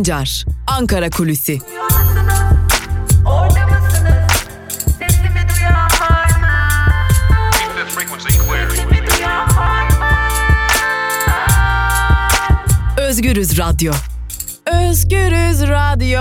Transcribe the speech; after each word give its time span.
Sancar, 0.00 0.44
Ankara 0.66 1.10
Kulüsi. 1.10 1.58
Özgürüz 12.98 13.58
Radyo. 13.58 13.92
Özgürüz 14.66 15.62
Radyo. 15.62 16.20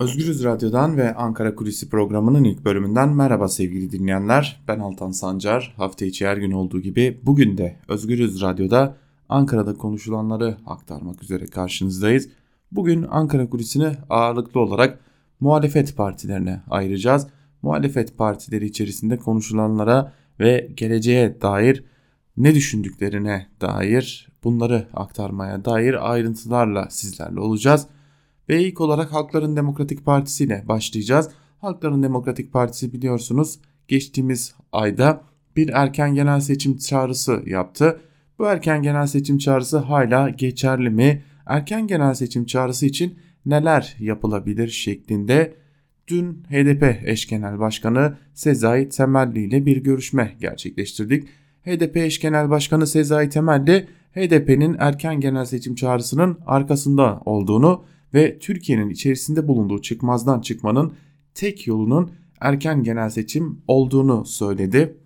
Özgürüz 0.00 0.44
Radyo'dan 0.44 0.96
ve 0.96 1.14
Ankara 1.14 1.54
Kulisi 1.54 1.88
programının 1.88 2.44
ilk 2.44 2.64
bölümünden 2.64 3.08
merhaba 3.08 3.48
sevgili 3.48 3.92
dinleyenler. 3.92 4.64
Ben 4.68 4.78
Altan 4.78 5.10
Sancar. 5.10 5.74
Hafta 5.76 6.04
içi 6.04 6.26
her 6.26 6.36
gün 6.36 6.50
olduğu 6.50 6.80
gibi 6.80 7.20
bugün 7.22 7.58
de 7.58 7.76
Özgürüz 7.88 8.42
Radyo'da 8.42 9.03
Ankara'da 9.34 9.74
konuşulanları 9.74 10.56
aktarmak 10.66 11.22
üzere 11.22 11.46
karşınızdayız. 11.46 12.28
Bugün 12.72 13.06
Ankara 13.10 13.50
Kulisi'ni 13.50 13.96
ağırlıklı 14.10 14.60
olarak 14.60 15.00
muhalefet 15.40 15.96
partilerine 15.96 16.62
ayıracağız. 16.70 17.26
Muhalefet 17.62 18.18
partileri 18.18 18.66
içerisinde 18.66 19.16
konuşulanlara 19.16 20.12
ve 20.40 20.70
geleceğe 20.76 21.40
dair 21.42 21.84
ne 22.36 22.54
düşündüklerine 22.54 23.46
dair 23.60 24.28
bunları 24.44 24.88
aktarmaya 24.94 25.64
dair 25.64 26.12
ayrıntılarla 26.12 26.90
sizlerle 26.90 27.40
olacağız. 27.40 27.86
Ve 28.48 28.62
ilk 28.62 28.80
olarak 28.80 29.12
Halkların 29.12 29.56
Demokratik 29.56 30.04
Partisi 30.04 30.44
ile 30.44 30.64
başlayacağız. 30.68 31.28
Halkların 31.60 32.02
Demokratik 32.02 32.52
Partisi 32.52 32.92
biliyorsunuz 32.92 33.58
geçtiğimiz 33.88 34.54
ayda 34.72 35.22
bir 35.56 35.68
erken 35.68 36.14
genel 36.14 36.40
seçim 36.40 36.76
çağrısı 36.76 37.42
yaptı. 37.46 38.00
Bu 38.38 38.44
erken 38.44 38.82
genel 38.82 39.06
seçim 39.06 39.38
çağrısı 39.38 39.78
hala 39.78 40.28
geçerli 40.30 40.90
mi? 40.90 41.22
Erken 41.46 41.86
genel 41.86 42.14
seçim 42.14 42.44
çağrısı 42.44 42.86
için 42.86 43.18
neler 43.46 43.96
yapılabilir 43.98 44.68
şeklinde 44.68 45.54
dün 46.08 46.32
HDP 46.32 47.08
eş 47.08 47.28
genel 47.28 47.58
başkanı 47.58 48.16
Sezai 48.34 48.88
Temelli 48.88 49.44
ile 49.44 49.66
bir 49.66 49.76
görüşme 49.76 50.34
gerçekleştirdik. 50.40 51.28
HDP 51.64 51.96
eş 51.96 52.20
genel 52.20 52.50
başkanı 52.50 52.86
Sezai 52.86 53.28
Temelli 53.28 53.86
HDP'nin 54.14 54.76
erken 54.78 55.20
genel 55.20 55.44
seçim 55.44 55.74
çağrısının 55.74 56.38
arkasında 56.46 57.20
olduğunu 57.24 57.84
ve 58.14 58.38
Türkiye'nin 58.38 58.90
içerisinde 58.90 59.48
bulunduğu 59.48 59.82
çıkmazdan 59.82 60.40
çıkmanın 60.40 60.92
tek 61.34 61.66
yolunun 61.66 62.10
erken 62.40 62.82
genel 62.82 63.10
seçim 63.10 63.58
olduğunu 63.68 64.24
söyledi. 64.24 64.96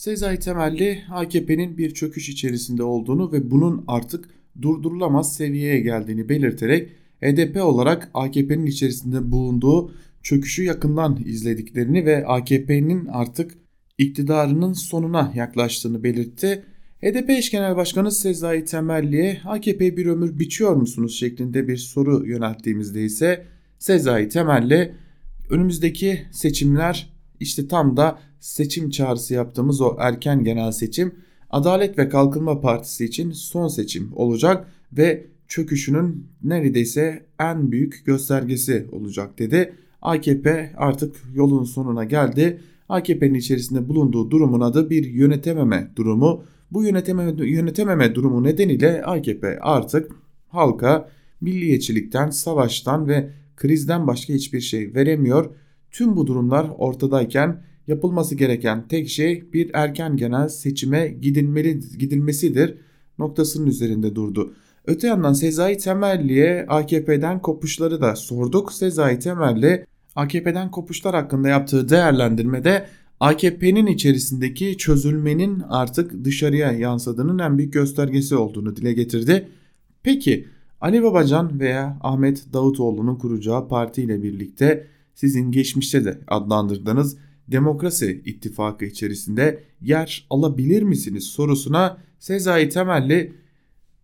Sezai 0.00 0.38
Temelli 0.38 1.02
AKP'nin 1.10 1.78
bir 1.78 1.94
çöküş 1.94 2.28
içerisinde 2.28 2.82
olduğunu 2.82 3.32
ve 3.32 3.50
bunun 3.50 3.84
artık 3.86 4.28
durdurulamaz 4.62 5.36
seviyeye 5.36 5.80
geldiğini 5.80 6.28
belirterek 6.28 6.90
HDP 7.22 7.64
olarak 7.64 8.10
AKP'nin 8.14 8.66
içerisinde 8.66 9.32
bulunduğu 9.32 9.94
çöküşü 10.22 10.64
yakından 10.64 11.22
izlediklerini 11.24 12.04
ve 12.04 12.26
AKP'nin 12.26 13.06
artık 13.06 13.54
iktidarının 13.98 14.72
sonuna 14.72 15.32
yaklaştığını 15.34 16.02
belirtti. 16.02 16.64
HDP 17.02 17.30
eş 17.30 17.50
genel 17.50 17.76
başkanı 17.76 18.12
Sezai 18.12 18.64
Temelli'ye 18.64 19.40
AKP 19.44 19.96
bir 19.96 20.06
ömür 20.06 20.38
biçiyor 20.38 20.76
musunuz 20.76 21.18
şeklinde 21.18 21.68
bir 21.68 21.76
soru 21.76 22.26
yönelttiğimizde 22.26 23.04
ise 23.04 23.46
Sezai 23.78 24.28
Temelli 24.28 24.94
önümüzdeki 25.50 26.20
seçimler 26.32 27.12
işte 27.40 27.68
tam 27.68 27.96
da 27.96 28.29
seçim 28.40 28.90
çağrısı 28.90 29.34
yaptığımız 29.34 29.80
o 29.80 29.96
erken 29.98 30.44
genel 30.44 30.72
seçim 30.72 31.14
Adalet 31.50 31.98
ve 31.98 32.08
Kalkınma 32.08 32.60
Partisi 32.60 33.04
için 33.04 33.30
son 33.30 33.68
seçim 33.68 34.10
olacak 34.16 34.66
ve 34.92 35.26
çöküşünün 35.48 36.26
neredeyse 36.42 37.26
en 37.40 37.72
büyük 37.72 38.06
göstergesi 38.06 38.86
olacak 38.92 39.38
dedi. 39.38 39.74
AKP 40.02 40.72
artık 40.76 41.16
yolun 41.34 41.64
sonuna 41.64 42.04
geldi. 42.04 42.60
AKP'nin 42.88 43.34
içerisinde 43.34 43.88
bulunduğu 43.88 44.30
durumun 44.30 44.60
adı 44.60 44.90
bir 44.90 45.04
yönetememe 45.04 45.90
durumu. 45.96 46.44
Bu 46.70 46.84
yönetememe, 46.84 47.46
yönetememe 47.46 48.14
durumu 48.14 48.44
nedeniyle 48.44 49.02
AKP 49.04 49.58
artık 49.60 50.12
halka 50.48 51.08
milliyetçilikten, 51.40 52.30
savaştan 52.30 53.08
ve 53.08 53.30
krizden 53.56 54.06
başka 54.06 54.32
hiçbir 54.32 54.60
şey 54.60 54.94
veremiyor. 54.94 55.50
Tüm 55.90 56.16
bu 56.16 56.26
durumlar 56.26 56.70
ortadayken 56.78 57.62
yapılması 57.90 58.34
gereken 58.34 58.88
tek 58.88 59.08
şey 59.08 59.52
bir 59.52 59.70
erken 59.74 60.16
genel 60.16 60.48
seçime 60.48 61.08
gidilmeli, 61.08 61.80
gidilmesidir 61.98 62.78
noktasının 63.18 63.66
üzerinde 63.66 64.14
durdu. 64.14 64.54
Öte 64.86 65.06
yandan 65.06 65.32
Sezai 65.32 65.78
Temelli'ye 65.78 66.66
AKP'den 66.68 67.42
kopuşları 67.42 68.00
da 68.00 68.16
sorduk. 68.16 68.72
Sezai 68.72 69.18
Temelli 69.18 69.86
AKP'den 70.16 70.70
kopuşlar 70.70 71.14
hakkında 71.14 71.48
yaptığı 71.48 71.88
değerlendirmede 71.88 72.86
AKP'nin 73.20 73.86
içerisindeki 73.86 74.76
çözülmenin 74.78 75.62
artık 75.68 76.24
dışarıya 76.24 76.72
yansıdığının 76.72 77.38
en 77.38 77.58
büyük 77.58 77.72
göstergesi 77.72 78.36
olduğunu 78.36 78.76
dile 78.76 78.92
getirdi. 78.92 79.48
Peki 80.02 80.46
Ali 80.80 81.02
Babacan 81.02 81.60
veya 81.60 81.98
Ahmet 82.00 82.52
Davutoğlu'nun 82.52 83.16
kuracağı 83.16 83.68
parti 83.68 84.02
ile 84.02 84.22
birlikte 84.22 84.86
sizin 85.14 85.52
geçmişte 85.52 86.04
de 86.04 86.18
adlandırdığınız 86.28 87.16
Demokrasi 87.50 88.22
İttifakı 88.24 88.84
içerisinde 88.84 89.62
yer 89.80 90.26
alabilir 90.30 90.82
misiniz 90.82 91.24
sorusuna 91.24 91.98
Sezai 92.18 92.68
Temelli 92.68 93.32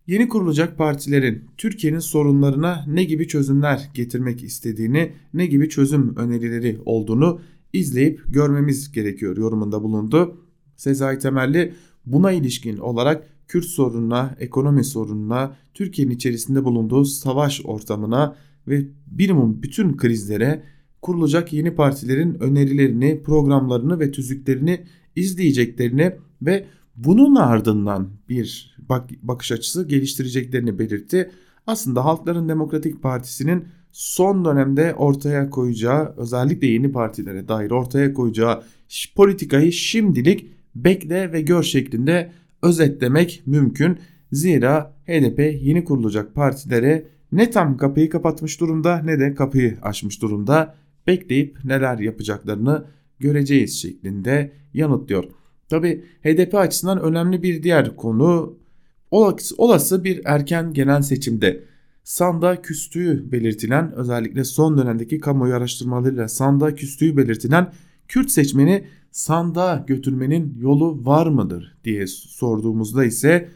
yeni 0.07 0.27
kurulacak 0.27 0.77
partilerin 0.77 1.45
Türkiye'nin 1.57 1.99
sorunlarına 1.99 2.85
ne 2.87 3.03
gibi 3.03 3.27
çözümler 3.27 3.89
getirmek 3.93 4.43
istediğini, 4.43 5.11
ne 5.33 5.45
gibi 5.45 5.69
çözüm 5.69 6.15
önerileri 6.15 6.77
olduğunu 6.85 7.41
izleyip 7.73 8.21
görmemiz 8.27 8.91
gerekiyor 8.91 9.37
yorumunda 9.37 9.83
bulundu. 9.83 10.41
Sezai 10.77 11.19
Temelli 11.19 11.73
buna 12.05 12.31
ilişkin 12.31 12.77
olarak 12.77 13.27
Kürt 13.47 13.65
sorununa, 13.65 14.35
ekonomi 14.39 14.83
sorununa, 14.83 15.55
Türkiye'nin 15.73 16.13
içerisinde 16.13 16.63
bulunduğu 16.63 17.05
savaş 17.05 17.61
ortamına 17.65 18.35
ve 18.67 18.85
birimum 19.07 19.63
bütün 19.63 19.97
krizlere 19.97 20.63
kurulacak 21.01 21.53
yeni 21.53 21.75
partilerin 21.75 22.33
önerilerini, 22.33 23.21
programlarını 23.23 23.99
ve 23.99 24.11
tüzüklerini 24.11 24.83
izleyeceklerini 25.15 26.11
ve 26.41 26.65
bunun 26.95 27.35
ardından 27.35 28.09
bir 28.29 28.75
bak 28.89 29.09
bakış 29.21 29.51
açısı 29.51 29.87
geliştireceklerini 29.87 30.79
belirtti. 30.79 31.31
Aslında 31.67 32.05
Halkların 32.05 32.49
Demokratik 32.49 33.01
Partisi'nin 33.01 33.65
son 33.91 34.45
dönemde 34.45 34.93
ortaya 34.93 35.49
koyacağı 35.49 36.13
özellikle 36.17 36.67
yeni 36.67 36.91
partilere 36.91 37.47
dair 37.47 37.71
ortaya 37.71 38.13
koyacağı 38.13 38.63
politikayı 39.15 39.71
şimdilik 39.71 40.51
bekle 40.75 41.31
ve 41.31 41.41
gör 41.41 41.63
şeklinde 41.63 42.31
özetlemek 42.61 43.43
mümkün. 43.45 43.97
Zira 44.31 44.93
HDP 45.05 45.39
yeni 45.39 45.83
kurulacak 45.83 46.35
partilere 46.35 47.07
ne 47.31 47.49
tam 47.49 47.77
kapıyı 47.77 48.09
kapatmış 48.09 48.59
durumda 48.59 48.97
ne 48.97 49.19
de 49.19 49.35
kapıyı 49.35 49.77
açmış 49.81 50.21
durumda 50.21 50.75
bekleyip 51.07 51.65
neler 51.65 51.99
yapacaklarını 51.99 52.85
göreceğiz 53.19 53.81
şeklinde 53.81 54.53
yanıtlıyor. 54.73 55.23
Tabi 55.69 56.03
HDP 56.23 56.55
açısından 56.55 57.01
önemli 57.01 57.43
bir 57.43 57.63
diğer 57.63 57.95
konu 57.95 58.57
olası 59.57 60.03
bir 60.03 60.21
erken 60.25 60.73
genel 60.73 61.01
seçimde 61.01 61.63
sanda 62.03 62.61
küstüğü 62.61 63.31
belirtilen 63.31 63.91
özellikle 63.95 64.43
son 64.43 64.77
dönemdeki 64.77 65.19
kamuoyu 65.19 65.55
araştırmalarıyla 65.55 66.27
sanda 66.27 66.75
küstüğü 66.75 67.17
belirtilen 67.17 67.71
Kürt 68.07 68.31
seçmeni 68.31 68.87
sanda 69.11 69.83
götürmenin 69.87 70.57
yolu 70.59 71.05
var 71.05 71.27
mıdır 71.27 71.77
diye 71.83 72.07
sorduğumuzda 72.07 73.05
ise 73.05 73.49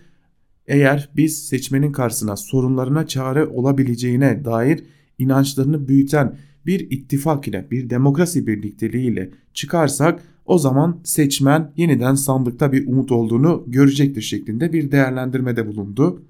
eğer 0.67 1.09
biz 1.15 1.47
seçmenin 1.47 1.91
karşısına 1.91 2.35
sorunlarına 2.35 3.07
çare 3.07 3.45
olabileceğine 3.45 4.45
dair 4.45 4.83
inançlarını 5.21 5.87
büyüten 5.87 6.37
bir 6.65 6.79
ittifak 6.91 7.47
ile 7.47 7.67
bir 7.71 7.89
demokrasi 7.89 8.47
birlikteliği 8.47 9.11
ile 9.11 9.29
çıkarsak 9.53 10.23
o 10.45 10.57
zaman 10.57 10.99
seçmen 11.03 11.71
yeniden 11.77 12.15
sandıkta 12.15 12.71
bir 12.71 12.87
umut 12.87 13.11
olduğunu 13.11 13.63
görecektir 13.67 14.21
şeklinde 14.21 14.73
bir 14.73 14.91
değerlendirmede 14.91 15.67
bulundu. 15.67 16.23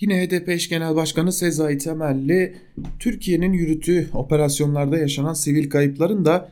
Yine 0.00 0.26
HDP 0.26 0.48
eş 0.48 0.68
genel 0.68 0.96
başkanı 0.96 1.32
Sezai 1.32 1.78
Temelli 1.78 2.56
Türkiye'nin 2.98 3.52
yürüttüğü 3.52 4.08
operasyonlarda 4.14 4.98
yaşanan 4.98 5.32
sivil 5.32 5.70
kayıpların 5.70 6.24
da 6.24 6.48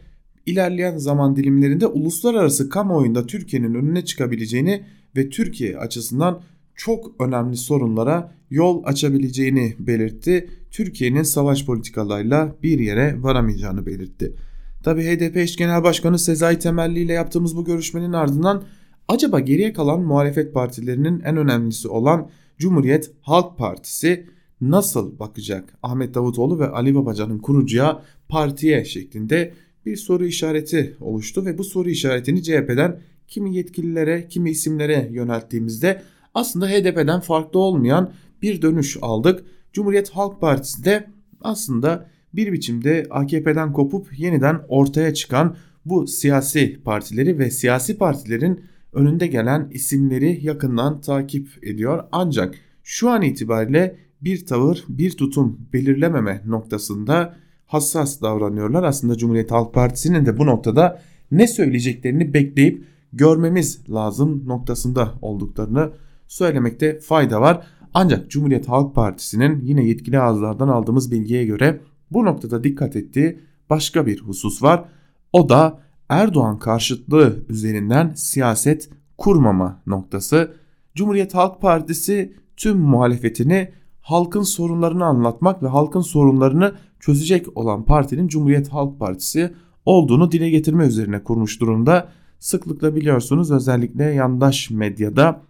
ilerleyen 0.46 0.96
zaman 0.96 1.36
dilimlerinde 1.36 1.86
uluslararası 1.86 2.68
kamuoyunda 2.68 3.26
Türkiye'nin 3.26 3.74
önüne 3.74 4.04
çıkabileceğini 4.04 4.82
ve 5.16 5.30
Türkiye 5.30 5.78
açısından 5.78 6.40
çok 6.74 7.20
önemli 7.20 7.56
sorunlara 7.56 8.32
yol 8.54 8.82
açabileceğini 8.84 9.74
belirtti. 9.78 10.50
Türkiye'nin 10.70 11.22
savaş 11.22 11.66
politikalarıyla 11.66 12.56
bir 12.62 12.78
yere 12.78 13.22
varamayacağını 13.22 13.86
belirtti. 13.86 14.34
Tabi 14.82 15.02
HDP 15.02 15.36
eş 15.36 15.56
genel 15.56 15.82
başkanı 15.82 16.18
Sezai 16.18 16.58
Temelli 16.58 17.00
ile 17.00 17.12
yaptığımız 17.12 17.56
bu 17.56 17.64
görüşmenin 17.64 18.12
ardından 18.12 18.64
acaba 19.08 19.40
geriye 19.40 19.72
kalan 19.72 20.00
muhalefet 20.00 20.54
partilerinin 20.54 21.20
en 21.20 21.36
önemlisi 21.36 21.88
olan 21.88 22.30
Cumhuriyet 22.58 23.10
Halk 23.20 23.58
Partisi 23.58 24.26
nasıl 24.60 25.18
bakacak 25.18 25.78
Ahmet 25.82 26.14
Davutoğlu 26.14 26.58
ve 26.58 26.68
Ali 26.68 26.94
Babacan'ın 26.94 27.38
kurucuya 27.38 28.02
partiye 28.28 28.84
şeklinde 28.84 29.52
bir 29.86 29.96
soru 29.96 30.26
işareti 30.26 30.96
oluştu 31.00 31.44
ve 31.44 31.58
bu 31.58 31.64
soru 31.64 31.90
işaretini 31.90 32.42
CHP'den 32.42 33.00
kimi 33.28 33.56
yetkililere 33.56 34.28
kimi 34.28 34.50
isimlere 34.50 35.08
yönelttiğimizde 35.12 36.02
aslında 36.34 36.68
HDP'den 36.68 37.20
farklı 37.20 37.58
olmayan 37.58 38.12
bir 38.42 38.62
dönüş 38.62 38.96
aldık. 39.02 39.44
Cumhuriyet 39.72 40.10
Halk 40.10 40.40
Partisi 40.40 40.84
de 40.84 41.10
aslında 41.40 42.08
bir 42.34 42.52
biçimde 42.52 43.06
AKP'den 43.10 43.72
kopup 43.72 44.18
yeniden 44.18 44.60
ortaya 44.68 45.14
çıkan 45.14 45.56
bu 45.84 46.06
siyasi 46.06 46.80
partileri 46.84 47.38
ve 47.38 47.50
siyasi 47.50 47.98
partilerin 47.98 48.64
önünde 48.92 49.26
gelen 49.26 49.68
isimleri 49.72 50.46
yakından 50.46 51.00
takip 51.00 51.48
ediyor. 51.62 52.04
Ancak 52.12 52.54
şu 52.82 53.10
an 53.10 53.22
itibariyle 53.22 53.96
bir 54.20 54.46
tavır, 54.46 54.84
bir 54.88 55.10
tutum 55.10 55.60
belirlememe 55.72 56.42
noktasında 56.46 57.36
hassas 57.66 58.22
davranıyorlar. 58.22 58.82
Aslında 58.82 59.16
Cumhuriyet 59.16 59.50
Halk 59.50 59.74
Partisi'nin 59.74 60.26
de 60.26 60.38
bu 60.38 60.46
noktada 60.46 61.00
ne 61.30 61.46
söyleyeceklerini 61.46 62.34
bekleyip 62.34 62.84
görmemiz 63.12 63.90
lazım 63.90 64.42
noktasında 64.46 65.14
olduklarını 65.22 65.92
söylemekte 66.28 67.00
fayda 67.00 67.40
var. 67.40 67.66
Ancak 67.94 68.30
Cumhuriyet 68.30 68.68
Halk 68.68 68.94
Partisi'nin 68.94 69.60
yine 69.62 69.84
yetkili 69.84 70.20
ağızlardan 70.20 70.68
aldığımız 70.68 71.10
bilgiye 71.10 71.44
göre 71.44 71.80
bu 72.10 72.24
noktada 72.24 72.64
dikkat 72.64 72.96
ettiği 72.96 73.40
başka 73.70 74.06
bir 74.06 74.20
husus 74.20 74.62
var. 74.62 74.84
O 75.32 75.48
da 75.48 75.78
Erdoğan 76.08 76.58
karşıtlığı 76.58 77.44
üzerinden 77.48 78.12
siyaset 78.16 78.90
kurmama 79.18 79.82
noktası. 79.86 80.54
Cumhuriyet 80.94 81.34
Halk 81.34 81.60
Partisi 81.60 82.36
tüm 82.56 82.78
muhalefetini 82.78 83.72
halkın 84.00 84.42
sorunlarını 84.42 85.04
anlatmak 85.04 85.62
ve 85.62 85.68
halkın 85.68 86.00
sorunlarını 86.00 86.74
çözecek 87.00 87.56
olan 87.56 87.84
partinin 87.84 88.28
Cumhuriyet 88.28 88.68
Halk 88.68 89.00
Partisi 89.00 89.54
olduğunu 89.84 90.32
dile 90.32 90.50
getirme 90.50 90.86
üzerine 90.86 91.22
kurmuş 91.22 91.60
durumda. 91.60 92.08
Sıklıkla 92.38 92.96
biliyorsunuz 92.96 93.50
özellikle 93.50 94.04
yandaş 94.04 94.70
medyada 94.70 95.40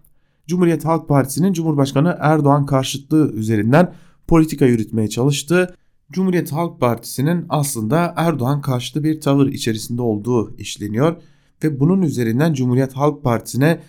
Cumhuriyet 0.46 0.85
Halk 0.85 1.08
Partisi'nin 1.08 1.52
Cumhurbaşkanı 1.52 2.17
Erdoğan 2.20 2.67
karşıtlığı 2.67 3.32
üzerinden 3.32 3.94
politika 4.26 4.67
yürütmeye 4.67 5.08
çalıştı. 5.08 5.75
Cumhuriyet 6.12 6.52
Halk 6.52 6.81
Partisi'nin 6.81 7.46
aslında 7.49 8.14
Erdoğan 8.17 8.61
karşıtı 8.61 9.05
bir 9.05 9.20
tavır 9.20 9.46
içerisinde 9.46 10.02
olduğu 10.02 10.56
işleniyor 10.56 11.17
ve 11.64 11.81
bunun 11.81 12.02
üzerinden 12.02 12.52
Cumhuriyet 12.52 12.93
Halk 12.93 13.25
Partisi'ne 13.25 13.81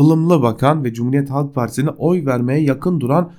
ılımlı 0.00 0.42
bakan 0.42 0.84
ve 0.84 0.94
Cumhuriyet 0.94 1.30
Halk 1.30 1.54
Partisi'ne 1.54 1.90
oy 1.90 2.26
vermeye 2.26 2.60
yakın 2.60 3.00
duran 3.00 3.32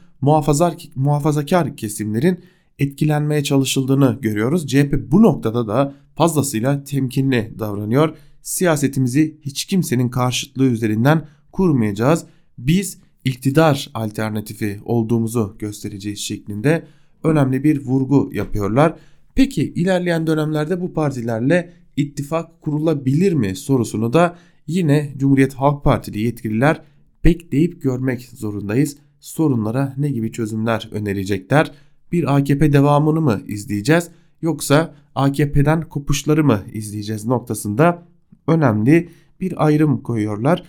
muhafazakar 0.96 1.76
kesimlerin 1.76 2.40
etkilenmeye 2.80 3.44
çalışıldığını 3.44 4.18
görüyoruz. 4.22 4.68
CHP 4.68 4.94
bu 5.12 5.24
noktada 5.24 5.68
da 5.68 5.94
fazlasıyla 6.16 6.84
temkinli 6.84 7.54
davranıyor. 7.60 8.18
Siyasetimizi 8.42 9.38
hiç 9.42 9.66
kimsenin 9.66 10.10
karşıtlığı 10.10 10.66
üzerinden 10.66 11.28
kurmayacağız. 11.52 12.26
Biz 12.68 12.98
iktidar 13.26 13.90
alternatifi 13.94 14.80
olduğumuzu 14.86 15.56
göstereceğiz 15.60 16.20
şeklinde 16.20 16.86
önemli 17.24 17.64
bir 17.64 17.86
vurgu 17.86 18.30
yapıyorlar. 18.34 18.96
Peki 19.36 19.74
ilerleyen 19.74 20.28
dönemlerde 20.28 20.82
bu 20.82 20.94
partilerle 20.94 21.74
ittifak 21.98 22.62
kurulabilir 22.62 23.34
mi 23.34 23.56
sorusunu 23.56 24.14
da 24.14 24.38
yine 24.68 25.14
Cumhuriyet 25.18 25.54
Halk 25.54 25.84
Partili 25.84 26.20
yetkililer 26.20 26.82
bekleyip 27.24 27.82
görmek 27.82 28.22
zorundayız. 28.22 28.98
Sorunlara 29.20 29.94
ne 29.98 30.10
gibi 30.10 30.32
çözümler 30.32 30.90
önerecekler? 30.92 31.72
Bir 32.12 32.36
AKP 32.36 32.74
devamını 32.74 33.22
mı 33.22 33.42
izleyeceğiz 33.48 34.10
yoksa 34.42 34.96
AKP'den 35.16 35.82
kopuşları 35.82 36.44
mı 36.44 36.64
izleyeceğiz 36.74 37.26
noktasında 37.26 38.08
önemli 38.48 39.10
bir 39.40 39.66
ayrım 39.66 40.04
koyuyorlar. 40.04 40.64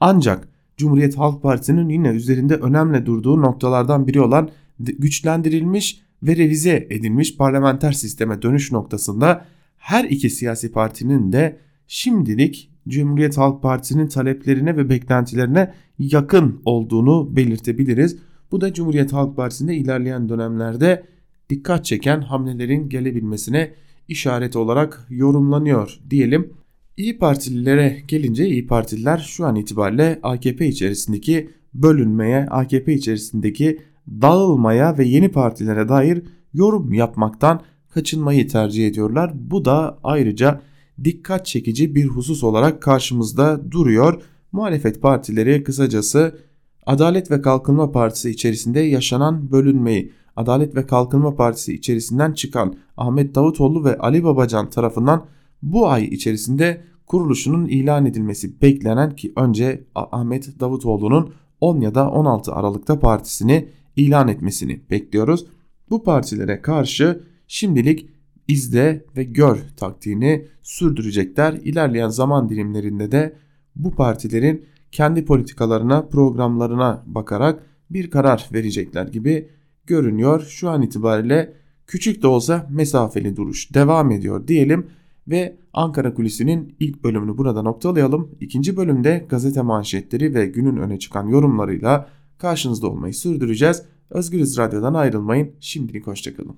Ancak 0.00 0.53
Cumhuriyet 0.76 1.18
Halk 1.18 1.42
Partisi'nin 1.42 1.88
yine 1.88 2.08
üzerinde 2.08 2.54
önemli 2.54 3.06
durduğu 3.06 3.42
noktalardan 3.42 4.06
biri 4.06 4.20
olan 4.20 4.50
güçlendirilmiş 4.80 6.00
ve 6.22 6.36
revize 6.36 6.86
edilmiş 6.90 7.36
parlamenter 7.36 7.92
sisteme 7.92 8.42
dönüş 8.42 8.72
noktasında 8.72 9.44
her 9.76 10.04
iki 10.04 10.30
siyasi 10.30 10.72
partinin 10.72 11.32
de 11.32 11.58
şimdilik 11.86 12.70
Cumhuriyet 12.88 13.38
Halk 13.38 13.62
Partisi'nin 13.62 14.08
taleplerine 14.08 14.76
ve 14.76 14.88
beklentilerine 14.88 15.74
yakın 15.98 16.62
olduğunu 16.64 17.36
belirtebiliriz. 17.36 18.16
Bu 18.52 18.60
da 18.60 18.72
Cumhuriyet 18.72 19.12
Halk 19.12 19.36
Partisi'nde 19.36 19.76
ilerleyen 19.76 20.28
dönemlerde 20.28 21.06
dikkat 21.50 21.84
çeken 21.84 22.20
hamlelerin 22.20 22.88
gelebilmesine 22.88 23.74
işaret 24.08 24.56
olarak 24.56 25.06
yorumlanıyor 25.10 25.98
diyelim. 26.10 26.52
İyi 26.96 27.18
Partililere 27.18 28.02
gelince 28.08 28.48
İyi 28.48 28.66
Partililer 28.66 29.18
şu 29.18 29.46
an 29.46 29.56
itibariyle 29.56 30.20
AKP 30.22 30.66
içerisindeki 30.66 31.50
bölünmeye, 31.74 32.46
AKP 32.50 32.94
içerisindeki 32.94 33.80
dağılmaya 34.08 34.98
ve 34.98 35.04
yeni 35.04 35.28
partilere 35.28 35.88
dair 35.88 36.22
yorum 36.52 36.92
yapmaktan 36.92 37.60
kaçınmayı 37.90 38.48
tercih 38.48 38.88
ediyorlar. 38.88 39.32
Bu 39.34 39.64
da 39.64 39.98
ayrıca 40.04 40.60
dikkat 41.04 41.46
çekici 41.46 41.94
bir 41.94 42.06
husus 42.06 42.44
olarak 42.44 42.82
karşımızda 42.82 43.70
duruyor. 43.70 44.22
Muhalefet 44.52 45.02
partileri 45.02 45.64
kısacası 45.64 46.38
Adalet 46.86 47.30
ve 47.30 47.42
Kalkınma 47.42 47.92
Partisi 47.92 48.30
içerisinde 48.30 48.80
yaşanan 48.80 49.52
bölünmeyi, 49.52 50.12
Adalet 50.36 50.76
ve 50.76 50.86
Kalkınma 50.86 51.34
Partisi 51.34 51.74
içerisinden 51.74 52.32
çıkan 52.32 52.74
Ahmet 52.96 53.34
Davutoğlu 53.34 53.84
ve 53.84 53.98
Ali 53.98 54.24
Babacan 54.24 54.70
tarafından 54.70 55.26
bu 55.64 55.88
ay 55.88 56.04
içerisinde 56.04 56.84
kuruluşunun 57.06 57.66
ilan 57.66 58.06
edilmesi 58.06 58.60
beklenen 58.62 59.16
ki 59.16 59.32
önce 59.36 59.84
Ahmet 59.94 60.60
Davutoğlu'nun 60.60 61.34
10 61.60 61.80
ya 61.80 61.94
da 61.94 62.10
16 62.10 62.52
Aralık'ta 62.52 62.98
partisini 63.00 63.68
ilan 63.96 64.28
etmesini 64.28 64.80
bekliyoruz. 64.90 65.46
Bu 65.90 66.02
partilere 66.02 66.62
karşı 66.62 67.24
şimdilik 67.48 68.08
izle 68.48 69.04
ve 69.16 69.24
gör 69.24 69.58
taktiğini 69.76 70.46
sürdürecekler. 70.62 71.52
İlerleyen 71.52 72.08
zaman 72.08 72.48
dilimlerinde 72.48 73.12
de 73.12 73.36
bu 73.76 73.90
partilerin 73.90 74.64
kendi 74.92 75.24
politikalarına, 75.24 76.06
programlarına 76.06 77.02
bakarak 77.06 77.62
bir 77.90 78.10
karar 78.10 78.48
verecekler 78.52 79.06
gibi 79.06 79.48
görünüyor. 79.86 80.46
Şu 80.48 80.70
an 80.70 80.82
itibariyle 80.82 81.54
küçük 81.86 82.22
de 82.22 82.26
olsa 82.26 82.66
mesafeli 82.70 83.36
duruş 83.36 83.74
devam 83.74 84.10
ediyor 84.10 84.48
diyelim 84.48 84.86
ve 85.28 85.56
Ankara 85.72 86.14
Kulisi'nin 86.14 86.76
ilk 86.80 87.04
bölümünü 87.04 87.38
burada 87.38 87.62
noktalayalım. 87.62 88.30
İkinci 88.40 88.76
bölümde 88.76 89.26
gazete 89.28 89.62
manşetleri 89.62 90.34
ve 90.34 90.46
günün 90.46 90.76
öne 90.76 90.98
çıkan 90.98 91.26
yorumlarıyla 91.26 92.08
karşınızda 92.38 92.88
olmayı 92.88 93.14
sürdüreceğiz. 93.14 93.82
Özgürüz 94.10 94.58
Radyo'dan 94.58 94.94
ayrılmayın. 94.94 95.52
Şimdilik 95.60 96.06
hoşçakalın. 96.06 96.56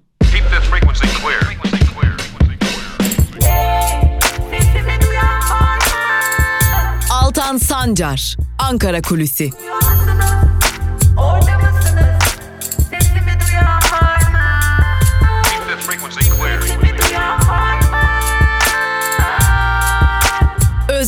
Altan 7.11 7.57
Sancar, 7.57 8.37
Ankara 8.59 9.03
Kulüsi. 9.03 9.51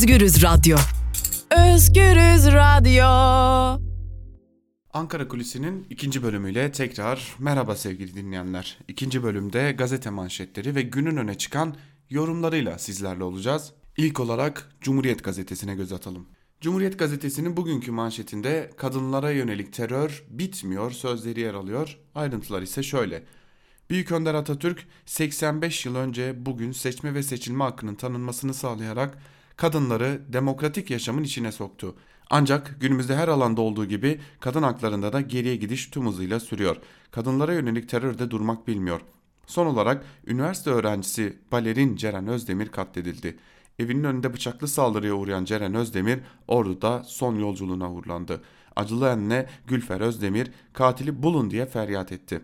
Özgürüz 0.09 0.43
Radyo. 0.43 0.77
Özgürüz 1.51 2.45
Radyo. 2.45 3.05
Ankara 4.93 5.27
Kulisi'nin 5.27 5.87
ikinci 5.89 6.23
bölümüyle 6.23 6.71
tekrar 6.71 7.35
merhaba 7.39 7.75
sevgili 7.75 8.15
dinleyenler. 8.15 8.77
İkinci 8.87 9.23
bölümde 9.23 9.71
gazete 9.71 10.09
manşetleri 10.09 10.75
ve 10.75 10.81
günün 10.81 11.17
öne 11.17 11.37
çıkan 11.37 11.75
yorumlarıyla 12.09 12.79
sizlerle 12.79 13.23
olacağız. 13.23 13.73
İlk 13.97 14.19
olarak 14.19 14.69
Cumhuriyet 14.81 15.23
Gazetesi'ne 15.23 15.75
göz 15.75 15.93
atalım. 15.93 16.27
Cumhuriyet 16.61 16.99
Gazetesi'nin 16.99 17.57
bugünkü 17.57 17.91
manşetinde 17.91 18.71
kadınlara 18.77 19.31
yönelik 19.31 19.73
terör 19.73 20.23
bitmiyor 20.29 20.91
sözleri 20.91 21.39
yer 21.39 21.53
alıyor. 21.53 21.97
Ayrıntılar 22.15 22.61
ise 22.61 22.83
şöyle. 22.83 23.23
Büyük 23.89 24.11
Önder 24.11 24.33
Atatürk 24.33 24.87
85 25.05 25.85
yıl 25.85 25.95
önce 25.95 26.45
bugün 26.45 26.71
seçme 26.71 27.13
ve 27.13 27.23
seçilme 27.23 27.63
hakkının 27.63 27.95
tanınmasını 27.95 28.53
sağlayarak 28.53 29.17
kadınları 29.59 30.21
demokratik 30.27 30.91
yaşamın 30.91 31.23
içine 31.23 31.51
soktu. 31.51 31.95
Ancak 32.29 32.77
günümüzde 32.79 33.15
her 33.15 33.27
alanda 33.27 33.61
olduğu 33.61 33.85
gibi 33.85 34.19
kadın 34.39 34.63
haklarında 34.63 35.13
da 35.13 35.21
geriye 35.21 35.55
gidiş 35.55 35.87
tüm 35.87 36.07
hızıyla 36.07 36.39
sürüyor. 36.39 36.77
Kadınlara 37.11 37.53
yönelik 37.53 37.89
terörde 37.89 38.31
durmak 38.31 38.67
bilmiyor. 38.67 39.01
Son 39.47 39.65
olarak 39.65 40.05
üniversite 40.27 40.69
öğrencisi 40.69 41.37
balerin 41.51 41.95
Ceren 41.95 42.27
Özdemir 42.27 42.67
katledildi. 42.67 43.37
Evinin 43.79 44.03
önünde 44.03 44.33
bıçaklı 44.33 44.67
saldırıya 44.67 45.13
uğrayan 45.13 45.45
Ceren 45.45 45.75
Özdemir 45.75 46.19
Ordu'da 46.47 47.03
son 47.03 47.35
yolculuğuna 47.35 47.91
uğurlandı. 47.91 48.41
Acılı 48.75 49.11
anne 49.11 49.45
Gülfer 49.67 50.01
Özdemir 50.01 50.51
katili 50.73 51.23
bulun 51.23 51.51
diye 51.51 51.65
feryat 51.65 52.11
etti. 52.11 52.41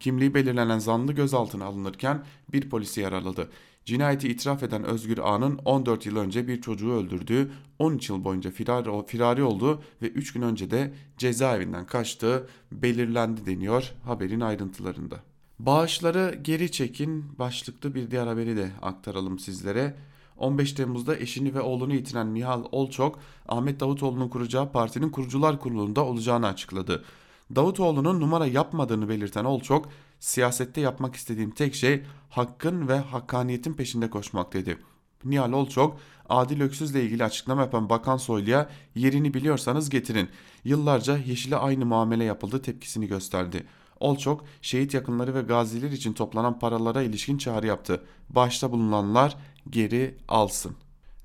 Kimliği 0.00 0.34
belirlenen 0.34 0.78
zanlı 0.78 1.12
gözaltına 1.12 1.64
alınırken 1.64 2.24
bir 2.52 2.70
polisi 2.70 3.00
yaraladı. 3.00 3.50
Cinayeti 3.86 4.28
itiraf 4.28 4.62
eden 4.62 4.84
Özgür 4.84 5.18
Ağa'nın 5.18 5.58
14 5.64 6.06
yıl 6.06 6.16
önce 6.16 6.48
bir 6.48 6.60
çocuğu 6.60 6.92
öldürdüğü, 6.92 7.50
13 7.78 8.10
yıl 8.10 8.24
boyunca 8.24 8.50
firari, 8.50 9.06
firari 9.06 9.42
olduğu 9.42 9.82
ve 10.02 10.08
3 10.08 10.32
gün 10.32 10.42
önce 10.42 10.70
de 10.70 10.94
cezaevinden 11.18 11.86
kaçtığı 11.86 12.48
belirlendi 12.72 13.46
deniyor 13.46 13.92
haberin 14.04 14.40
ayrıntılarında. 14.40 15.16
Bağışları 15.58 16.38
geri 16.42 16.70
çekin 16.70 17.38
başlıklı 17.38 17.94
bir 17.94 18.10
diğer 18.10 18.26
haberi 18.26 18.56
de 18.56 18.70
aktaralım 18.82 19.38
sizlere. 19.38 19.94
15 20.36 20.72
Temmuz'da 20.72 21.16
eşini 21.16 21.54
ve 21.54 21.60
oğlunu 21.60 21.94
yitiren 21.94 22.34
Nihal 22.34 22.64
Olçok, 22.72 23.18
Ahmet 23.48 23.80
Davutoğlu'nun 23.80 24.28
kuracağı 24.28 24.72
partinin 24.72 25.10
kurucular 25.10 25.60
kurulunda 25.60 26.04
olacağını 26.04 26.46
açıkladı. 26.46 27.04
Davutoğlu'nun 27.54 28.20
numara 28.20 28.46
yapmadığını 28.46 29.08
belirten 29.08 29.44
Olçok, 29.44 29.88
siyasette 30.20 30.80
yapmak 30.80 31.16
istediğim 31.16 31.50
tek 31.50 31.74
şey 31.74 32.02
hakkın 32.30 32.88
ve 32.88 32.98
hakkaniyetin 32.98 33.74
peşinde 33.74 34.10
koşmak 34.10 34.52
dedi. 34.52 34.78
Nihal 35.24 35.52
Olçok, 35.52 35.98
Adil 36.28 36.60
Öksüz'le 36.60 36.94
ilgili 36.94 37.24
açıklama 37.24 37.62
yapan 37.62 37.90
Bakan 37.90 38.16
Soylu'ya 38.16 38.70
yerini 38.94 39.34
biliyorsanız 39.34 39.90
getirin. 39.90 40.28
Yıllarca 40.64 41.16
Yeşil'e 41.16 41.56
aynı 41.56 41.86
muamele 41.86 42.24
yapıldı 42.24 42.62
tepkisini 42.62 43.06
gösterdi. 43.06 43.66
Olçok, 44.00 44.44
şehit 44.62 44.94
yakınları 44.94 45.34
ve 45.34 45.42
gaziler 45.42 45.90
için 45.90 46.12
toplanan 46.12 46.58
paralara 46.58 47.02
ilişkin 47.02 47.38
çağrı 47.38 47.66
yaptı. 47.66 48.04
Başta 48.28 48.72
bulunanlar 48.72 49.36
geri 49.70 50.16
alsın. 50.28 50.76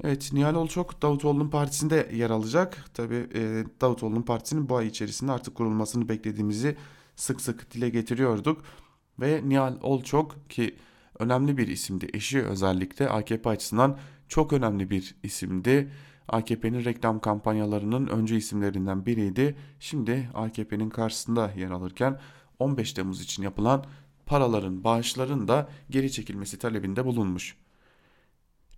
Evet 0.04 0.34
Nihal 0.34 0.56
Olçok 0.56 1.02
Davutoğlu'nun 1.02 1.50
partisinde 1.50 2.10
yer 2.14 2.30
alacak. 2.30 2.86
Tabi 2.94 3.16
e, 3.16 3.64
Davutoğlu'nun 3.82 4.22
partisinin 4.22 4.70
bu 4.70 4.76
ay 4.76 4.88
içerisinde 4.88 5.32
artık 5.32 5.56
kurulmasını 5.56 6.10
beklediğimizi 6.10 6.78
sık 7.16 7.42
sık 7.42 7.72
dile 7.72 7.90
getiriyorduk. 7.90 8.62
Ve 9.20 9.42
Nihal 9.46 9.78
Olçok 9.82 10.50
ki 10.50 10.76
önemli 11.20 11.58
bir 11.58 11.68
isimdi. 11.68 12.08
Eşi 12.14 12.44
özellikle 12.44 13.10
AKP 13.10 13.50
açısından 13.50 13.98
çok 14.28 14.54
önemli 14.54 14.90
bir 14.90 15.16
isimdi. 15.24 15.92
AKP'nin 16.28 16.86
reklam 16.86 17.20
kampanyalarının 17.20 18.08
öncü 18.08 18.36
isimlerinden 18.36 19.06
biriydi. 19.06 19.56
Şimdi 19.80 20.30
AKP'nin 20.34 20.90
karşısında 20.90 21.52
yer 21.58 21.72
alırken 21.72 22.20
15 22.60 22.94
Temmuz 22.94 23.22
için 23.22 23.44
yapılan 23.44 23.86
paraların, 24.26 24.84
bağışların 24.84 25.48
da 25.48 25.70
geri 25.90 26.12
çekilmesi 26.12 26.60
talebinde 26.60 27.06
bulunmuş. 27.06 27.58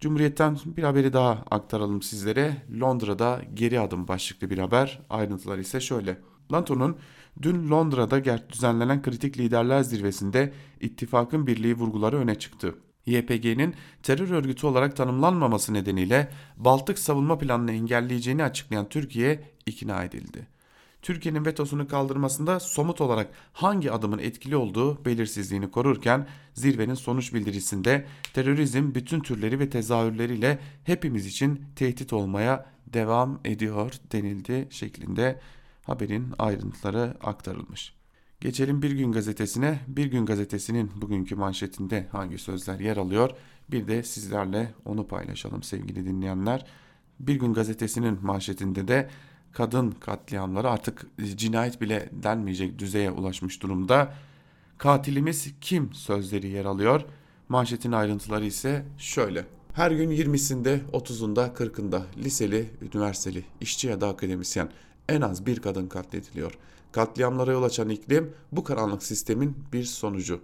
Cumhuriyet'ten 0.04 0.58
bir 0.66 0.84
haberi 0.84 1.14
daha 1.14 1.32
aktaralım 1.52 2.02
sizlere. 2.02 2.58
Londra'da 2.82 3.42
geri 3.54 3.80
adım 3.80 4.08
başlıklı 4.08 4.50
bir 4.50 4.58
haber. 4.58 5.02
Ayrıntılar 5.10 5.58
ise 5.58 5.80
şöyle. 5.82 6.18
NATO'nun 6.50 6.98
dün 7.42 7.70
Londra'da 7.70 8.50
düzenlenen 8.50 9.02
kritik 9.02 9.38
liderler 9.38 9.82
zirvesinde 9.82 10.54
ittifakın 10.82 11.48
birliği 11.48 11.76
vurguları 11.76 12.18
öne 12.18 12.36
çıktı. 12.36 12.76
YPG'nin 13.06 13.76
terör 14.04 14.30
örgütü 14.30 14.68
olarak 14.68 14.96
tanımlanmaması 14.96 15.74
nedeniyle 15.74 16.32
Baltık 16.58 17.00
savunma 17.00 17.38
planını 17.38 17.72
engelleyeceğini 17.72 18.44
açıklayan 18.44 18.90
Türkiye 18.90 19.44
ikna 19.66 20.04
edildi. 20.04 20.48
Türkiye'nin 21.04 21.46
vetosunu 21.46 21.88
kaldırmasında 21.88 22.60
somut 22.60 23.02
olarak 23.02 23.30
hangi 23.54 23.92
adımın 23.92 24.20
etkili 24.20 24.56
olduğu 24.56 25.06
belirsizliğini 25.06 25.72
korurken 25.72 26.28
zirvenin 26.54 26.94
sonuç 26.94 27.34
bildirisinde 27.34 28.06
terörizm 28.34 28.96
bütün 28.96 29.20
türleri 29.20 29.60
ve 29.60 29.70
tezahürleriyle 29.70 30.60
hepimiz 30.84 31.26
için 31.26 31.66
tehdit 31.76 32.14
olmaya 32.14 32.66
devam 32.88 33.40
ediyor 33.46 33.94
denildi 34.12 34.68
şeklinde 34.70 35.40
haberin 35.84 36.34
ayrıntıları 36.40 37.18
aktarılmış. 37.24 37.94
Geçelim 38.42 38.82
Bir 38.82 38.92
Gün 38.92 39.12
Gazetesi'ne. 39.12 39.80
Bir 39.88 40.06
Gün 40.06 40.26
Gazetesi'nin 40.26 40.92
bugünkü 40.96 41.36
manşetinde 41.36 42.08
hangi 42.12 42.38
sözler 42.38 42.80
yer 42.80 42.98
alıyor? 42.98 43.32
Bir 43.72 43.88
de 43.88 44.04
sizlerle 44.04 44.74
onu 44.86 45.08
paylaşalım 45.08 45.64
sevgili 45.64 46.06
dinleyenler. 46.06 46.66
Bir 47.20 47.36
Gün 47.36 47.54
Gazetesi'nin 47.54 48.20
manşetinde 48.22 48.88
de 48.88 49.10
kadın 49.54 49.92
katliamları 49.92 50.70
artık 50.70 51.06
cinayet 51.36 51.82
bile 51.82 52.10
denmeyecek 52.12 52.80
düzeye 52.80 53.12
ulaşmış 53.12 53.62
durumda. 53.62 54.14
Katilimiz 54.78 55.48
kim 55.62 55.94
sözleri 55.94 56.48
yer 56.48 56.66
alıyor. 56.66 57.02
Manşetin 57.50 57.92
ayrıntıları 57.92 58.46
ise 58.46 58.86
şöyle. 58.98 59.46
Her 59.74 59.92
gün 59.92 60.12
20'sinde, 60.12 60.80
30'unda, 60.94 61.54
40'ında 61.54 62.02
liseli, 62.18 62.70
üniversiteli, 62.82 63.44
işçi 63.62 63.88
ya 63.88 64.02
da 64.02 64.08
akademisyen 64.08 64.70
en 65.10 65.22
az 65.22 65.46
bir 65.46 65.60
kadın 65.60 65.88
katlediliyor. 65.88 66.58
Katliamlara 66.92 67.52
yol 67.52 67.64
açan 67.64 67.90
iklim 67.90 68.34
bu 68.52 68.64
karanlık 68.64 69.04
sistemin 69.04 69.58
bir 69.74 69.84
sonucu. 69.84 70.42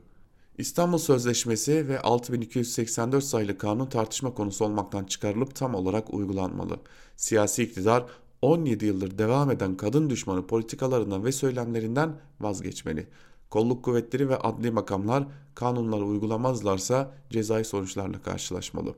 İstanbul 0.58 0.98
Sözleşmesi 0.98 1.88
ve 1.88 2.02
6284 2.02 3.24
sayılı 3.24 3.58
kanun 3.58 3.86
tartışma 3.86 4.34
konusu 4.34 4.66
olmaktan 4.66 5.04
çıkarılıp 5.04 5.56
tam 5.56 5.76
olarak 5.76 6.14
uygulanmalı. 6.14 6.80
Siyasi 7.16 7.64
iktidar 7.64 8.06
17 8.42 8.86
yıldır 8.86 9.18
devam 9.18 9.52
eden 9.52 9.78
kadın 9.78 10.10
düşmanı 10.10 10.48
politikalarından 10.48 11.26
ve 11.26 11.32
söylemlerinden 11.32 12.14
vazgeçmeli. 12.40 13.08
Kolluk 13.50 13.86
kuvvetleri 13.86 14.30
ve 14.30 14.38
adli 14.38 14.72
makamlar 14.72 15.28
kanunları 15.56 16.06
uygulamazlarsa 16.06 17.12
cezai 17.30 17.66
sonuçlarla 17.66 18.22
karşılaşmalı. 18.22 18.96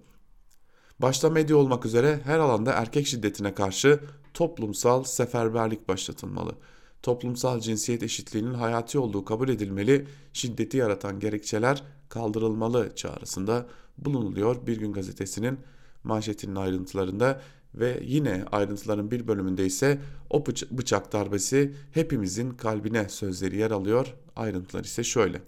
Başta 0.99 1.29
medya 1.29 1.57
olmak 1.57 1.85
üzere 1.85 2.19
her 2.23 2.39
alanda 2.39 2.71
erkek 2.71 3.07
şiddetine 3.07 3.53
karşı 3.53 3.99
toplumsal 4.33 5.03
seferberlik 5.03 5.87
başlatılmalı. 5.87 6.55
Toplumsal 7.03 7.59
cinsiyet 7.59 8.03
eşitliğinin 8.03 8.53
hayati 8.53 8.99
olduğu 8.99 9.25
kabul 9.25 9.49
edilmeli, 9.49 10.07
şiddeti 10.33 10.77
yaratan 10.77 11.19
gerekçeler 11.19 11.83
kaldırılmalı 12.09 12.95
çağrısında 12.95 13.67
bulunuluyor 13.97 14.67
Bir 14.67 14.77
Gün 14.77 14.93
Gazetesi'nin 14.93 15.59
manşetinin 16.03 16.55
ayrıntılarında 16.55 17.41
ve 17.75 17.99
yine 18.03 18.45
ayrıntıların 18.51 19.11
bir 19.11 19.27
bölümünde 19.27 19.65
ise 19.65 19.99
o 20.29 20.45
bıçak 20.71 21.13
darbesi 21.13 21.73
hepimizin 21.91 22.51
kalbine 22.51 23.09
sözleri 23.09 23.57
yer 23.57 23.71
alıyor. 23.71 24.13
Ayrıntılar 24.35 24.83
ise 24.83 25.03
şöyle. 25.03 25.41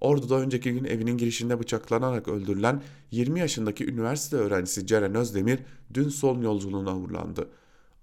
Ordu'da 0.00 0.40
önceki 0.40 0.72
gün 0.72 0.84
evinin 0.84 1.18
girişinde 1.18 1.60
bıçaklanarak 1.60 2.28
öldürülen 2.28 2.82
20 3.10 3.40
yaşındaki 3.40 3.86
üniversite 3.86 4.36
öğrencisi 4.36 4.86
Ceren 4.86 5.14
Özdemir 5.14 5.58
dün 5.94 6.08
son 6.08 6.42
yolculuğuna 6.42 6.96
uğurlandı. 6.96 7.48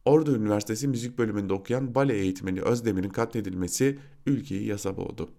Ordu 0.05 0.35
Üniversitesi 0.35 0.87
müzik 0.87 1.17
bölümünde 1.17 1.53
okuyan 1.53 1.95
bale 1.95 2.13
eğitmeni 2.13 2.61
Özdemir'in 2.61 3.09
katledilmesi 3.09 3.99
ülkeyi 4.25 4.65
yasa 4.67 4.97
boğdu. 4.97 5.29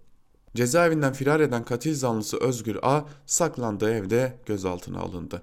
Cezaevinden 0.55 1.13
firar 1.13 1.41
eden 1.41 1.65
katil 1.65 1.95
zanlısı 1.95 2.37
Özgür 2.41 2.79
A 2.83 3.03
saklandığı 3.27 3.93
evde 3.93 4.39
gözaltına 4.47 4.99
alındı. 4.99 5.43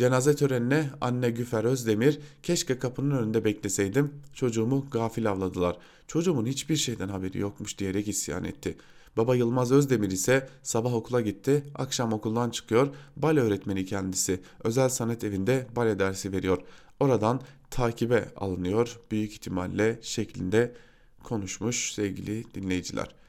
Cenaze 0.00 0.36
törenine 0.36 0.90
anne 1.00 1.30
Güfer 1.30 1.64
Özdemir 1.64 2.18
keşke 2.42 2.78
kapının 2.78 3.10
önünde 3.10 3.44
bekleseydim 3.44 4.14
çocuğumu 4.32 4.86
gafil 4.90 5.30
avladılar. 5.30 5.76
Çocuğumun 6.06 6.46
hiçbir 6.46 6.76
şeyden 6.76 7.08
haberi 7.08 7.38
yokmuş 7.38 7.78
diyerek 7.78 8.08
isyan 8.08 8.44
etti. 8.44 8.76
Baba 9.16 9.36
Yılmaz 9.36 9.72
Özdemir 9.72 10.10
ise 10.10 10.48
sabah 10.62 10.94
okula 10.94 11.20
gitti, 11.20 11.64
akşam 11.74 12.12
okuldan 12.12 12.50
çıkıyor, 12.50 12.88
bale 13.16 13.40
öğretmeni 13.40 13.84
kendisi. 13.84 14.40
Özel 14.64 14.88
sanat 14.88 15.24
evinde 15.24 15.66
bale 15.76 15.98
dersi 15.98 16.32
veriyor. 16.32 16.58
Oradan 17.00 17.40
takibe 17.70 18.28
alınıyor 18.36 18.98
büyük 19.10 19.32
ihtimalle 19.32 19.98
şeklinde 20.02 20.74
konuşmuş 21.22 21.92
sevgili 21.92 22.54
dinleyiciler. 22.54 23.19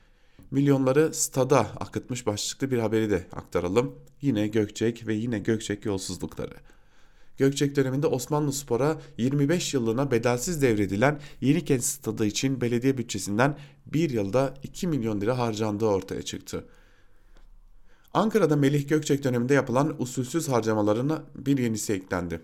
Milyonları 0.51 1.13
stada 1.13 1.59
akıtmış 1.59 2.25
başlıklı 2.25 2.71
bir 2.71 2.77
haberi 2.77 3.09
de 3.09 3.27
aktaralım. 3.31 3.95
Yine 4.21 4.47
Gökçek 4.47 5.07
ve 5.07 5.13
yine 5.13 5.39
Gökçek 5.39 5.85
yolsuzlukları. 5.85 6.55
Gökçek 7.37 7.75
döneminde 7.75 8.07
Osmanlı 8.07 8.53
Spor'a 8.53 9.01
25 9.17 9.73
yıllığına 9.73 10.11
bedelsiz 10.11 10.61
devredilen 10.61 11.19
Yenikent 11.41 11.83
stadı 11.83 12.25
için 12.25 12.61
belediye 12.61 12.97
bütçesinden 12.97 13.57
bir 13.85 14.09
yılda 14.09 14.53
2 14.63 14.87
milyon 14.87 15.21
lira 15.21 15.37
harcandığı 15.37 15.85
ortaya 15.85 16.21
çıktı. 16.21 16.65
Ankara'da 18.13 18.55
Melih 18.55 18.89
Gökçek 18.89 19.23
döneminde 19.23 19.53
yapılan 19.53 20.01
usulsüz 20.01 20.49
harcamalarına 20.49 21.23
bir 21.35 21.57
yenisi 21.57 21.93
eklendi. 21.93 22.41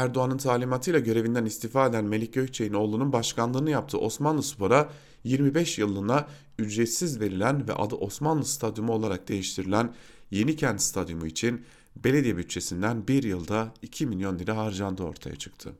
Erdoğan'ın 0.00 0.38
talimatıyla 0.38 1.00
görevinden 1.00 1.44
istifa 1.44 1.86
eden 1.86 2.04
Melik 2.04 2.34
Gökçek'in 2.34 2.74
oğlunun 2.74 3.12
başkanlığını 3.12 3.70
yaptığı 3.70 3.98
Osmanlı 3.98 4.42
Spor'a 4.42 4.90
25 5.24 5.78
yılına 5.78 6.26
ücretsiz 6.58 7.20
verilen 7.20 7.68
ve 7.68 7.74
adı 7.74 7.94
Osmanlı 7.94 8.44
Stadyumu 8.44 8.92
olarak 8.92 9.28
değiştirilen 9.28 9.94
Yenikent 10.30 10.82
Stadyumu 10.82 11.26
için 11.26 11.64
belediye 11.96 12.36
bütçesinden 12.36 13.08
bir 13.08 13.22
yılda 13.22 13.74
2 13.82 14.06
milyon 14.06 14.38
lira 14.38 14.56
harcandığı 14.56 15.02
ortaya 15.02 15.36
çıktı. 15.36 15.72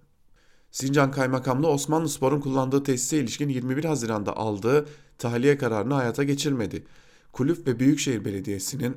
Sincan 0.70 1.10
Kaymakamlığı 1.10 1.68
Osmanlı 1.68 2.08
Spor'un 2.08 2.40
kullandığı 2.40 2.82
tesise 2.82 3.18
ilişkin 3.18 3.48
21 3.48 3.84
Haziran'da 3.84 4.36
aldığı 4.36 4.86
tahliye 5.18 5.58
kararını 5.58 5.94
hayata 5.94 6.24
geçirmedi. 6.24 6.86
Kulüp 7.32 7.66
ve 7.66 7.78
Büyükşehir 7.78 8.24
Belediyesi'nin 8.24 8.96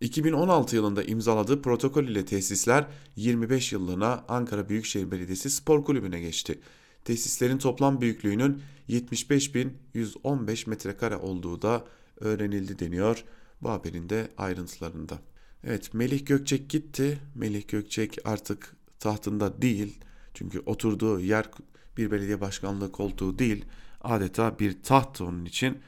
2016 0.00 0.76
yılında 0.76 1.02
imzaladığı 1.02 1.62
protokol 1.62 2.04
ile 2.04 2.24
tesisler 2.24 2.86
25 3.16 3.72
yıllığına 3.72 4.24
Ankara 4.28 4.68
Büyükşehir 4.68 5.10
Belediyesi 5.10 5.50
Spor 5.50 5.84
Kulübü'ne 5.84 6.20
geçti. 6.20 6.58
Tesislerin 7.04 7.58
toplam 7.58 8.00
büyüklüğünün 8.00 8.62
75.115 8.88 10.70
metrekare 10.70 11.16
olduğu 11.16 11.62
da 11.62 11.84
öğrenildi 12.20 12.78
deniyor 12.78 13.24
bu 13.62 13.70
haberin 13.70 14.08
de 14.08 14.28
ayrıntılarında. 14.36 15.18
Evet 15.64 15.94
Melih 15.94 16.26
Gökçek 16.26 16.70
gitti. 16.70 17.18
Melih 17.34 17.68
Gökçek 17.68 18.18
artık 18.24 18.76
tahtında 18.98 19.62
değil. 19.62 19.98
Çünkü 20.34 20.60
oturduğu 20.60 21.20
yer 21.20 21.50
bir 21.96 22.10
belediye 22.10 22.40
başkanlığı 22.40 22.92
koltuğu 22.92 23.38
değil. 23.38 23.64
Adeta 24.00 24.58
bir 24.58 24.82
taht 24.82 25.20
onun 25.20 25.44
için. 25.44 25.78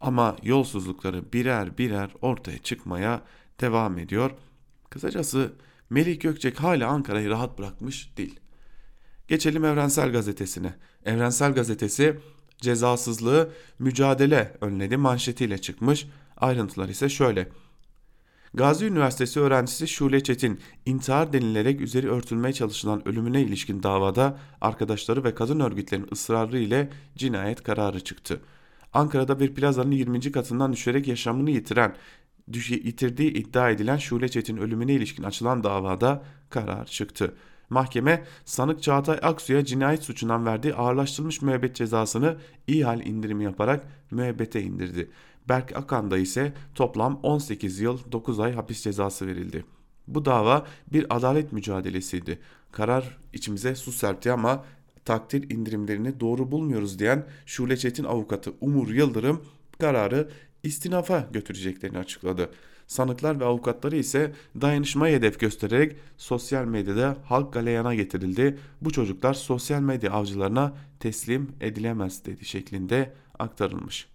Ama 0.00 0.36
yolsuzlukları 0.42 1.32
birer 1.32 1.78
birer 1.78 2.10
ortaya 2.22 2.58
çıkmaya 2.58 3.22
devam 3.60 3.98
ediyor. 3.98 4.30
Kısacası 4.90 5.52
Melih 5.90 6.20
Gökçek 6.20 6.60
hala 6.60 6.88
Ankara'yı 6.88 7.30
rahat 7.30 7.58
bırakmış 7.58 8.16
değil. 8.16 8.40
Geçelim 9.28 9.64
Evrensel 9.64 10.12
Gazetesi'ne. 10.12 10.74
Evrensel 11.04 11.54
Gazetesi 11.54 12.16
cezasızlığı 12.58 13.50
mücadele 13.78 14.56
önledi 14.60 14.96
manşetiyle 14.96 15.58
çıkmış. 15.58 16.06
Ayrıntılar 16.36 16.88
ise 16.88 17.08
şöyle. 17.08 17.48
Gazi 18.54 18.86
Üniversitesi 18.86 19.40
öğrencisi 19.40 19.88
Şule 19.88 20.22
Çetin 20.22 20.60
intihar 20.86 21.32
denilerek 21.32 21.80
üzeri 21.80 22.10
örtülmeye 22.10 22.52
çalışılan 22.52 23.08
ölümüne 23.08 23.42
ilişkin 23.42 23.82
davada 23.82 24.38
arkadaşları 24.60 25.24
ve 25.24 25.34
kadın 25.34 25.60
örgütlerin 25.60 26.08
ısrarı 26.12 26.58
ile 26.58 26.90
cinayet 27.16 27.62
kararı 27.62 28.00
çıktı. 28.00 28.40
Ankara'da 28.92 29.40
bir 29.40 29.54
plazanın 29.54 29.90
20. 29.90 30.32
katından 30.32 30.72
düşerek 30.72 31.08
yaşamını 31.08 31.50
yitiren 31.50 31.96
yitirdiği 32.54 33.32
iddia 33.32 33.70
edilen 33.70 33.96
Şule 33.96 34.28
Çetin 34.28 34.56
ölümüne 34.56 34.92
ilişkin 34.92 35.22
açılan 35.22 35.64
davada 35.64 36.22
karar 36.50 36.86
çıktı. 36.86 37.34
Mahkeme 37.70 38.24
sanık 38.44 38.82
Çağatay 38.82 39.18
Aksu'ya 39.22 39.64
cinayet 39.64 40.02
suçundan 40.02 40.46
verdiği 40.46 40.74
ağırlaştırılmış 40.74 41.42
müebbet 41.42 41.76
cezasını 41.76 42.36
ihal 42.66 43.06
indirimi 43.06 43.44
yaparak 43.44 43.86
müebbete 44.10 44.62
indirdi. 44.62 45.10
Berk 45.48 45.76
Akan'da 45.76 46.18
ise 46.18 46.52
toplam 46.74 47.20
18 47.22 47.80
yıl 47.80 48.12
9 48.12 48.40
ay 48.40 48.52
hapis 48.52 48.82
cezası 48.82 49.26
verildi. 49.26 49.64
Bu 50.08 50.24
dava 50.24 50.66
bir 50.92 51.16
adalet 51.16 51.52
mücadelesiydi. 51.52 52.38
Karar 52.72 53.18
içimize 53.32 53.74
su 53.74 53.92
serpti 53.92 54.32
ama 54.32 54.64
takdir 55.04 55.50
indirimlerini 55.50 56.20
doğru 56.20 56.50
bulmuyoruz 56.52 56.98
diyen 56.98 57.26
Şule 57.46 57.76
Çetin 57.76 58.04
avukatı 58.04 58.52
Umur 58.60 58.88
Yıldırım 58.88 59.44
kararı 59.78 60.30
istinafa 60.62 61.28
götüreceklerini 61.32 61.98
açıkladı. 61.98 62.50
Sanıklar 62.86 63.40
ve 63.40 63.44
avukatları 63.44 63.96
ise 63.96 64.32
dayanışmayı 64.60 65.16
hedef 65.16 65.40
göstererek 65.40 65.96
sosyal 66.16 66.64
medyada 66.64 67.16
halk 67.24 67.52
galeyana 67.52 67.94
getirildi. 67.94 68.58
Bu 68.80 68.90
çocuklar 68.90 69.34
sosyal 69.34 69.80
medya 69.80 70.12
avcılarına 70.12 70.72
teslim 71.00 71.52
edilemez 71.60 72.24
dedi 72.24 72.44
şeklinde 72.44 73.12
aktarılmış. 73.38 74.08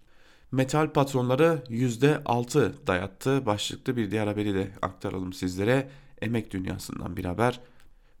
Metal 0.52 0.92
patronları 0.92 1.62
%6 1.68 2.72
dayattı. 2.86 3.46
Başlıklı 3.46 3.96
bir 3.96 4.10
diğer 4.10 4.26
haberi 4.26 4.54
de 4.54 4.68
aktaralım 4.82 5.32
sizlere. 5.32 5.88
Emek 6.22 6.52
dünyasından 6.52 7.16
bir 7.16 7.24
haber. 7.24 7.60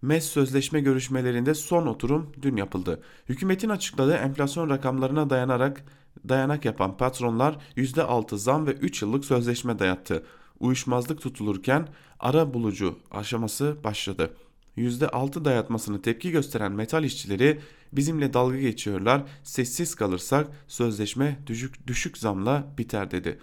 MES 0.02 0.24
sözleşme 0.24 0.80
görüşmelerinde 0.80 1.54
son 1.54 1.86
oturum 1.86 2.32
dün 2.42 2.56
yapıldı. 2.56 3.02
Hükümetin 3.28 3.68
açıkladığı 3.68 4.14
enflasyon 4.14 4.70
rakamlarına 4.70 5.30
dayanarak 5.30 5.84
dayanak 6.28 6.64
yapan 6.64 6.96
patronlar 6.96 7.58
%6 7.76 8.36
zam 8.38 8.66
ve 8.66 8.72
3 8.72 9.02
yıllık 9.02 9.24
sözleşme 9.24 9.78
dayattı. 9.78 10.26
Uyuşmazlık 10.60 11.20
tutulurken 11.20 11.88
ara 12.20 12.54
bulucu 12.54 12.98
aşaması 13.10 13.76
başladı. 13.84 14.36
%6 14.76 15.44
dayatmasını 15.44 16.02
tepki 16.02 16.30
gösteren 16.30 16.72
metal 16.72 17.04
işçileri 17.04 17.60
bizimle 17.92 18.32
dalga 18.32 18.58
geçiyorlar, 18.58 19.22
sessiz 19.42 19.94
kalırsak 19.94 20.46
sözleşme 20.68 21.38
düşük, 21.46 21.86
düşük 21.86 22.18
zamla 22.18 22.74
biter 22.78 23.10
dedi. 23.10 23.38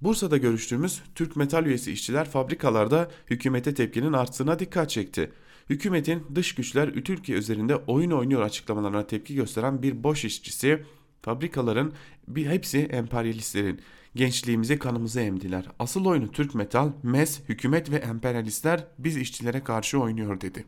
Bursa'da 0.00 0.36
görüştüğümüz 0.36 1.02
Türk 1.14 1.36
Metal 1.36 1.66
üyesi 1.66 1.92
işçiler 1.92 2.30
fabrikalarda 2.30 3.10
hükümete 3.30 3.74
tepkinin 3.74 4.12
arttığına 4.12 4.58
dikkat 4.58 4.90
çekti. 4.90 5.32
Hükümetin 5.70 6.26
dış 6.34 6.54
güçler 6.54 6.92
Türkiye 6.92 7.38
üzerinde 7.38 7.76
oyun 7.76 8.10
oynuyor 8.10 8.42
açıklamalarına 8.42 9.06
tepki 9.06 9.34
gösteren 9.34 9.82
bir 9.82 10.04
boş 10.04 10.24
işçisi 10.24 10.84
fabrikaların 11.24 11.92
bir 12.28 12.46
hepsi 12.46 12.78
emperyalistlerin 12.78 13.80
gençliğimizi 14.14 14.78
kanımızı 14.78 15.20
emdiler. 15.20 15.68
Asıl 15.78 16.04
oyunu 16.04 16.32
Türk 16.32 16.54
Metal, 16.54 16.92
MES, 17.02 17.40
hükümet 17.48 17.90
ve 17.90 17.96
emperyalistler 17.96 18.86
biz 18.98 19.16
işçilere 19.16 19.64
karşı 19.64 20.00
oynuyor 20.00 20.40
dedi. 20.40 20.64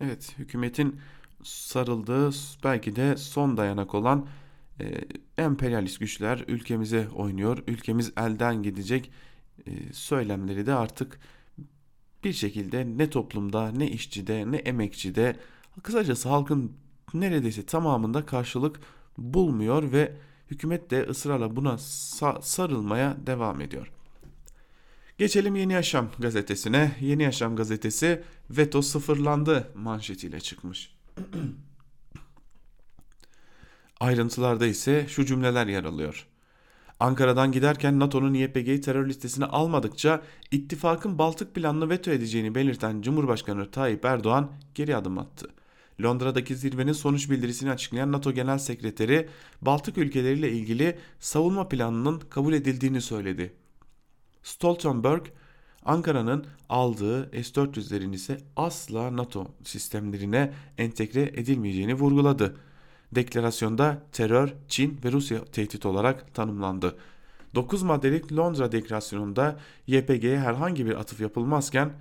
Evet 0.00 0.34
hükümetin 0.38 1.00
sarıldığı 1.42 2.30
belki 2.64 2.96
de 2.96 3.16
son 3.16 3.56
dayanak 3.56 3.94
olan 3.94 4.26
e, 4.80 4.84
emperyalist 5.38 6.00
güçler 6.00 6.44
ülkemize 6.48 7.08
oynuyor. 7.08 7.58
Ülkemiz 7.66 8.12
elden 8.16 8.62
gidecek 8.62 9.10
e, 9.66 9.92
söylemleri 9.92 10.66
de 10.66 10.74
artık 10.74 11.20
bir 12.24 12.32
şekilde 12.32 12.86
ne 12.96 13.10
toplumda 13.10 13.72
ne 13.72 13.90
işçide 13.90 14.52
ne 14.52 14.56
emekçide 14.56 15.36
kısacası 15.82 16.28
halkın 16.28 16.72
neredeyse 17.14 17.66
tamamında 17.66 18.26
karşılık 18.26 18.80
bulmuyor 19.18 19.92
ve 19.92 20.16
hükümet 20.50 20.90
de 20.90 21.06
ısrarla 21.06 21.56
buna 21.56 21.78
sarılmaya 22.40 23.16
devam 23.26 23.60
ediyor. 23.60 23.92
Geçelim 25.18 25.56
Yeni 25.56 25.72
Yaşam 25.72 26.08
gazetesine. 26.18 26.96
Yeni 27.00 27.22
Yaşam 27.22 27.56
gazetesi 27.56 28.22
veto 28.50 28.82
sıfırlandı 28.82 29.70
manşetiyle 29.74 30.40
çıkmış. 30.40 30.96
Ayrıntılarda 34.00 34.66
ise 34.66 35.06
şu 35.08 35.26
cümleler 35.26 35.66
yer 35.66 35.84
alıyor. 35.84 36.26
Ankara'dan 37.00 37.52
giderken 37.52 37.98
NATO'nun 37.98 38.34
YPG'yi 38.34 38.80
terör 38.80 39.08
listesine 39.08 39.44
almadıkça 39.44 40.22
ittifakın 40.50 41.18
Baltık 41.18 41.54
planını 41.54 41.90
veto 41.90 42.10
edeceğini 42.10 42.54
belirten 42.54 43.02
Cumhurbaşkanı 43.02 43.70
Tayyip 43.70 44.04
Erdoğan 44.04 44.50
geri 44.74 44.96
adım 44.96 45.18
attı. 45.18 45.48
Londra'daki 46.02 46.56
zirvenin 46.56 46.92
sonuç 46.92 47.30
bildirisini 47.30 47.70
açıklayan 47.70 48.12
NATO 48.12 48.32
Genel 48.32 48.58
Sekreteri 48.58 49.28
Baltık 49.62 49.98
ülkeleriyle 49.98 50.52
ilgili 50.52 50.98
savunma 51.20 51.68
planının 51.68 52.18
kabul 52.18 52.52
edildiğini 52.52 53.00
söyledi. 53.00 53.52
Stoltenberg, 54.42 55.26
Ankara'nın 55.84 56.46
aldığı 56.68 57.30
S-400'lerin 57.42 58.14
ise 58.14 58.38
asla 58.56 59.16
NATO 59.16 59.46
sistemlerine 59.64 60.52
entegre 60.78 61.22
edilmeyeceğini 61.22 61.94
vurguladı. 61.94 62.56
Deklarasyonda 63.12 64.02
terör, 64.12 64.54
Çin 64.68 65.00
ve 65.04 65.12
Rusya 65.12 65.44
tehdit 65.44 65.86
olarak 65.86 66.34
tanımlandı. 66.34 66.96
9 67.54 67.82
maddelik 67.82 68.32
Londra 68.32 68.72
Deklarasyonunda 68.72 69.58
YPG'ye 69.86 70.38
herhangi 70.38 70.86
bir 70.86 70.94
atıf 70.94 71.20
yapılmazken 71.20 71.92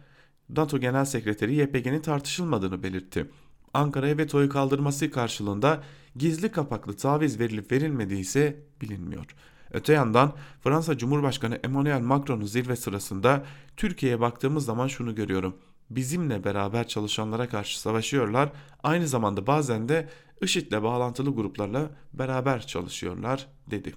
NATO 0.49 0.77
Genel 0.79 1.05
Sekreteri 1.05 1.55
YPG'nin 1.55 2.01
tartışılmadığını 2.01 2.83
belirtti. 2.83 3.25
Ankara'ya 3.73 4.17
vetoyu 4.17 4.49
kaldırması 4.49 5.11
karşılığında 5.11 5.83
gizli 6.15 6.51
kapaklı 6.51 6.97
taviz 6.97 7.39
verilip 7.39 7.71
verilmediği 7.71 8.19
ise 8.19 8.63
bilinmiyor. 8.81 9.35
Öte 9.71 9.93
yandan 9.93 10.33
Fransa 10.63 10.97
Cumhurbaşkanı 10.97 11.55
Emmanuel 11.63 12.01
Macron'un 12.01 12.45
zirve 12.45 12.75
sırasında 12.75 13.45
Türkiye'ye 13.77 14.19
baktığımız 14.19 14.65
zaman 14.65 14.87
şunu 14.87 15.15
görüyorum. 15.15 15.55
Bizimle 15.89 16.43
beraber 16.43 16.87
çalışanlara 16.87 17.49
karşı 17.49 17.79
savaşıyorlar. 17.81 18.51
Aynı 18.83 19.07
zamanda 19.07 19.47
bazen 19.47 19.89
de 19.89 20.09
IŞİD'le 20.41 20.83
bağlantılı 20.83 21.35
gruplarla 21.35 21.89
beraber 22.13 22.67
çalışıyorlar 22.67 23.47
dedi. 23.71 23.93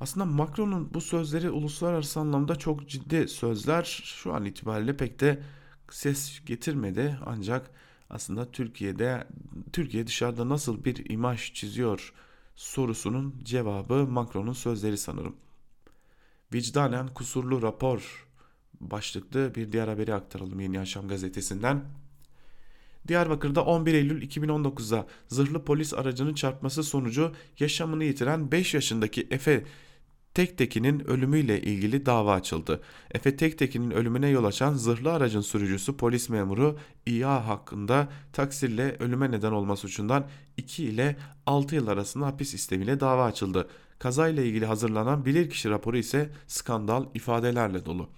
Aslında 0.00 0.26
Macron'un 0.26 0.94
bu 0.94 1.00
sözleri 1.00 1.50
uluslararası 1.50 2.20
anlamda 2.20 2.56
çok 2.56 2.88
ciddi 2.88 3.28
sözler. 3.28 4.02
Şu 4.04 4.34
an 4.34 4.44
itibariyle 4.44 4.96
pek 4.96 5.20
de 5.20 5.42
ses 5.90 6.44
getirmedi 6.46 7.18
ancak 7.26 7.70
aslında 8.10 8.50
Türkiye'de 8.52 9.26
Türkiye 9.72 10.06
dışarıda 10.06 10.48
nasıl 10.48 10.84
bir 10.84 11.10
imaj 11.10 11.52
çiziyor 11.52 12.12
sorusunun 12.56 13.34
cevabı 13.42 14.06
Macron'un 14.06 14.52
sözleri 14.52 14.98
sanırım. 14.98 15.36
Vicdanen 16.54 17.08
kusurlu 17.08 17.62
rapor 17.62 18.26
başlıklı 18.80 19.54
bir 19.54 19.72
diğer 19.72 19.88
haberi 19.88 20.14
aktaralım 20.14 20.60
Yeni 20.60 20.76
Yaşam 20.76 21.08
gazetesinden. 21.08 21.84
Diyarbakır'da 23.08 23.64
11 23.64 23.94
Eylül 23.94 24.22
2019'da 24.22 25.06
zırhlı 25.28 25.64
polis 25.64 25.94
aracının 25.94 26.34
çarpması 26.34 26.82
sonucu 26.82 27.32
yaşamını 27.58 28.04
yitiren 28.04 28.52
5 28.52 28.74
yaşındaki 28.74 29.26
Efe 29.30 29.64
Tektekin'in 30.36 31.08
ölümüyle 31.10 31.60
ilgili 31.62 32.06
dava 32.06 32.34
açıldı. 32.34 32.80
Efe 33.10 33.36
Tektekin'in 33.36 33.90
ölümüne 33.90 34.28
yol 34.28 34.44
açan 34.44 34.74
zırhlı 34.74 35.12
aracın 35.12 35.40
sürücüsü 35.40 35.96
polis 35.96 36.28
memuru 36.28 36.78
İA 37.06 37.46
hakkında 37.48 38.08
taksirle 38.32 38.96
ölüme 39.00 39.30
neden 39.30 39.52
olma 39.52 39.76
suçundan 39.76 40.26
2 40.56 40.84
ile 40.84 41.16
6 41.46 41.74
yıl 41.74 41.86
arasında 41.86 42.26
hapis 42.26 42.54
istemiyle 42.54 43.00
dava 43.00 43.24
açıldı. 43.24 43.68
Kazayla 43.98 44.42
ilgili 44.42 44.66
hazırlanan 44.66 45.24
bilirkişi 45.24 45.70
raporu 45.70 45.96
ise 45.96 46.30
skandal 46.46 47.06
ifadelerle 47.14 47.86
dolu. 47.86 48.08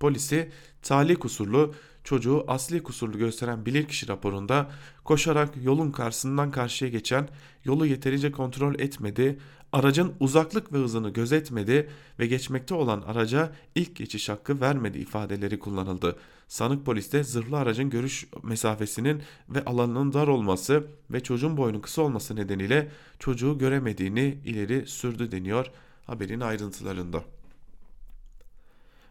Polisi 0.00 0.50
talih 0.82 1.16
kusurlu 1.16 1.74
çocuğu 2.04 2.44
asli 2.48 2.82
kusurlu 2.82 3.18
gösteren 3.18 3.66
bilirkişi 3.66 4.08
raporunda 4.08 4.70
koşarak 5.04 5.48
yolun 5.62 5.90
karşısından 5.90 6.50
karşıya 6.50 6.90
geçen, 6.90 7.28
yolu 7.64 7.86
yeterince 7.86 8.32
kontrol 8.32 8.74
etmedi, 8.74 9.38
aracın 9.74 10.14
uzaklık 10.20 10.72
ve 10.72 10.78
hızını 10.78 11.10
gözetmedi 11.10 11.90
ve 12.18 12.26
geçmekte 12.26 12.74
olan 12.74 13.00
araca 13.00 13.52
ilk 13.74 13.96
geçiş 13.96 14.28
hakkı 14.28 14.60
vermedi 14.60 14.98
ifadeleri 14.98 15.58
kullanıldı. 15.58 16.16
Sanık 16.48 16.86
poliste 16.86 17.24
zırhlı 17.24 17.56
aracın 17.56 17.90
görüş 17.90 18.26
mesafesinin 18.42 19.22
ve 19.48 19.64
alanının 19.64 20.12
dar 20.12 20.28
olması 20.28 20.86
ve 21.10 21.22
çocuğun 21.22 21.56
boyunun 21.56 21.80
kısa 21.80 22.02
olması 22.02 22.36
nedeniyle 22.36 22.90
çocuğu 23.18 23.58
göremediğini 23.58 24.38
ileri 24.44 24.86
sürdü 24.86 25.32
deniyor 25.32 25.70
haberin 26.06 26.40
ayrıntılarında. 26.40 27.22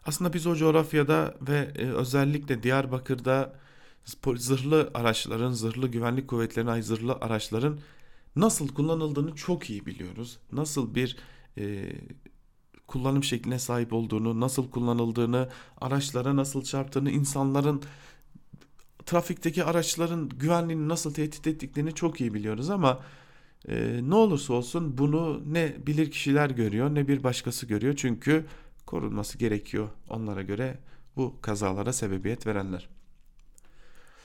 Aslında 0.06 0.34
biz 0.34 0.48
o 0.48 0.56
coğrafyada 0.56 1.36
ve 1.42 1.72
e, 1.76 1.86
özellikle 1.86 2.64
Diyarbakır'da 2.64 3.54
zırhlı 4.36 4.92
araçların, 4.94 5.52
zırhlı 5.52 5.88
güvenlik 5.88 6.28
kuvvetlerine 6.28 6.72
ait 6.72 6.86
zırhlı 6.86 7.14
araçların 7.14 7.80
nasıl 8.36 8.68
kullanıldığını 8.68 9.36
çok 9.36 9.70
iyi 9.70 9.86
biliyoruz. 9.86 10.40
Nasıl 10.52 10.96
bir 10.96 11.18
e, 11.58 11.92
kullanım 12.88 13.24
şekline 13.24 13.60
sahip 13.60 13.94
olduğunu, 13.94 14.40
nasıl 14.40 14.72
kullanıldığını, 14.72 15.50
araçlara 15.82 16.36
nasıl 16.36 16.64
çarptığını, 16.64 17.12
insanların 17.12 17.82
trafikteki 19.06 19.64
araçların 19.64 20.30
güvenliğini 20.30 20.90
nasıl 20.90 21.14
tehdit 21.14 21.48
ettiklerini 21.48 21.94
çok 21.94 22.22
iyi 22.22 22.34
biliyoruz 22.34 22.70
ama 22.70 23.00
e, 23.68 24.00
ne 24.04 24.16
olursa 24.16 24.54
olsun 24.54 24.98
bunu 24.98 25.54
ne 25.54 25.76
bilir 25.88 26.12
kişiler 26.12 26.50
görüyor 26.50 26.96
ne 26.96 27.08
bir 27.08 27.24
başkası 27.24 27.66
görüyor 27.66 27.96
çünkü 27.96 28.46
korunması 28.86 29.38
gerekiyor 29.38 29.90
onlara 30.10 30.42
göre 30.42 30.80
bu 31.16 31.42
kazalara 31.42 31.94
sebebiyet 31.94 32.48
verenler. 32.48 32.90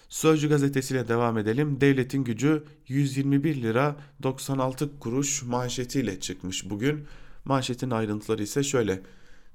Sözcü 0.08 0.48
gazetesiyle 0.48 1.08
devam 1.08 1.38
edelim. 1.38 1.80
Devletin 1.80 2.24
gücü 2.24 2.64
121 2.88 3.62
lira 3.62 3.96
96 4.22 4.98
kuruş 4.98 5.42
manşetiyle 5.42 6.20
çıkmış 6.20 6.70
bugün. 6.70 7.04
Manşetin 7.44 7.90
ayrıntıları 7.90 8.42
ise 8.42 8.62
şöyle. 8.62 9.02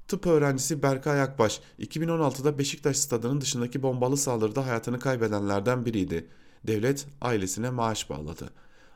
Tıp 0.08 0.26
öğrencisi 0.26 0.82
Berkay 0.82 1.22
Akbaş 1.22 1.60
2016'da 1.80 2.58
Beşiktaş 2.58 2.96
stadının 2.96 3.40
dışındaki 3.40 3.82
bombalı 3.82 4.16
saldırıda 4.16 4.66
hayatını 4.66 4.98
kaybedenlerden 4.98 5.84
biriydi. 5.84 6.26
Devlet 6.66 7.06
ailesine 7.20 7.70
maaş 7.70 8.10
bağladı. 8.10 8.50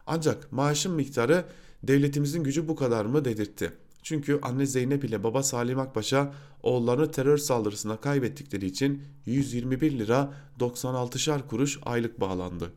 Ancak 0.06 0.52
maaşın 0.52 0.92
miktarı 0.92 1.44
devletimizin 1.82 2.44
gücü 2.44 2.68
bu 2.68 2.76
kadar 2.76 3.04
mı 3.04 3.24
dedirtti. 3.24 3.72
Çünkü 4.08 4.38
anne 4.42 4.66
Zeynep 4.66 5.04
ile 5.04 5.24
baba 5.24 5.42
Salim 5.42 5.78
Akbaş'a 5.78 6.34
oğullarını 6.62 7.10
terör 7.10 7.38
saldırısına 7.38 7.96
kaybettikleri 7.96 8.66
için 8.66 9.02
121 9.26 9.98
lira 9.98 10.34
96'şar 10.60 11.46
kuruş 11.46 11.78
aylık 11.82 12.20
bağlandı. 12.20 12.72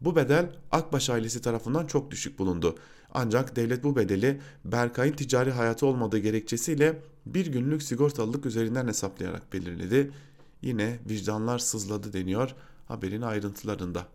Bu 0.00 0.16
bedel 0.16 0.50
Akbaş 0.70 1.10
ailesi 1.10 1.42
tarafından 1.42 1.86
çok 1.86 2.10
düşük 2.10 2.38
bulundu. 2.38 2.76
Ancak 3.14 3.56
devlet 3.56 3.84
bu 3.84 3.96
bedeli 3.96 4.40
Berkay'ın 4.64 5.12
ticari 5.12 5.50
hayatı 5.50 5.86
olmadığı 5.86 6.18
gerekçesiyle 6.18 7.02
bir 7.26 7.46
günlük 7.46 7.82
sigortalılık 7.82 8.46
üzerinden 8.46 8.88
hesaplayarak 8.88 9.52
belirledi. 9.52 10.10
Yine 10.62 10.98
vicdanlar 11.08 11.58
sızladı 11.58 12.12
deniyor 12.12 12.54
haberin 12.86 13.22
ayrıntılarında. 13.22 14.06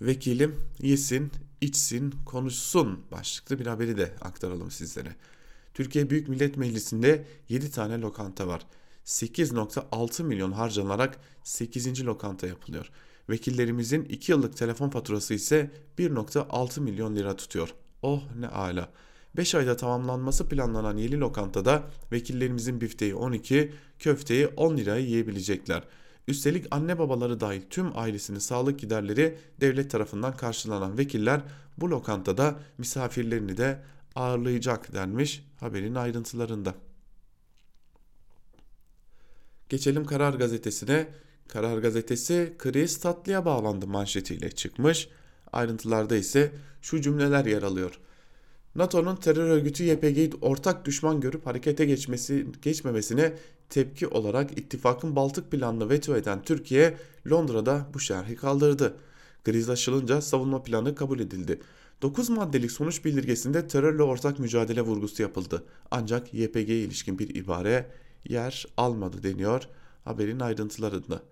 Vekilim 0.00 0.54
yesin, 0.82 1.32
içsin, 1.60 2.14
konuşsun 2.26 3.04
başlıklı 3.10 3.58
bir 3.58 3.66
haberi 3.66 3.96
de 3.96 4.14
aktaralım 4.20 4.70
sizlere. 4.70 5.16
Türkiye 5.74 6.10
Büyük 6.10 6.28
Millet 6.28 6.56
Meclisi'nde 6.56 7.24
7 7.48 7.70
tane 7.70 8.00
lokanta 8.00 8.46
var. 8.46 8.66
8.6 9.04 10.22
milyon 10.22 10.52
harcanarak 10.52 11.18
8. 11.44 12.06
lokanta 12.06 12.46
yapılıyor. 12.46 12.90
Vekillerimizin 13.30 14.04
2 14.04 14.32
yıllık 14.32 14.56
telefon 14.56 14.90
faturası 14.90 15.34
ise 15.34 15.70
1.6 15.98 16.80
milyon 16.80 17.16
lira 17.16 17.36
tutuyor. 17.36 17.74
Oh 18.02 18.22
ne 18.38 18.48
ala. 18.48 18.88
5 19.36 19.54
ayda 19.54 19.76
tamamlanması 19.76 20.48
planlanan 20.48 20.96
yeni 20.96 21.20
lokantada 21.20 21.90
vekillerimizin 22.12 22.80
bifteyi 22.80 23.14
12, 23.14 23.72
köfteyi 23.98 24.46
10 24.46 24.76
liraya 24.76 25.00
yiyebilecekler. 25.00 25.82
Üstelik 26.28 26.66
anne 26.70 26.98
babaları 26.98 27.40
dahil 27.40 27.62
tüm 27.70 27.98
ailesinin 27.98 28.38
sağlık 28.38 28.78
giderleri 28.78 29.38
devlet 29.60 29.90
tarafından 29.90 30.36
karşılanan 30.36 30.98
vekiller 30.98 31.40
bu 31.78 31.90
lokantada 31.90 32.58
misafirlerini 32.78 33.56
de 33.56 33.82
ağırlayacak 34.14 34.94
denmiş 34.94 35.44
haberin 35.60 35.94
ayrıntılarında. 35.94 36.74
Geçelim 39.68 40.04
Karar 40.04 40.34
Gazetesi'ne. 40.34 41.08
Karar 41.48 41.78
Gazetesi 41.78 42.54
kriz 42.58 43.00
tatlıya 43.00 43.44
bağlandı 43.44 43.86
manşetiyle 43.86 44.50
çıkmış. 44.50 45.08
Ayrıntılarda 45.52 46.16
ise 46.16 46.52
şu 46.82 47.00
cümleler 47.00 47.44
yer 47.44 47.62
alıyor. 47.62 48.00
NATO'nun 48.76 49.16
terör 49.16 49.50
örgütü 49.50 49.84
YPG'yi 49.84 50.30
ortak 50.40 50.84
düşman 50.84 51.20
görüp 51.20 51.46
harekete 51.46 51.84
geçmesi, 51.84 52.46
geçmemesine 52.62 53.32
tepki 53.70 54.08
olarak 54.08 54.58
ittifakın 54.58 55.16
Baltık 55.16 55.50
planını 55.50 55.90
veto 55.90 56.16
eden 56.16 56.42
Türkiye 56.42 56.96
Londra'da 57.30 57.86
bu 57.94 58.00
şerhi 58.00 58.36
kaldırdı. 58.36 58.96
Kriz 59.44 59.68
savunma 60.24 60.62
planı 60.62 60.94
kabul 60.94 61.20
edildi. 61.20 61.60
9 62.02 62.30
maddelik 62.30 62.72
sonuç 62.72 63.04
bildirgesinde 63.04 63.68
terörle 63.68 64.02
ortak 64.02 64.38
mücadele 64.38 64.82
vurgusu 64.82 65.22
yapıldı. 65.22 65.64
Ancak 65.90 66.34
YPG'ye 66.34 66.78
ilişkin 66.78 67.18
bir 67.18 67.34
ibare 67.34 67.90
yer 68.28 68.66
almadı 68.76 69.22
deniyor 69.22 69.68
haberin 70.04 70.40
ayrıntılarında. 70.40 71.22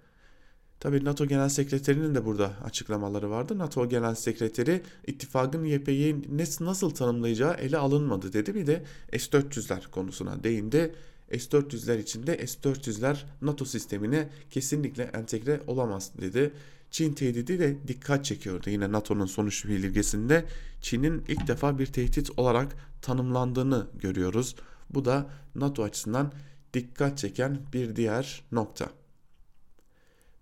Tabi 0.81 1.05
NATO 1.05 1.27
Genel 1.27 1.49
Sekreterinin 1.49 2.15
de 2.15 2.25
burada 2.25 2.53
açıklamaları 2.65 3.31
vardı. 3.31 3.59
NATO 3.59 3.89
Genel 3.89 4.15
Sekreteri 4.15 4.83
ittifakın 5.07 5.65
YPG'yi 5.65 6.17
nasıl 6.61 6.91
tanımlayacağı 6.91 7.55
ele 7.55 7.79
alınmadı 7.79 8.33
dedi. 8.33 8.55
Bir 8.55 8.67
de 8.67 8.85
S-400'ler 9.13 9.91
konusuna 9.91 10.45
değindi. 10.45 10.95
S-400'ler 11.31 11.99
içinde 11.99 12.47
S-400'ler 12.47 13.17
NATO 13.43 13.65
sistemine 13.65 14.29
kesinlikle 14.51 15.03
entegre 15.03 15.61
olamaz 15.67 16.11
dedi. 16.21 16.53
Çin 16.91 17.13
tehdidi 17.13 17.59
de 17.59 17.77
dikkat 17.89 18.25
çekiyordu. 18.25 18.71
Yine 18.71 18.93
NATO'nun 18.93 19.27
sonuç 19.27 19.67
bildirgesinde 19.67 20.45
Çin'in 20.81 21.25
ilk 21.29 21.49
defa 21.49 21.79
bir 21.79 21.87
tehdit 21.87 22.31
olarak 22.37 22.77
tanımlandığını 23.03 23.87
görüyoruz. 23.95 24.57
Bu 24.91 25.05
da 25.05 25.31
NATO 25.55 25.83
açısından 25.83 26.33
dikkat 26.75 27.19
çeken 27.19 27.61
bir 27.73 27.97
diğer 27.97 28.45
nokta. 28.53 28.89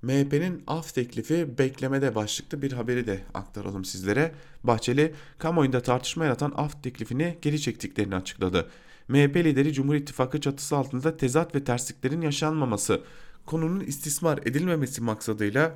MHP'nin 0.02 0.62
af 0.66 0.94
teklifi 0.94 1.58
beklemede 1.58 2.14
başlıklı 2.14 2.62
bir 2.62 2.72
haberi 2.72 3.06
de 3.06 3.20
aktaralım 3.34 3.84
sizlere. 3.84 4.34
Bahçeli 4.64 5.14
kamuoyunda 5.38 5.82
tartışma 5.82 6.24
yaratan 6.24 6.52
af 6.56 6.82
teklifini 6.82 7.38
geri 7.42 7.60
çektiklerini 7.60 8.14
açıkladı. 8.14 8.70
MHP 9.08 9.36
lideri 9.36 9.72
Cumhur 9.72 9.94
İttifakı 9.94 10.40
çatısı 10.40 10.76
altında 10.76 11.16
tezat 11.16 11.54
ve 11.54 11.64
tersliklerin 11.64 12.20
yaşanmaması, 12.20 13.00
konunun 13.46 13.80
istismar 13.80 14.38
edilmemesi 14.38 15.02
maksadıyla 15.02 15.74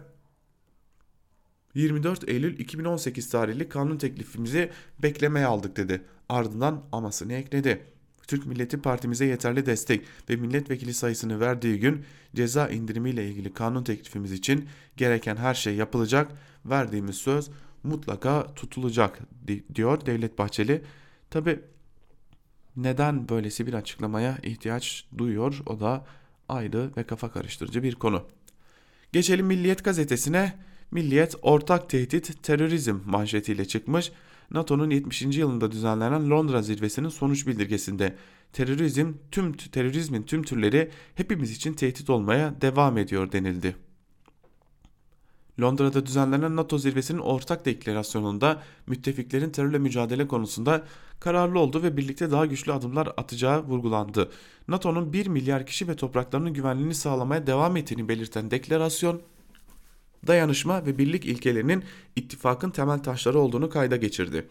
24 1.75 2.29
Eylül 2.29 2.59
2018 2.59 3.31
tarihli 3.31 3.69
kanun 3.69 3.99
teklifimizi 3.99 4.71
beklemeye 4.99 5.47
aldık 5.47 5.77
dedi. 5.77 6.03
Ardından 6.29 6.85
amasını 6.93 7.33
ekledi. 7.33 7.96
Türk 8.27 8.47
Milleti 8.47 8.83
Partimize 8.83 9.25
yeterli 9.25 9.67
destek 9.67 10.05
ve 10.31 10.37
milletvekili 10.37 10.95
sayısını 10.95 11.41
verdiği 11.41 11.81
gün 11.81 12.05
ceza 12.35 12.69
indirimiyle 12.69 13.29
ilgili 13.29 13.53
kanun 13.53 13.85
teklifimiz 13.85 14.33
için 14.33 14.69
gereken 14.97 15.37
her 15.37 15.55
şey 15.55 15.75
yapılacak. 15.75 16.33
Verdiğimiz 16.65 17.17
söz 17.17 17.51
mutlaka 17.83 18.55
tutulacak 18.55 19.19
diyor 19.75 20.07
Devlet 20.07 20.39
Bahçeli. 20.39 20.83
Tabi 21.31 21.61
neden 22.77 23.29
böylesi 23.29 23.67
bir 23.67 23.75
açıklamaya 23.75 24.39
ihtiyaç 24.43 25.05
duyuyor 25.19 25.63
o 25.67 25.81
da 25.81 26.07
ayrı 26.49 26.91
ve 26.97 27.05
kafa 27.05 27.33
karıştırıcı 27.33 27.83
bir 27.83 27.95
konu. 27.95 28.27
Geçelim 29.13 29.47
Milliyet 29.47 29.85
gazetesine. 29.85 30.55
Milliyet 30.91 31.35
ortak 31.43 31.91
tehdit 31.91 32.43
terörizm 32.43 32.97
manşetiyle 33.05 33.65
çıkmış. 33.65 34.13
NATO'nun 34.51 34.91
70. 34.91 35.23
yılında 35.23 35.71
düzenlenen 35.71 36.31
Londra 36.31 36.63
zirvesinin 36.63 37.09
sonuç 37.09 37.47
bildirgesinde 37.47 38.17
terörizm 38.53 39.13
tüm 39.31 39.53
terörizmin 39.53 40.23
tüm 40.23 40.43
türleri 40.43 40.91
hepimiz 41.15 41.51
için 41.53 41.73
tehdit 41.73 42.11
olmaya 42.11 42.61
devam 42.61 42.99
ediyor 42.99 43.33
denildi. 43.33 43.77
Londra'da 45.61 46.07
düzenlenen 46.07 46.57
NATO 46.57 46.79
zirvesinin 46.79 47.19
ortak 47.19 47.65
deklarasyonunda 47.65 48.63
müttefiklerin 48.87 49.51
terörle 49.51 49.79
mücadele 49.79 50.27
konusunda 50.27 50.85
kararlı 51.21 51.59
olduğu 51.59 51.83
ve 51.83 51.97
birlikte 51.97 52.31
daha 52.31 52.47
güçlü 52.47 52.73
adımlar 52.73 53.09
atacağı 53.17 53.63
vurgulandı. 53.63 54.31
NATO'nun 54.69 55.13
1 55.13 55.27
milyar 55.27 55.67
kişi 55.67 55.89
ve 55.89 55.97
topraklarının 55.97 56.53
güvenliğini 56.53 56.95
sağlamaya 56.95 57.47
devam 57.47 57.77
ettiğini 57.77 58.09
belirten 58.09 58.51
deklarasyon 58.51 59.23
dayanışma 60.27 60.87
ve 60.87 60.99
birlik 60.99 61.25
ilkelerinin 61.25 61.85
ittifakın 62.17 62.71
temel 62.71 62.99
taşları 62.99 63.39
olduğunu 63.39 63.71
kayda 63.71 63.97
geçirdi. 63.97 64.49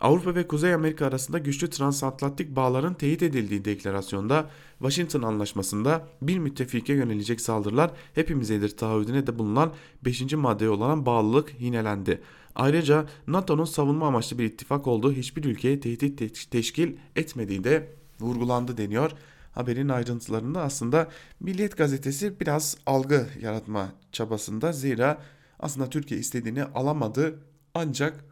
Avrupa 0.00 0.34
ve 0.34 0.46
Kuzey 0.46 0.74
Amerika 0.74 1.06
arasında 1.06 1.38
güçlü 1.38 1.70
transatlantik 1.70 2.56
bağların 2.56 2.94
teyit 2.94 3.22
edildiği 3.22 3.64
deklarasyonda 3.64 4.50
Washington 4.78 5.22
Anlaşması'nda 5.22 6.08
bir 6.22 6.38
müttefike 6.38 6.92
yönelecek 6.92 7.40
saldırılar 7.40 7.90
hepimizedir 8.14 8.76
taahhüdüne 8.76 9.26
de 9.26 9.38
bulunan 9.38 9.72
5. 10.04 10.32
maddeye 10.32 10.70
olan 10.70 11.06
bağlılık 11.06 11.60
yinelendi. 11.60 12.20
Ayrıca 12.54 13.06
NATO'nun 13.26 13.64
savunma 13.64 14.06
amaçlı 14.06 14.38
bir 14.38 14.44
ittifak 14.44 14.86
olduğu 14.86 15.12
hiçbir 15.12 15.44
ülkeye 15.44 15.80
tehdit 15.80 16.50
teşkil 16.50 16.96
etmediği 17.16 17.64
de 17.64 17.92
vurgulandı 18.20 18.76
deniyor. 18.76 19.10
Haberin 19.54 19.88
ayrıntılarında 19.88 20.62
aslında 20.62 21.08
Milliyet 21.40 21.76
gazetesi 21.76 22.40
biraz 22.40 22.76
algı 22.86 23.26
yaratma 23.40 23.92
çabasında 24.12 24.72
zira 24.72 25.22
aslında 25.58 25.90
Türkiye 25.90 26.20
istediğini 26.20 26.64
alamadı 26.64 27.38
ancak 27.74 28.24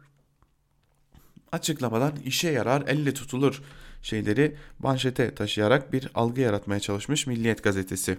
açıklamadan 1.51 2.15
işe 2.25 2.49
yarar 2.49 2.83
elle 2.87 3.13
tutulur 3.13 3.61
şeyleri 4.01 4.55
manşete 4.79 5.35
taşıyarak 5.35 5.93
bir 5.93 6.09
algı 6.15 6.41
yaratmaya 6.41 6.79
çalışmış 6.79 7.27
Milliyet 7.27 7.63
gazetesi. 7.63 8.17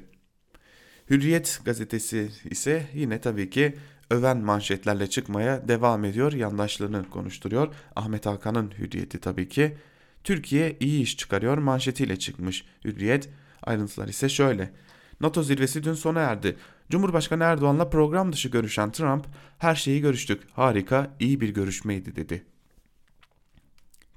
Hürriyet 1.10 1.60
gazetesi 1.64 2.30
ise 2.50 2.86
yine 2.94 3.20
tabii 3.20 3.50
ki 3.50 3.74
öven 4.10 4.38
manşetlerle 4.38 5.10
çıkmaya 5.10 5.68
devam 5.68 6.04
ediyor. 6.04 6.32
Yandaşlarını 6.32 7.10
konuşturuyor. 7.10 7.74
Ahmet 7.96 8.26
Hakan'ın 8.26 8.70
hürriyeti 8.78 9.20
tabii 9.20 9.48
ki. 9.48 9.76
Türkiye 10.24 10.76
iyi 10.80 11.02
iş 11.02 11.16
çıkarıyor 11.16 11.58
manşetiyle 11.58 12.18
çıkmış. 12.18 12.64
Hürriyet 12.84 13.28
ayrıntılar 13.62 14.08
ise 14.08 14.28
şöyle. 14.28 14.72
NATO 15.20 15.42
zirvesi 15.42 15.84
dün 15.84 15.94
sona 15.94 16.20
erdi. 16.20 16.56
Cumhurbaşkanı 16.90 17.44
Erdoğan'la 17.44 17.90
program 17.90 18.32
dışı 18.32 18.48
görüşen 18.48 18.92
Trump, 18.92 19.26
her 19.58 19.74
şeyi 19.74 20.00
görüştük, 20.00 20.42
harika, 20.52 21.16
iyi 21.20 21.40
bir 21.40 21.48
görüşmeydi 21.48 22.16
dedi. 22.16 22.44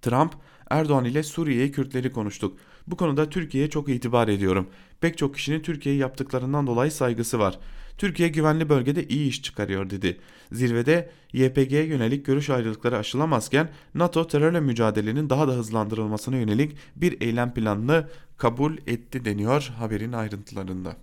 Trump, 0.02 0.34
Erdoğan 0.70 1.06
ile 1.06 1.24
Suriye'ye 1.24 1.72
Kürtleri 1.72 2.12
konuştuk. 2.12 2.58
Bu 2.88 2.98
konuda 2.98 3.30
Türkiye'ye 3.30 3.70
çok 3.70 3.90
itibar 3.90 4.28
ediyorum. 4.28 4.70
Pek 5.02 5.18
çok 5.18 5.36
kişinin 5.36 5.62
Türkiye'ye 5.62 6.02
yaptıklarından 6.02 6.68
dolayı 6.68 6.92
saygısı 6.92 7.40
var. 7.40 7.60
Türkiye 7.98 8.30
güvenli 8.30 8.70
bölgede 8.70 9.08
iyi 9.08 9.30
iş 9.30 9.44
çıkarıyor 9.44 9.90
dedi. 9.90 10.18
Zirvede 10.52 11.10
YPG'ye 11.34 11.84
yönelik 11.84 12.26
görüş 12.26 12.50
ayrılıkları 12.50 12.98
aşılamazken 12.98 13.70
NATO 13.96 14.28
terörle 14.28 14.60
mücadelenin 14.60 15.30
daha 15.30 15.48
da 15.48 15.52
hızlandırılmasına 15.52 16.38
yönelik 16.38 16.78
bir 16.96 17.22
eylem 17.22 17.54
planını 17.54 18.08
kabul 18.38 18.78
etti 18.88 19.26
deniyor 19.26 19.74
haberin 19.78 20.12
ayrıntılarında. 20.12 20.96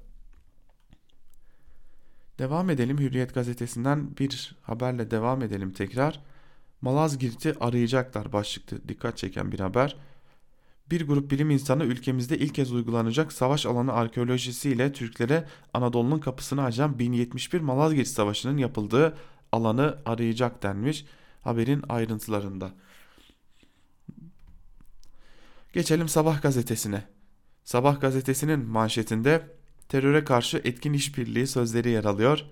Devam 2.38 2.70
edelim 2.70 2.98
Hürriyet 2.98 3.34
gazetesinden 3.34 4.16
bir 4.18 4.56
haberle 4.62 5.10
devam 5.10 5.42
edelim 5.42 5.72
tekrar. 5.72 6.20
Malazgirt'i 6.80 7.54
arayacaklar 7.60 8.32
başlıklı 8.32 8.88
dikkat 8.88 9.16
çeken 9.16 9.52
bir 9.52 9.60
haber. 9.60 9.96
Bir 10.90 11.06
grup 11.06 11.30
bilim 11.30 11.50
insanı 11.50 11.84
ülkemizde 11.84 12.38
ilk 12.38 12.54
kez 12.54 12.72
uygulanacak 12.72 13.32
savaş 13.32 13.66
alanı 13.66 13.92
arkeolojisiyle 13.92 14.92
Türklere 14.92 15.48
Anadolu'nun 15.74 16.18
kapısını 16.18 16.64
açan 16.64 16.98
1071 16.98 17.60
Malazgirt 17.60 18.08
Savaşı'nın 18.08 18.56
yapıldığı 18.56 19.16
alanı 19.52 19.98
arayacak 20.06 20.62
denmiş 20.62 21.06
haberin 21.42 21.82
ayrıntılarında. 21.88 22.72
Geçelim 25.72 26.08
Sabah 26.08 26.42
gazetesine. 26.42 27.04
Sabah 27.64 28.00
gazetesinin 28.00 28.66
manşetinde 28.66 29.48
teröre 29.88 30.24
karşı 30.24 30.60
etkin 30.64 30.92
işbirliği 30.92 31.46
sözleri 31.46 31.90
yer 31.90 32.04
alıyor. 32.04 32.44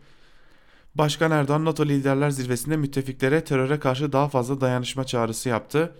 Başkan 0.95 1.31
Erdoğan 1.31 1.65
NATO 1.65 1.87
liderler 1.87 2.31
zirvesinde 2.31 2.77
müttefiklere 2.77 3.45
teröre 3.45 3.79
karşı 3.79 4.13
daha 4.13 4.29
fazla 4.29 4.61
dayanışma 4.61 5.05
çağrısı 5.05 5.49
yaptı. 5.49 5.95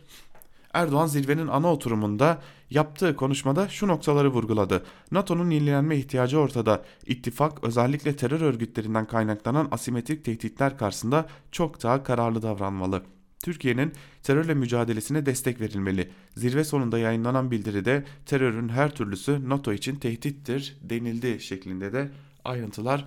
Erdoğan 0.73 1.07
zirvenin 1.07 1.47
ana 1.47 1.73
oturumunda 1.73 2.43
yaptığı 2.71 3.17
konuşmada 3.17 3.69
şu 3.69 3.89
noktaları 3.89 4.29
vurguladı. 4.29 4.85
NATO'nun 5.11 5.51
yenilenme 5.51 5.97
ihtiyacı 5.97 6.39
ortada. 6.39 6.85
İttifak 7.07 7.65
özellikle 7.65 8.17
terör 8.17 8.41
örgütlerinden 8.41 9.07
kaynaklanan 9.07 9.69
asimetrik 9.71 10.25
tehditler 10.25 10.79
karşısında 10.79 11.27
çok 11.53 11.83
daha 11.83 12.03
kararlı 12.03 12.43
davranmalı. 12.43 13.03
Türkiye'nin 13.45 13.93
terörle 14.23 14.55
mücadelesine 14.55 15.27
destek 15.27 15.61
verilmeli. 15.61 16.11
Zirve 16.37 16.65
sonunda 16.65 16.99
yayınlanan 16.99 17.51
bildiride 17.51 18.05
terörün 18.27 18.69
her 18.69 18.95
türlüsü 18.95 19.49
NATO 19.49 19.73
için 19.73 19.97
tehdittir 19.97 20.77
denildi 20.83 21.41
şeklinde 21.41 21.93
de 21.93 22.11
ayrıntılar 22.45 23.05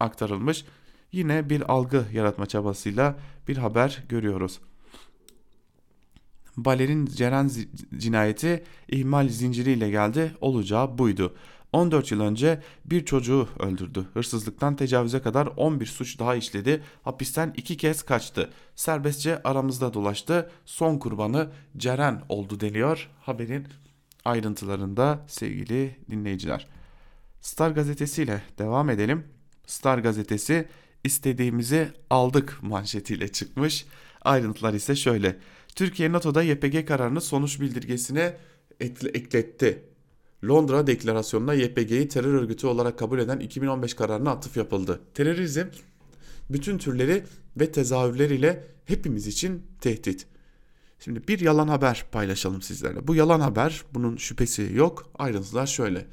aktarılmış. 0.00 0.64
Yine 1.12 1.50
bir 1.50 1.72
algı 1.72 2.04
yaratma 2.12 2.46
çabasıyla 2.46 3.18
bir 3.48 3.56
haber 3.56 4.04
görüyoruz. 4.08 4.60
Balerin 6.64 7.06
Ceren 7.06 7.50
cinayeti 7.96 8.64
ihmal 8.88 9.28
zinciriyle 9.28 9.90
geldi. 9.90 10.32
Olacağı 10.40 10.98
buydu. 10.98 11.34
14 11.72 12.12
yıl 12.12 12.20
önce 12.20 12.62
bir 12.84 13.04
çocuğu 13.04 13.48
öldürdü. 13.58 14.04
Hırsızlıktan 14.14 14.76
tecavüze 14.76 15.22
kadar 15.22 15.46
11 15.46 15.86
suç 15.86 16.18
daha 16.18 16.34
işledi. 16.34 16.82
Hapisten 17.02 17.52
iki 17.56 17.76
kez 17.76 18.02
kaçtı. 18.02 18.50
Serbestçe 18.74 19.42
aramızda 19.42 19.94
dolaştı. 19.94 20.50
Son 20.64 20.98
kurbanı 20.98 21.50
Ceren 21.76 22.22
oldu 22.28 22.60
deniyor 22.60 23.10
haberin 23.20 23.66
ayrıntılarında 24.24 25.24
sevgili 25.26 25.96
dinleyiciler. 26.10 26.66
Star 27.40 27.70
gazetesiyle 27.70 28.42
devam 28.58 28.90
edelim. 28.90 29.24
Star 29.66 29.98
gazetesi 29.98 30.68
istediğimizi 31.04 31.88
aldık 32.10 32.58
manşetiyle 32.62 33.28
çıkmış. 33.28 33.86
Ayrıntılar 34.22 34.74
ise 34.74 34.96
şöyle. 34.96 35.38
Türkiye 35.78 36.12
NATO'da 36.12 36.42
YPG 36.42 36.86
kararını 36.86 37.20
sonuç 37.20 37.60
bildirgesine 37.60 38.36
ekletti. 38.80 39.82
Londra 40.44 40.86
deklarasyonuna 40.86 41.54
YPG'yi 41.54 42.08
terör 42.08 42.34
örgütü 42.34 42.66
olarak 42.66 42.98
kabul 42.98 43.18
eden 43.18 43.38
2015 43.40 43.94
kararına 43.94 44.30
atıf 44.30 44.56
yapıldı. 44.56 45.00
Terörizm 45.14 45.64
bütün 46.50 46.78
türleri 46.78 47.24
ve 47.56 47.72
tezahürleriyle 47.72 48.64
hepimiz 48.84 49.26
için 49.26 49.62
tehdit. 49.80 50.26
Şimdi 51.00 51.28
bir 51.28 51.40
yalan 51.40 51.68
haber 51.68 52.04
paylaşalım 52.12 52.62
sizlerle. 52.62 53.06
Bu 53.08 53.14
yalan 53.14 53.40
haber 53.40 53.84
bunun 53.94 54.16
şüphesi 54.16 54.70
yok. 54.74 55.10
Ayrıntılar 55.18 55.66
şöyle. 55.66 56.06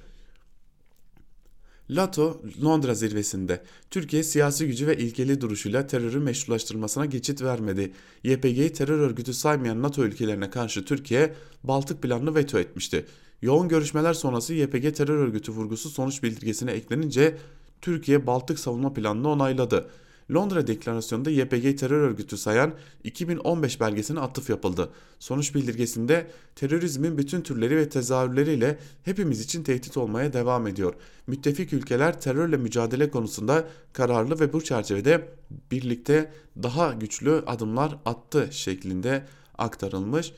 NATO 1.90 2.42
Londra 2.64 2.94
zirvesinde 2.94 3.64
Türkiye 3.92 4.24
siyasi 4.24 4.68
gücü 4.68 4.88
ve 4.88 4.98
ilkeli 4.98 5.42
duruşuyla 5.42 5.88
terörün 5.88 6.24
meşrulaştırılmasına 6.24 7.06
geçit 7.06 7.42
vermedi. 7.42 7.92
YPG'yi 8.24 8.74
terör 8.74 9.00
örgütü 9.00 9.34
saymayan 9.34 9.82
NATO 9.82 10.04
ülkelerine 10.04 10.50
karşı 10.50 10.86
Türkiye 10.86 11.34
Baltık 11.64 12.02
planını 12.02 12.36
veto 12.36 12.60
etmişti. 12.60 13.06
Yoğun 13.42 13.68
görüşmeler 13.68 14.14
sonrası 14.14 14.54
YPG 14.54 14.96
terör 14.96 15.18
örgütü 15.18 15.52
vurgusu 15.52 15.90
sonuç 15.90 16.24
bildirgesine 16.24 16.72
eklenince 16.72 17.38
Türkiye 17.82 18.28
Baltık 18.28 18.60
savunma 18.60 18.94
planını 18.94 19.30
onayladı. 19.30 19.90
Londra 20.32 20.68
deklarasyonunda 20.68 21.30
YPG 21.30 21.78
terör 21.78 22.02
örgütü 22.02 22.38
sayan 22.38 22.74
2015 23.04 23.80
belgesine 23.80 24.20
atıf 24.20 24.50
yapıldı. 24.50 24.90
Sonuç 25.20 25.56
bildirgesinde 25.56 26.28
terörizmin 26.56 27.18
bütün 27.18 27.42
türleri 27.42 27.78
ve 27.78 27.90
tezahürleriyle 27.90 28.80
hepimiz 29.04 29.42
için 29.42 29.64
tehdit 29.64 29.98
olmaya 29.98 30.34
devam 30.34 30.68
ediyor. 30.68 30.94
Müttefik 31.28 31.74
ülkeler 31.74 32.22
terörle 32.22 32.58
mücadele 32.58 33.10
konusunda 33.10 33.68
kararlı 33.94 34.40
ve 34.40 34.54
bu 34.54 34.64
çerçevede 34.64 35.30
birlikte 35.72 36.32
daha 36.64 36.94
güçlü 36.94 37.32
adımlar 37.32 37.98
attı 38.06 38.48
şeklinde 38.52 39.26
aktarılmış. 39.58 40.34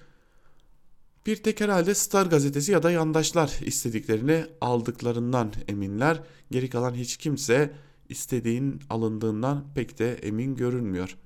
Bir 1.26 1.36
tek 1.36 1.62
herhalde 1.62 1.96
Star 1.96 2.26
gazetesi 2.26 2.72
ya 2.72 2.84
da 2.84 2.92
yandaşlar 2.92 3.60
istediklerini 3.66 4.46
aldıklarından 4.62 5.54
eminler. 5.68 6.20
Geri 6.52 6.70
kalan 6.70 6.94
hiç 6.94 7.18
kimse 7.18 7.72
istediğin 8.10 8.80
alındığından 8.90 9.66
pek 9.76 10.00
de 10.00 10.14
emin 10.14 10.56
görünmüyor. 10.56 11.18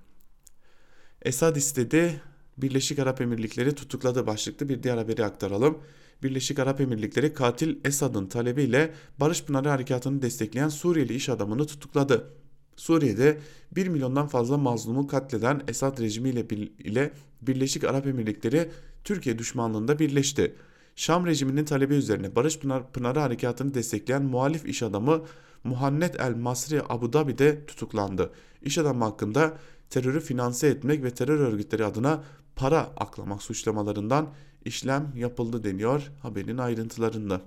Esad 1.22 1.56
istedi, 1.56 2.22
Birleşik 2.58 3.00
Arap 3.00 3.22
Emirlikleri 3.22 3.76
tutukladı 3.76 4.28
başlıklı 4.28 4.70
bir 4.70 4.84
diğer 4.84 4.98
haberi 4.98 5.26
aktaralım. 5.26 5.78
Birleşik 6.24 6.60
Arap 6.60 6.82
Emirlikleri 6.82 7.34
katil 7.34 7.78
Esad'ın 7.86 8.28
talebiyle 8.28 8.94
Barış 9.20 9.44
Pınarı 9.44 9.70
Harekatı'nı 9.70 10.22
destekleyen 10.22 10.70
Suriyeli 10.70 11.14
iş 11.14 11.30
adamını 11.30 11.68
tutukladı. 11.68 12.34
Suriye'de 12.76 13.38
1 13.72 13.88
milyondan 13.88 14.28
fazla 14.28 14.58
mazlumu 14.58 15.08
katleden 15.08 15.62
Esad 15.68 16.00
rejimi 16.00 16.30
ile 16.30 17.14
Birleşik 17.42 17.84
Arap 17.84 18.08
Emirlikleri 18.08 18.70
Türkiye 19.04 19.40
düşmanlığında 19.40 20.00
birleşti. 20.00 20.56
Şam 20.96 21.26
rejiminin 21.26 21.66
talebi 21.66 21.94
üzerine 21.94 22.36
Barış 22.36 22.60
Pınar, 22.60 22.92
Pınarı 22.92 23.20
Harekatı'nı 23.20 23.74
destekleyen 23.74 24.24
muhalif 24.24 24.66
iş 24.66 24.84
adamı 24.84 25.22
Muhannet 25.64 26.20
El 26.22 26.36
Masri 26.36 26.82
Abu 26.90 27.14
Dhabi'de 27.14 27.66
tutuklandı. 27.66 28.32
İş 28.62 28.78
adamı 28.78 29.04
hakkında 29.04 29.58
terörü 29.90 30.20
finanse 30.20 30.68
etmek 30.68 31.04
ve 31.04 31.12
terör 31.12 31.40
örgütleri 31.40 31.86
adına 31.86 32.24
para 32.56 32.80
aklamak 32.80 33.44
suçlamalarından 33.44 34.30
işlem 34.66 35.14
yapıldı 35.16 35.64
deniyor 35.64 36.12
haberin 36.22 36.58
ayrıntılarında. 36.58 37.42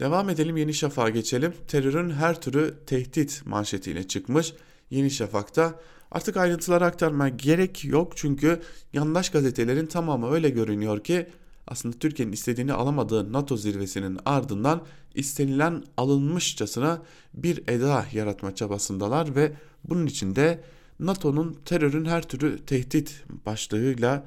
Devam 0.00 0.28
edelim 0.28 0.56
Yeni 0.56 0.74
Şafak'a 0.74 1.10
geçelim. 1.10 1.54
Terörün 1.68 2.10
her 2.10 2.40
türü 2.40 2.74
tehdit 2.86 3.42
manşetiyle 3.46 4.08
çıkmış. 4.08 4.54
Yeni 4.90 5.10
Şafak'ta 5.10 5.80
Artık 6.10 6.36
ayrıntıları 6.36 6.84
aktarmaya 6.84 7.28
gerek 7.28 7.84
yok 7.84 8.16
çünkü 8.16 8.60
yandaş 8.92 9.30
gazetelerin 9.30 9.86
tamamı 9.86 10.30
öyle 10.30 10.50
görünüyor 10.50 11.04
ki 11.04 11.26
aslında 11.68 11.98
Türkiye'nin 11.98 12.32
istediğini 12.32 12.72
alamadığı 12.72 13.32
NATO 13.32 13.56
zirvesinin 13.56 14.18
ardından 14.24 14.82
istenilen 15.14 15.84
alınmışçasına 15.96 17.02
bir 17.34 17.68
eda 17.68 18.06
yaratma 18.12 18.54
çabasındalar 18.54 19.36
ve 19.36 19.52
bunun 19.84 20.06
için 20.06 20.36
de 20.36 20.64
NATO'nun 21.00 21.58
terörün 21.64 22.04
her 22.04 22.22
türlü 22.22 22.64
tehdit 22.66 23.24
başlığıyla 23.46 24.26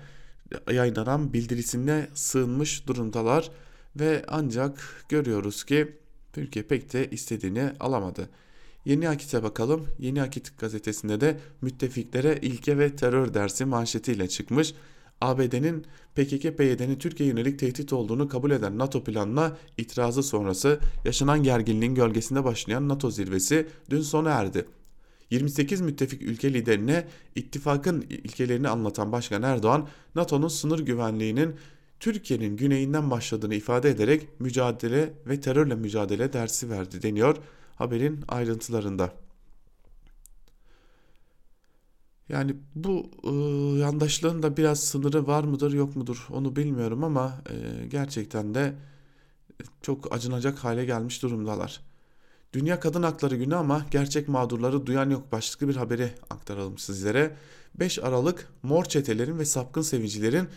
yayınlanan 0.72 1.34
bildirisine 1.34 2.08
sığınmış 2.14 2.88
durumdalar 2.88 3.52
ve 3.96 4.26
ancak 4.28 5.06
görüyoruz 5.10 5.64
ki 5.64 5.98
Türkiye 6.34 6.66
pek 6.66 6.94
de 6.94 7.10
istediğini 7.10 7.72
alamadı. 7.80 8.30
Yeni 8.86 9.10
Akit'e 9.10 9.44
bakalım. 9.44 9.88
Yeni 10.00 10.22
Akit 10.22 10.58
gazetesinde 10.58 11.22
de 11.22 11.40
müttefiklere 11.62 12.40
ilke 12.42 12.78
ve 12.78 12.96
terör 12.96 13.34
dersi 13.34 13.66
manşetiyle 13.66 14.30
çıkmış. 14.30 14.74
ABD'nin 15.22 15.86
PKK-PYD'nin 16.16 16.96
Türkiye 16.96 17.30
yönelik 17.30 17.60
tehdit 17.60 17.94
olduğunu 17.94 18.28
kabul 18.28 18.52
eden 18.52 18.78
NATO 18.78 19.04
planına 19.04 19.58
itirazı 19.78 20.24
sonrası 20.24 20.80
yaşanan 21.06 21.44
gerginliğin 21.44 21.96
gölgesinde 21.96 22.44
başlayan 22.44 22.90
NATO 22.90 23.12
zirvesi 23.12 23.68
dün 23.90 24.02
sona 24.02 24.30
erdi. 24.30 24.66
28 25.30 25.82
müttefik 25.82 26.22
ülke 26.22 26.54
liderine 26.54 27.08
ittifakın 27.36 28.02
ilkelerini 28.02 28.70
anlatan 28.70 29.12
Başkan 29.12 29.44
Erdoğan, 29.44 29.88
NATO'nun 30.16 30.48
sınır 30.48 30.80
güvenliğinin 30.80 31.56
Türkiye'nin 32.00 32.58
güneyinden 32.58 33.12
başladığını 33.12 33.56
ifade 33.56 33.90
ederek 33.90 34.28
mücadele 34.40 35.14
ve 35.28 35.42
terörle 35.42 35.76
mücadele 35.76 36.34
dersi 36.34 36.70
verdi 36.70 37.02
deniyor 37.02 37.38
haberin 37.76 38.20
ayrıntılarında. 38.28 39.14
Yani 42.32 42.56
bu 42.76 43.10
e, 43.24 43.30
yandaşlığın 43.80 44.44
da 44.44 44.58
biraz 44.58 44.84
sınırı 44.84 45.28
var 45.28 45.44
mıdır 45.44 45.74
yok 45.74 45.96
mudur 45.96 46.28
onu 46.30 46.56
bilmiyorum 46.56 47.04
ama 47.04 47.42
e, 47.50 47.88
gerçekten 47.88 48.56
de 48.56 48.74
çok 49.82 50.14
acınacak 50.14 50.60
hale 50.60 50.86
gelmiş 50.86 51.24
durumdalar. 51.24 51.82
Dünya 52.54 52.80
Kadın 52.80 53.04
Hakları 53.04 53.36
Günü 53.36 53.56
ama 53.56 53.86
gerçek 53.92 54.28
mağdurları 54.28 54.86
duyan 54.86 55.10
yok 55.10 55.32
başlıklı 55.32 55.68
bir 55.68 55.76
haberi 55.76 56.12
aktaralım 56.30 56.78
sizlere. 56.78 57.36
5 57.76 58.00
Aralık 58.00 58.48
mor 58.64 58.86
çetelerin 58.86 59.40
ve 59.40 59.46
sapkın 59.46 59.82
sevicilerin 59.82 60.48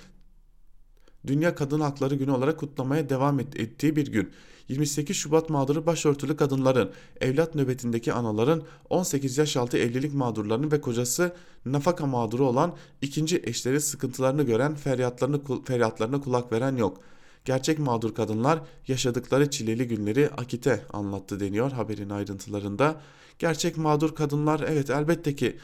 Dünya 1.27 1.55
Kadın 1.55 1.81
Hakları 1.81 2.15
Günü 2.15 2.31
olarak 2.31 2.59
kutlamaya 2.61 3.09
devam 3.09 3.41
ettiği 3.41 3.97
bir 3.97 4.07
gün. 4.13 4.31
28 4.69 5.17
Şubat 5.17 5.51
mağduru 5.51 5.87
başörtülü 5.87 6.37
kadınların, 6.37 6.91
evlat 7.21 7.55
nöbetindeki 7.55 8.13
anaların, 8.13 8.63
18 8.91 9.39
yaş 9.39 9.57
altı 9.57 9.79
evlilik 9.79 10.15
mağdurlarının 10.15 10.71
ve 10.71 10.81
kocası 10.81 11.33
nafaka 11.67 12.07
mağduru 12.07 12.47
olan 12.47 12.75
ikinci 13.03 13.43
eşleri 13.45 13.81
sıkıntılarını 13.81 14.43
gören 14.43 14.75
feryatlarını, 14.75 15.65
feryatlarına 15.65 16.21
kulak 16.21 16.53
veren 16.53 16.77
yok. 16.77 17.01
Gerçek 17.45 17.79
mağdur 17.79 18.15
kadınlar 18.15 18.61
yaşadıkları 18.89 19.51
çileli 19.51 19.89
günleri 19.89 20.29
Akit'e 20.29 20.83
anlattı 20.93 21.41
deniyor 21.41 21.73
haberin 21.73 22.11
ayrıntılarında. 22.11 23.01
Gerçek 23.39 23.77
mağdur 23.77 24.15
kadınlar 24.15 24.65
evet 24.69 24.91
elbette 24.91 25.37
ki 25.37 25.57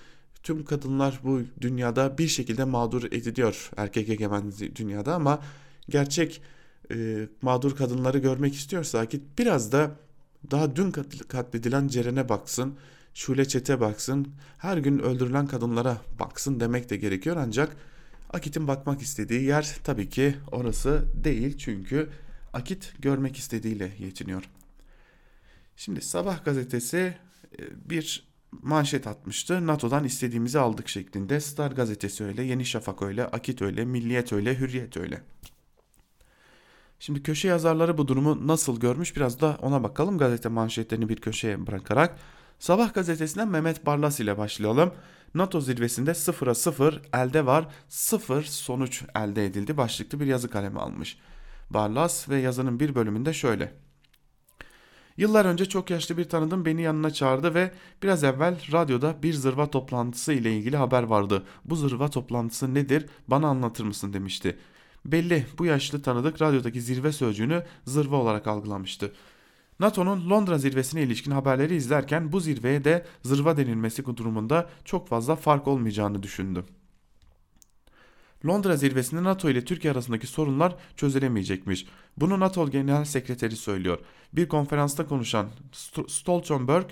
tüm 0.42 0.64
kadınlar 0.64 1.20
bu 1.24 1.40
dünyada 1.60 2.18
bir 2.18 2.28
şekilde 2.28 2.64
mağdur 2.64 3.04
ediliyor 3.04 3.70
erkek 3.76 4.08
egemen 4.08 4.52
dünyada 4.76 5.14
ama 5.14 5.42
gerçek 5.88 6.42
e, 6.90 7.28
mağdur 7.42 7.76
kadınları 7.76 8.18
görmek 8.18 8.54
istiyorsa 8.54 9.06
ki 9.06 9.20
biraz 9.38 9.72
da 9.72 9.90
daha 10.50 10.76
dün 10.76 10.90
katledilen 11.28 11.88
Ceren'e 11.88 12.28
baksın, 12.28 12.74
Şule 13.14 13.48
Çet'e 13.48 13.80
baksın, 13.80 14.28
her 14.58 14.76
gün 14.76 14.98
öldürülen 14.98 15.46
kadınlara 15.46 15.98
baksın 16.18 16.60
demek 16.60 16.90
de 16.90 16.96
gerekiyor 16.96 17.36
ancak 17.38 17.76
Akit'in 18.32 18.68
bakmak 18.68 19.02
istediği 19.02 19.42
yer 19.42 19.76
tabii 19.84 20.08
ki 20.08 20.34
orası 20.52 21.04
değil 21.24 21.58
çünkü 21.58 22.08
Akit 22.52 22.92
görmek 22.98 23.36
istediğiyle 23.36 23.92
yetiniyor. 23.98 24.42
Şimdi 25.76 26.00
Sabah 26.00 26.44
gazetesi 26.44 27.14
e, 27.58 27.90
bir 27.90 28.30
manşet 28.52 29.06
atmıştı. 29.06 29.66
NATO'dan 29.66 30.04
istediğimizi 30.04 30.58
aldık 30.58 30.88
şeklinde. 30.88 31.40
Star 31.40 31.70
gazetesi 31.70 32.24
öyle, 32.24 32.42
Yeni 32.42 32.64
Şafak 32.64 33.02
öyle, 33.02 33.24
Akit 33.26 33.62
öyle, 33.62 33.84
Milliyet 33.84 34.32
öyle, 34.32 34.58
Hürriyet 34.58 34.96
öyle. 34.96 35.22
Şimdi 37.02 37.22
köşe 37.22 37.48
yazarları 37.48 37.98
bu 37.98 38.08
durumu 38.08 38.46
nasıl 38.46 38.80
görmüş 38.80 39.16
biraz 39.16 39.40
da 39.40 39.58
ona 39.62 39.82
bakalım 39.82 40.18
gazete 40.18 40.48
manşetlerini 40.48 41.08
bir 41.08 41.16
köşeye 41.16 41.66
bırakarak. 41.66 42.18
Sabah 42.58 42.94
gazetesinden 42.94 43.48
Mehmet 43.48 43.86
Barlas 43.86 44.20
ile 44.20 44.38
başlayalım. 44.38 44.92
NATO 45.34 45.60
zirvesinde 45.60 46.14
sıfıra 46.14 46.54
sıfır 46.54 47.02
elde 47.14 47.46
var 47.46 47.68
sıfır 47.88 48.42
sonuç 48.42 49.02
elde 49.16 49.46
edildi 49.46 49.76
başlıklı 49.76 50.20
bir 50.20 50.26
yazı 50.26 50.50
kalemi 50.50 50.80
almış. 50.80 51.18
Barlas 51.70 52.28
ve 52.28 52.36
yazının 52.36 52.80
bir 52.80 52.94
bölümünde 52.94 53.32
şöyle. 53.32 53.74
Yıllar 55.16 55.44
önce 55.44 55.64
çok 55.64 55.90
yaşlı 55.90 56.16
bir 56.16 56.28
tanıdığım 56.28 56.64
beni 56.64 56.82
yanına 56.82 57.10
çağırdı 57.10 57.54
ve 57.54 57.72
biraz 58.02 58.24
evvel 58.24 58.72
radyoda 58.72 59.22
bir 59.22 59.34
zırva 59.34 59.70
toplantısı 59.70 60.32
ile 60.32 60.56
ilgili 60.56 60.76
haber 60.76 61.02
vardı. 61.02 61.44
Bu 61.64 61.76
zırva 61.76 62.08
toplantısı 62.08 62.74
nedir 62.74 63.06
bana 63.28 63.48
anlatır 63.48 63.84
mısın 63.84 64.12
demişti. 64.12 64.58
Belli 65.04 65.46
bu 65.58 65.64
yaşlı 65.64 66.02
tanıdık 66.02 66.42
radyodaki 66.42 66.80
zirve 66.80 67.12
sözcüğünü 67.12 67.64
zırva 67.84 68.16
olarak 68.16 68.46
algılamıştı. 68.46 69.12
NATO'nun 69.80 70.30
Londra 70.30 70.58
zirvesine 70.58 71.02
ilişkin 71.02 71.30
haberleri 71.30 71.74
izlerken 71.76 72.32
bu 72.32 72.40
zirveye 72.40 72.84
de 72.84 73.06
zırva 73.22 73.56
denilmesi 73.56 74.06
durumunda 74.06 74.70
çok 74.84 75.08
fazla 75.08 75.36
fark 75.36 75.68
olmayacağını 75.68 76.22
düşündüm. 76.22 76.64
Londra 78.46 78.76
zirvesinde 78.76 79.24
NATO 79.24 79.50
ile 79.50 79.64
Türkiye 79.64 79.92
arasındaki 79.92 80.26
sorunlar 80.26 80.76
çözülemeyecekmiş. 80.96 81.86
Bunu 82.16 82.40
NATO 82.40 82.70
Genel 82.70 83.04
Sekreteri 83.04 83.56
söylüyor. 83.56 83.98
Bir 84.32 84.48
konferansta 84.48 85.06
konuşan 85.06 85.48
Stoltenberg 86.08 86.86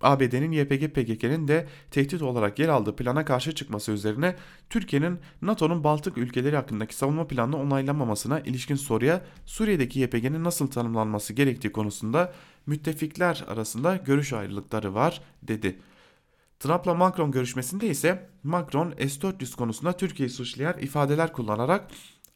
ABD'nin 0.00 0.52
YPG 0.52 0.88
PKK'nin 0.88 1.48
de 1.48 1.66
tehdit 1.90 2.22
olarak 2.22 2.58
yer 2.58 2.68
aldığı 2.68 2.96
plana 2.96 3.24
karşı 3.24 3.54
çıkması 3.54 3.92
üzerine 3.92 4.36
Türkiye'nin 4.70 5.18
NATO'nun 5.42 5.84
Baltık 5.84 6.18
ülkeleri 6.18 6.56
hakkındaki 6.56 6.94
savunma 6.94 7.26
planını 7.26 7.56
onaylamamasına 7.56 8.40
ilişkin 8.40 8.76
soruya 8.76 9.24
Suriye'deki 9.46 10.00
YPG'nin 10.00 10.44
nasıl 10.44 10.66
tanımlanması 10.66 11.32
gerektiği 11.32 11.72
konusunda 11.72 12.32
müttefikler 12.66 13.44
arasında 13.48 13.96
görüş 13.96 14.32
ayrılıkları 14.32 14.94
var 14.94 15.20
dedi. 15.42 15.78
Trump'la 16.60 16.94
Macron 16.94 17.30
görüşmesinde 17.30 17.88
ise 17.88 18.28
Macron 18.42 18.90
S-400 18.90 19.56
konusunda 19.56 19.92
Türkiye'yi 19.92 20.30
suçlayan 20.30 20.78
ifadeler 20.78 21.32
kullanarak 21.32 21.90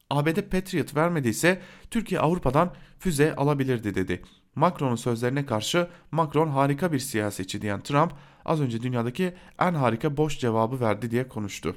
ABD 0.09 0.41
Patriot 0.41 0.95
vermediyse 0.95 1.61
Türkiye 1.91 2.19
Avrupa'dan 2.19 2.73
füze 2.99 3.35
alabilirdi 3.35 3.95
dedi. 3.95 4.21
Macron'un 4.55 4.95
sözlerine 4.95 5.45
karşı 5.45 5.87
Macron 6.11 6.49
harika 6.49 6.91
bir 6.91 6.99
siyasetçi 6.99 7.61
diyen 7.61 7.81
Trump 7.81 8.13
az 8.45 8.61
önce 8.61 8.81
dünyadaki 8.81 9.33
en 9.59 9.73
harika 9.73 10.17
boş 10.17 10.39
cevabı 10.39 10.79
verdi 10.79 11.11
diye 11.11 11.27
konuştu. 11.27 11.75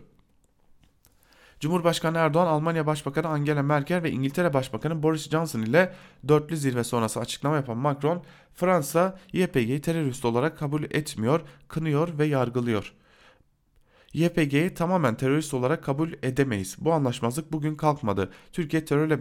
Cumhurbaşkanı 1.60 2.18
Erdoğan, 2.18 2.46
Almanya 2.46 2.86
Başbakanı 2.86 3.28
Angela 3.28 3.62
Merkel 3.62 4.02
ve 4.02 4.10
İngiltere 4.10 4.54
Başbakanı 4.54 5.02
Boris 5.02 5.30
Johnson 5.30 5.60
ile 5.62 5.94
dörtlü 6.28 6.56
zirve 6.56 6.84
sonrası 6.84 7.20
açıklama 7.20 7.56
yapan 7.56 7.76
Macron, 7.76 8.22
Fransa 8.54 9.18
YPG'yi 9.32 9.80
terörist 9.80 10.24
olarak 10.24 10.58
kabul 10.58 10.82
etmiyor, 10.82 11.40
kınıyor 11.68 12.18
ve 12.18 12.26
yargılıyor. 12.26 12.92
YPG'yi 14.16 14.74
tamamen 14.74 15.16
terörist 15.16 15.54
olarak 15.54 15.84
kabul 15.84 16.12
edemeyiz. 16.22 16.76
Bu 16.78 16.92
anlaşmazlık 16.92 17.52
bugün 17.52 17.74
kalkmadı. 17.74 18.32
Türkiye 18.52 18.84
terörle, 18.84 19.18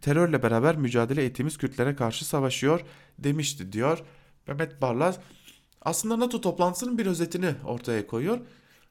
terörle 0.00 0.42
beraber 0.42 0.76
mücadele 0.76 1.24
ettiğimiz 1.24 1.58
Kürtlere 1.58 1.96
karşı 1.96 2.24
savaşıyor 2.24 2.80
demişti 3.18 3.72
diyor 3.72 3.98
Mehmet 4.46 4.82
Barlas. 4.82 5.18
Aslında 5.82 6.20
NATO 6.20 6.40
toplantısının 6.40 6.98
bir 6.98 7.06
özetini 7.06 7.54
ortaya 7.64 8.06
koyuyor. 8.06 8.38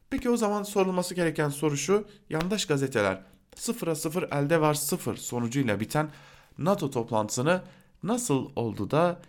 Peki 0.10 0.30
o 0.30 0.38
zaman 0.38 0.64
sorulması 0.64 1.16
gereken 1.16 1.50
soru 1.50 1.78
şu. 1.78 2.08
Yandaş 2.30 2.66
gazeteler 2.66 3.22
sıfıra 3.56 3.96
sıfır 3.96 4.24
elde 4.24 4.62
var 4.62 4.74
sıfır 4.74 5.16
sonucuyla 5.16 5.80
biten 5.80 6.10
NATO 6.58 6.92
toplantısını 6.92 7.62
nasıl 8.04 8.50
oldu 8.56 8.92
da 8.92 9.22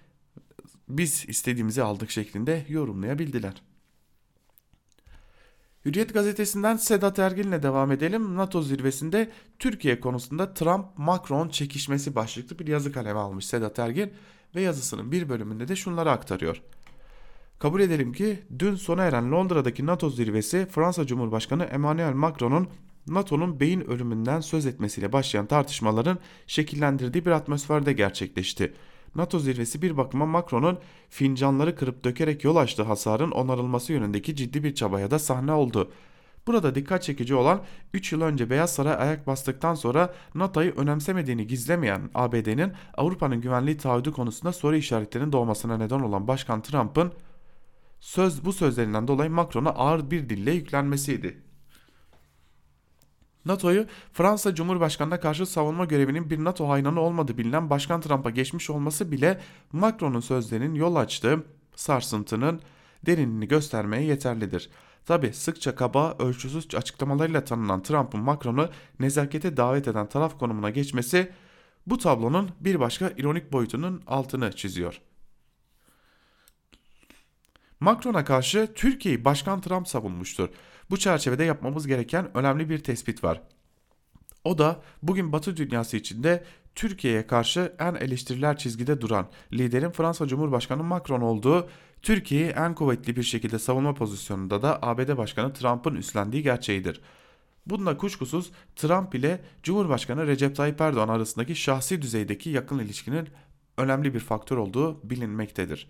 biz 0.88 1.24
istediğimizi 1.28 1.82
aldık 1.82 2.10
şeklinde 2.10 2.66
yorumlayabildiler. 2.68 3.67
Hürriyet 5.88 6.14
gazetesinden 6.14 6.76
Sedat 6.76 7.18
Ergil'le 7.18 7.62
devam 7.62 7.92
edelim. 7.92 8.36
NATO 8.36 8.62
zirvesinde 8.62 9.30
Türkiye 9.58 10.00
konusunda 10.00 10.44
Trump-Macron 10.44 11.48
çekişmesi 11.48 12.14
başlıklı 12.14 12.58
bir 12.58 12.66
yazı 12.66 12.92
kaleme 12.92 13.18
almış 13.18 13.46
Sedat 13.46 13.78
Ergil 13.78 14.08
ve 14.54 14.60
yazısının 14.60 15.12
bir 15.12 15.28
bölümünde 15.28 15.68
de 15.68 15.76
şunları 15.76 16.10
aktarıyor. 16.10 16.62
Kabul 17.58 17.80
edelim 17.80 18.12
ki 18.12 18.38
dün 18.58 18.74
sona 18.74 19.04
eren 19.04 19.32
Londra'daki 19.32 19.86
NATO 19.86 20.10
zirvesi 20.10 20.66
Fransa 20.70 21.06
Cumhurbaşkanı 21.06 21.64
Emmanuel 21.64 22.12
Macron'un 22.12 22.68
NATO'nun 23.06 23.60
beyin 23.60 23.80
ölümünden 23.80 24.40
söz 24.40 24.66
etmesiyle 24.66 25.12
başlayan 25.12 25.46
tartışmaların 25.46 26.18
şekillendirdiği 26.46 27.26
bir 27.26 27.30
atmosferde 27.30 27.92
gerçekleşti. 27.92 28.72
NATO 29.18 29.38
zirvesi 29.38 29.82
bir 29.82 29.96
bakıma 29.96 30.26
Macron'un 30.26 30.78
fincanları 31.08 31.76
kırıp 31.76 32.04
dökerek 32.04 32.44
yol 32.44 32.56
açtığı 32.56 32.82
hasarın 32.82 33.30
onarılması 33.30 33.92
yönündeki 33.92 34.36
ciddi 34.36 34.64
bir 34.64 34.74
çabaya 34.74 35.10
da 35.10 35.18
sahne 35.18 35.52
oldu. 35.52 35.90
Burada 36.46 36.74
dikkat 36.74 37.02
çekici 37.02 37.34
olan 37.34 37.62
3 37.94 38.12
yıl 38.12 38.22
önce 38.22 38.50
Beyaz 38.50 38.74
Saray 38.74 38.94
ayak 38.94 39.26
bastıktan 39.26 39.74
sonra 39.74 40.14
NATO'yu 40.34 40.70
önemsemediğini 40.70 41.46
gizlemeyen 41.46 42.10
ABD'nin 42.14 42.72
Avrupa'nın 42.96 43.40
güvenliği 43.40 43.76
taahhüdü 43.76 44.12
konusunda 44.12 44.52
soru 44.52 44.76
işaretlerinin 44.76 45.32
doğmasına 45.32 45.76
neden 45.76 46.00
olan 46.00 46.28
Başkan 46.28 46.62
Trump'ın 46.62 47.12
söz 48.00 48.44
bu 48.44 48.52
sözlerinden 48.52 49.08
dolayı 49.08 49.30
Macron'a 49.30 49.70
ağır 49.70 50.10
bir 50.10 50.28
dille 50.28 50.50
yüklenmesiydi. 50.50 51.47
NATO'yu 53.44 53.86
Fransa 54.12 54.54
Cumhurbaşkanı'na 54.54 55.20
karşı 55.20 55.46
savunma 55.46 55.84
görevinin 55.84 56.30
bir 56.30 56.44
NATO 56.44 56.68
haynanı 56.68 57.00
olmadığı 57.00 57.38
bilinen 57.38 57.70
Başkan 57.70 58.00
Trump'a 58.00 58.30
geçmiş 58.30 58.70
olması 58.70 59.12
bile 59.12 59.40
Macron'un 59.72 60.20
sözlerinin 60.20 60.74
yol 60.74 60.96
açtığı 60.96 61.44
sarsıntının 61.76 62.60
derinliğini 63.06 63.48
göstermeye 63.48 64.02
yeterlidir. 64.02 64.70
Tabi 65.06 65.32
sıkça 65.32 65.74
kaba, 65.74 66.16
ölçüsüz 66.18 66.74
açıklamalarıyla 66.74 67.44
tanınan 67.44 67.82
Trump'ın 67.82 68.20
Macron'u 68.20 68.68
nezakete 69.00 69.56
davet 69.56 69.88
eden 69.88 70.08
taraf 70.08 70.38
konumuna 70.38 70.70
geçmesi 70.70 71.32
bu 71.86 71.98
tablonun 71.98 72.50
bir 72.60 72.80
başka 72.80 73.12
ironik 73.16 73.52
boyutunun 73.52 74.02
altını 74.06 74.52
çiziyor. 74.52 75.00
Macron'a 77.80 78.24
karşı 78.24 78.68
Türkiye'yi 78.74 79.24
Başkan 79.24 79.60
Trump 79.60 79.88
savunmuştur. 79.88 80.48
Bu 80.90 80.96
çerçevede 80.96 81.44
yapmamız 81.44 81.86
gereken 81.86 82.36
önemli 82.36 82.70
bir 82.70 82.78
tespit 82.78 83.24
var. 83.24 83.42
O 84.44 84.58
da 84.58 84.80
bugün 85.02 85.32
Batı 85.32 85.56
dünyası 85.56 85.96
içinde 85.96 86.44
Türkiye'ye 86.74 87.26
karşı 87.26 87.72
en 87.78 87.94
eleştiriler 87.94 88.56
çizgide 88.56 89.00
duran 89.00 89.28
liderin 89.52 89.90
Fransa 89.90 90.26
Cumhurbaşkanı 90.26 90.82
Macron 90.82 91.20
olduğu, 91.20 91.68
Türkiye'yi 92.02 92.48
en 92.48 92.74
kuvvetli 92.74 93.16
bir 93.16 93.22
şekilde 93.22 93.58
savunma 93.58 93.94
pozisyonunda 93.94 94.62
da 94.62 94.82
ABD 94.82 95.16
Başkanı 95.16 95.52
Trump'ın 95.52 95.94
üstlendiği 95.94 96.42
gerçeğidir. 96.42 97.00
Bunda 97.66 97.96
kuşkusuz 97.96 98.52
Trump 98.76 99.14
ile 99.14 99.40
Cumhurbaşkanı 99.62 100.26
Recep 100.26 100.56
Tayyip 100.56 100.80
Erdoğan 100.80 101.08
arasındaki 101.08 101.56
şahsi 101.56 102.02
düzeydeki 102.02 102.50
yakın 102.50 102.78
ilişkinin 102.78 103.28
önemli 103.76 104.14
bir 104.14 104.20
faktör 104.20 104.56
olduğu 104.56 105.10
bilinmektedir. 105.10 105.88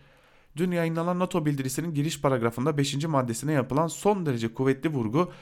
Dün 0.58 0.70
yayınlanan 0.70 1.18
NATO 1.18 1.46
bildirisinin 1.46 1.94
giriş 1.94 2.20
paragrafında 2.20 2.78
5. 2.78 3.04
maddesine 3.04 3.52
yapılan 3.52 3.86
son 3.86 4.26
derece 4.26 4.54
kuvvetli 4.54 4.88
vurgu 4.88 5.32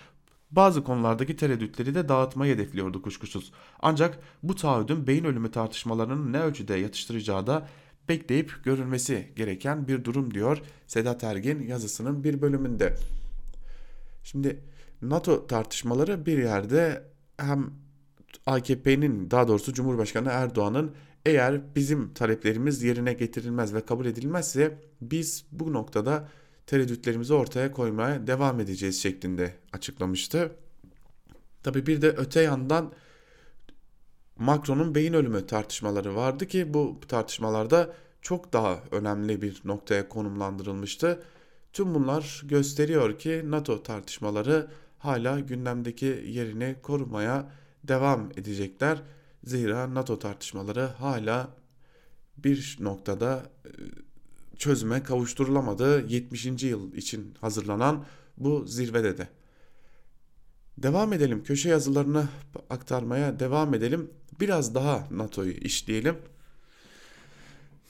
bazı 0.51 0.85
konulardaki 0.85 1.37
tereddütleri 1.37 1.95
de 1.95 2.09
dağıtmayı 2.09 2.55
hedefliyordu 2.55 3.03
kuşkusuz. 3.03 3.53
Ancak 3.81 4.19
bu 4.43 4.55
taahhüdün 4.55 5.07
beyin 5.07 5.25
ölümü 5.25 5.51
tartışmalarının 5.51 6.33
ne 6.33 6.41
ölçüde 6.41 6.75
yatıştıracağı 6.75 7.47
da 7.47 7.69
bekleyip 8.09 8.65
görülmesi 8.65 9.33
gereken 9.37 9.89
bir 9.89 10.05
durum 10.05 10.35
diyor 10.35 10.63
Sedat 10.87 11.25
Ergin 11.25 11.63
yazısının 11.63 12.25
bir 12.25 12.43
bölümünde. 12.43 12.95
Şimdi 14.23 14.61
NATO 15.03 15.47
tartışmaları 15.47 16.27
bir 16.27 16.39
yerde 16.39 17.05
hem 17.37 17.71
AKP'nin 18.47 19.31
daha 19.31 19.49
doğrusu 19.49 19.75
Cumhurbaşkanı 19.75 20.29
Erdoğan'ın 20.29 20.95
eğer 21.27 21.75
bizim 21.77 22.15
taleplerimiz 22.15 22.83
yerine 22.83 23.13
getirilmez 23.13 23.75
ve 23.75 23.81
kabul 23.81 24.07
edilmezse 24.07 24.79
biz 25.01 25.45
bu 25.53 25.73
noktada 25.73 26.29
tereddütlerimizi 26.67 27.35
ortaya 27.35 27.73
koymaya 27.73 28.27
devam 28.27 28.61
edeceğiz 28.61 29.03
şeklinde 29.03 29.55
açıklamıştı. 29.73 30.53
Tabi 31.63 31.87
bir 31.87 32.03
de 32.03 32.09
öte 32.11 32.41
yandan 32.41 32.93
Macron'un 34.39 34.95
beyin 34.95 35.13
ölümü 35.13 35.47
tartışmaları 35.47 36.17
vardı 36.17 36.47
ki 36.47 36.75
bu 36.75 37.01
tartışmalarda 37.09 37.95
çok 38.23 38.53
daha 38.53 38.79
önemli 38.91 39.43
bir 39.43 39.63
noktaya 39.65 40.09
konumlandırılmıştı. 40.09 41.23
Tüm 41.73 41.95
bunlar 41.95 42.43
gösteriyor 42.45 43.19
ki 43.19 43.43
NATO 43.45 43.83
tartışmaları 43.83 44.69
hala 44.99 45.41
gündemdeki 45.41 46.25
yerini 46.27 46.77
korumaya 46.83 47.51
devam 47.85 48.31
edecekler. 48.37 49.03
Zira 49.47 49.95
NATO 49.95 50.19
tartışmaları 50.19 50.81
hala 50.81 51.49
bir 52.37 52.77
noktada 52.81 53.43
e, 53.65 53.71
çözüme 54.59 55.03
kavuşturulamadı 55.03 56.07
70. 56.09 56.47
yıl 56.63 56.93
için 56.93 57.35
hazırlanan 57.41 58.05
bu 58.37 58.65
zirvede 58.67 59.19
de. 59.19 59.29
Devam 60.79 61.13
edelim 61.13 61.45
köşe 61.45 61.69
yazılarını 61.69 62.29
aktarmaya 62.71 63.39
devam 63.41 63.75
edelim. 63.75 64.11
Biraz 64.41 64.75
daha 64.75 65.09
NATO'yu 65.11 65.53
işleyelim. 65.53 66.17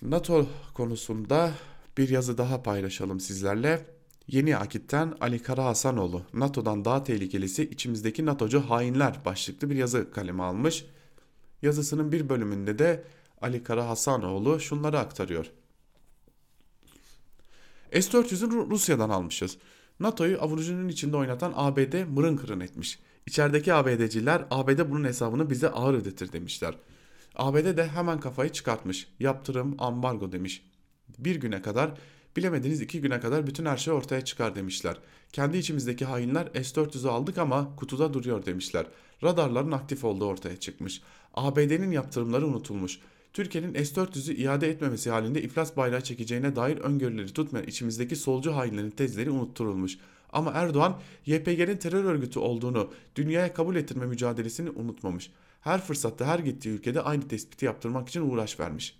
NATO 0.02 0.46
konusunda 0.74 1.52
bir 1.98 2.08
yazı 2.08 2.38
daha 2.38 2.62
paylaşalım 2.62 3.20
sizlerle. 3.20 3.86
Yeni 4.28 4.56
Akit'ten 4.56 5.14
Ali 5.20 5.42
Kara 5.42 5.64
Hasanoğlu, 5.64 6.22
NATO'dan 6.34 6.84
daha 6.84 7.04
tehlikelisi 7.04 7.62
içimizdeki 7.62 8.26
NATO'cu 8.26 8.60
hainler 8.60 9.24
başlıklı 9.24 9.70
bir 9.70 9.76
yazı 9.76 10.10
kaleme 10.10 10.42
almış. 10.42 10.84
Yazısının 11.66 12.12
bir 12.12 12.28
bölümünde 12.28 12.78
de 12.78 13.04
Ali 13.42 13.62
Kara 13.62 13.88
Hasanoğlu 13.88 14.60
şunları 14.60 14.98
aktarıyor. 14.98 15.46
S-400'ü 17.92 18.70
Rusya'dan 18.70 19.10
almışız. 19.10 19.58
NATO'yu 20.00 20.42
avucunun 20.42 20.88
içinde 20.88 21.16
oynatan 21.16 21.52
ABD 21.56 22.04
mırın 22.08 22.36
kırın 22.36 22.60
etmiş. 22.60 22.98
İçerideki 23.26 23.74
ABD'ciler 23.74 24.44
ABD 24.50 24.90
bunun 24.90 25.04
hesabını 25.04 25.50
bize 25.50 25.68
ağır 25.68 25.94
ödetir 25.94 26.32
demişler. 26.32 26.74
ABD 27.36 27.76
de 27.76 27.88
hemen 27.88 28.20
kafayı 28.20 28.52
çıkartmış. 28.52 29.08
Yaptırım, 29.20 29.74
ambargo 29.78 30.32
demiş. 30.32 30.66
Bir 31.18 31.36
güne 31.36 31.62
kadar 31.62 31.94
bilemediniz 32.36 32.80
iki 32.80 33.00
güne 33.00 33.20
kadar 33.20 33.46
bütün 33.46 33.66
her 33.66 33.76
şey 33.76 33.92
ortaya 33.92 34.24
çıkar 34.24 34.54
demişler. 34.54 34.96
Kendi 35.32 35.58
içimizdeki 35.58 36.04
hainler 36.04 36.46
S-400'ü 36.54 37.08
aldık 37.08 37.38
ama 37.38 37.76
kutuda 37.76 38.14
duruyor 38.14 38.46
demişler. 38.46 38.86
Radarların 39.22 39.72
aktif 39.72 40.04
olduğu 40.04 40.26
ortaya 40.26 40.56
çıkmış. 40.56 41.02
ABD'nin 41.34 41.90
yaptırımları 41.90 42.46
unutulmuş. 42.46 42.98
Türkiye'nin 43.32 43.84
S-400'ü 43.84 44.34
iade 44.34 44.68
etmemesi 44.70 45.10
halinde 45.10 45.42
iflas 45.42 45.76
bayrağı 45.76 46.00
çekeceğine 46.00 46.56
dair 46.56 46.76
öngörüleri 46.76 47.32
tutmayan 47.32 47.66
içimizdeki 47.66 48.16
solcu 48.16 48.52
hainlerin 48.56 48.90
tezleri 48.90 49.30
unutturulmuş. 49.30 49.98
Ama 50.30 50.52
Erdoğan 50.52 51.00
YPG'nin 51.26 51.76
terör 51.76 52.04
örgütü 52.04 52.38
olduğunu 52.38 52.90
dünyaya 53.16 53.54
kabul 53.54 53.76
ettirme 53.76 54.06
mücadelesini 54.06 54.70
unutmamış. 54.70 55.30
Her 55.60 55.80
fırsatta 55.80 56.26
her 56.26 56.38
gittiği 56.38 56.68
ülkede 56.68 57.00
aynı 57.00 57.28
tespiti 57.28 57.64
yaptırmak 57.64 58.08
için 58.08 58.30
uğraş 58.30 58.60
vermiş. 58.60 58.98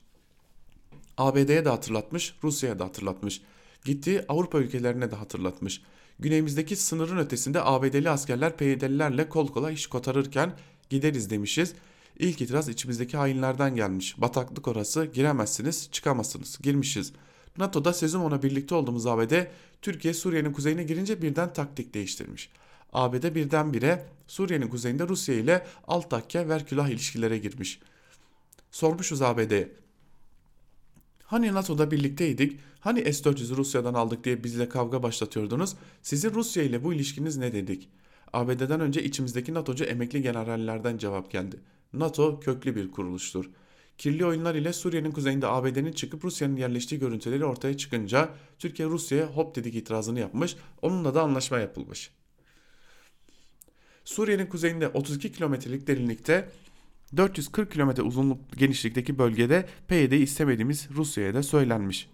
ABD'ye 1.17 1.65
de 1.65 1.69
hatırlatmış, 1.69 2.35
Rusya'ya 2.45 2.79
da 2.79 2.85
hatırlatmış. 2.85 3.43
Gittiği 3.85 4.23
Avrupa 4.29 4.59
ülkelerine 4.59 5.11
de 5.11 5.17
hatırlatmış. 5.17 5.83
Güneyimizdeki 6.19 6.77
sınırın 6.77 7.19
ötesinde 7.19 7.63
ABD'li 7.63 8.11
askerler 8.11 8.57
PYD'lilerle 8.57 9.29
kol 9.29 9.49
kola 9.49 9.71
iş 9.71 9.87
kotarırken 9.87 10.53
gideriz 10.91 11.31
demişiz. 11.31 11.75
İlk 12.19 12.41
itiraz 12.41 12.69
içimizdeki 12.69 13.17
hainlerden 13.17 13.77
gelmiş. 13.77 14.21
Bataklık 14.21 14.69
orası 14.69 15.05
giremezsiniz 15.05 15.89
çıkamazsınız. 15.93 16.59
Girmişiz. 16.63 17.13
NATO'da 17.59 17.93
sözüm 17.93 18.23
ona 18.23 18.43
birlikte 18.43 18.75
olduğumuz 18.75 19.07
ABD 19.07 19.33
Türkiye 19.83 20.15
Suriye'nin 20.15 20.53
kuzeyine 20.53 20.83
girince 20.83 21.23
birden 21.23 21.53
taktik 21.53 21.95
değiştirmiş. 21.95 22.51
ABD 22.93 23.35
birdenbire 23.35 24.07
Suriye'nin 24.27 24.69
kuzeyinde 24.69 25.09
Rusya 25.09 25.35
ile 25.35 25.67
alt 25.87 26.11
takke 26.11 26.49
verkülah 26.49 26.89
ilişkilere 26.89 27.39
girmiş. 27.39 27.81
Sormuşuz 28.71 29.23
ABD'ye. 29.23 29.86
Hani 31.27 31.55
NATO'da 31.55 31.91
birlikteydik, 31.91 32.61
hani 32.81 33.15
S-400'ü 33.15 33.57
Rusya'dan 33.57 33.95
aldık 33.95 34.25
diye 34.25 34.45
bizle 34.45 34.69
kavga 34.69 35.03
başlatıyordunuz, 35.03 35.75
sizin 36.03 36.31
Rusya 36.35 36.63
ile 36.63 36.85
bu 36.85 36.95
ilişkiniz 36.95 37.37
ne 37.37 37.53
dedik? 37.53 37.89
ABD'den 38.33 38.81
önce 38.81 39.05
içimizdeki 39.05 39.55
NATO'cu 39.55 39.85
emekli 39.85 40.23
generallerden 40.23 40.99
cevap 40.99 41.31
geldi. 41.31 41.57
NATO 41.93 42.41
köklü 42.41 42.77
bir 42.77 42.91
kuruluştur. 42.91 43.51
Kirli 43.99 44.27
oyunlar 44.27 44.55
ile 44.55 44.73
Suriye'nin 44.73 45.11
kuzeyinde 45.11 45.47
ABD'nin 45.47 45.93
çıkıp 45.93 46.25
Rusya'nın 46.25 46.57
yerleştiği 46.57 47.01
görüntüleri 47.01 47.45
ortaya 47.45 47.77
çıkınca 47.77 48.29
Türkiye 48.59 48.89
Rusya'ya 48.89 49.27
hop 49.27 49.57
dedik 49.57 49.75
itirazını 49.75 50.21
yapmış, 50.21 50.57
onunla 50.83 51.15
da 51.15 51.23
anlaşma 51.23 51.59
yapılmış. 51.59 52.11
Suriye'nin 54.05 54.47
kuzeyinde 54.47 54.89
32 54.89 55.33
kilometrelik 55.33 55.87
derinlikte 55.87 56.49
440 57.17 57.73
kilometre 57.73 58.03
uzunluk 58.03 58.53
genişlikteki 58.57 59.19
bölgede 59.19 59.67
PYD'yi 59.89 60.23
istemediğimiz 60.23 60.89
Rusya'ya 60.91 61.35
da 61.35 61.43
söylenmiş. 61.43 62.09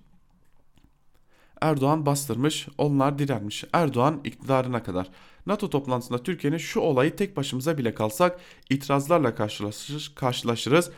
Erdoğan 1.61 2.07
bastırmış, 2.07 2.68
onlar 2.78 3.18
direnmiş. 3.18 3.64
Erdoğan 3.72 4.20
iktidarına 4.24 4.82
kadar. 4.82 5.11
NATO 5.47 5.70
toplantısında 5.70 6.22
Türkiye'nin 6.22 6.59
şu 6.59 6.80
olayı 6.80 7.16
tek 7.16 7.36
başımıza 7.36 7.78
bile 7.78 7.95
kalsak 7.95 8.40
itirazlarla 8.70 9.34
karşılaşır, 9.34 10.12
karşılaşırız. 10.16 10.90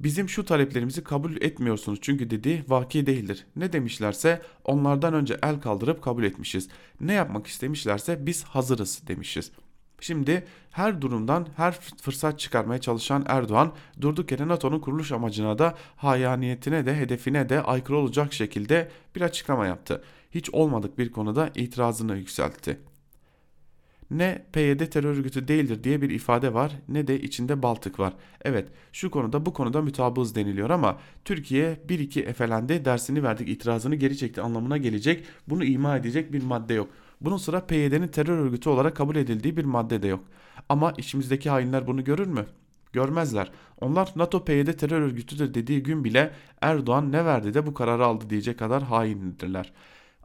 Bizim 0.00 0.28
şu 0.28 0.44
taleplerimizi 0.44 1.04
kabul 1.04 1.36
etmiyorsunuz 1.36 1.98
çünkü 2.02 2.30
dedi 2.30 2.64
vaki 2.68 3.06
değildir. 3.06 3.46
Ne 3.56 3.72
demişlerse 3.72 4.42
onlardan 4.64 5.14
önce 5.14 5.38
el 5.42 5.60
kaldırıp 5.60 6.02
kabul 6.02 6.24
etmişiz. 6.24 6.68
Ne 7.00 7.12
yapmak 7.12 7.46
istemişlerse 7.46 8.26
biz 8.26 8.44
hazırız 8.44 9.02
demişiz. 9.08 9.50
Şimdi 10.06 10.44
her 10.70 11.00
durumdan 11.00 11.46
her 11.56 11.72
fırsat 12.02 12.38
çıkarmaya 12.38 12.80
çalışan 12.80 13.24
Erdoğan 13.28 13.72
durduk 14.00 14.32
yere 14.32 14.48
NATO'nun 14.48 14.80
kuruluş 14.80 15.12
amacına 15.12 15.58
da 15.58 15.74
hayaniyetine 15.96 16.86
de 16.86 16.96
hedefine 16.96 17.48
de 17.48 17.62
aykırı 17.62 17.96
olacak 17.96 18.32
şekilde 18.32 18.90
bir 19.16 19.20
açıklama 19.20 19.66
yaptı. 19.66 20.04
Hiç 20.30 20.50
olmadık 20.50 20.98
bir 20.98 21.12
konuda 21.12 21.50
itirazını 21.54 22.16
yükseltti. 22.16 22.78
Ne 24.10 24.44
PYD 24.52 24.86
terör 24.86 25.16
örgütü 25.16 25.48
değildir 25.48 25.84
diye 25.84 26.02
bir 26.02 26.10
ifade 26.10 26.54
var 26.54 26.72
ne 26.88 27.06
de 27.06 27.20
içinde 27.20 27.62
Baltık 27.62 27.98
var. 27.98 28.12
Evet 28.44 28.68
şu 28.92 29.10
konuda 29.10 29.46
bu 29.46 29.52
konuda 29.52 29.82
mütabığız 29.82 30.34
deniliyor 30.34 30.70
ama 30.70 30.98
Türkiye 31.24 31.80
bir 31.88 31.98
iki 31.98 32.22
efelendi 32.22 32.84
dersini 32.84 33.22
verdik 33.22 33.48
itirazını 33.48 33.94
geri 33.94 34.16
çekti 34.16 34.40
anlamına 34.40 34.76
gelecek 34.76 35.24
bunu 35.48 35.64
ima 35.64 35.96
edecek 35.96 36.32
bir 36.32 36.42
madde 36.42 36.74
yok. 36.74 36.88
Bunun 37.20 37.36
sıra 37.36 37.66
PYD'nin 37.66 38.08
terör 38.08 38.38
örgütü 38.38 38.68
olarak 38.68 38.96
kabul 38.96 39.16
edildiği 39.16 39.56
bir 39.56 39.64
madde 39.64 40.02
de 40.02 40.06
yok. 40.06 40.24
Ama 40.68 40.92
içimizdeki 40.96 41.50
hainler 41.50 41.86
bunu 41.86 42.04
görür 42.04 42.26
mü? 42.26 42.46
Görmezler. 42.92 43.50
Onlar 43.80 44.12
NATO 44.16 44.44
PYD 44.44 44.72
terör 44.72 45.00
örgütüdür 45.00 45.54
dediği 45.54 45.82
gün 45.82 46.04
bile 46.04 46.32
Erdoğan 46.60 47.12
ne 47.12 47.24
verdi 47.24 47.54
de 47.54 47.66
bu 47.66 47.74
kararı 47.74 48.04
aldı 48.04 48.30
diyecek 48.30 48.58
kadar 48.58 48.82
haindirler. 48.82 49.72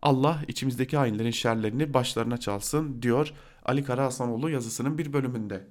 Allah 0.02 0.42
içimizdeki 0.48 0.98
hainlerin 0.98 1.32
şerlerini 1.32 1.94
başlarına 1.94 2.38
çalsın 2.38 3.02
diyor 3.02 3.34
Ali 3.66 3.84
Kara 3.84 4.06
Hasanoğlu 4.06 4.50
yazısının 4.50 4.98
bir 4.98 5.14
bölümünde. 5.14 5.68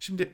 Şimdi 0.00 0.32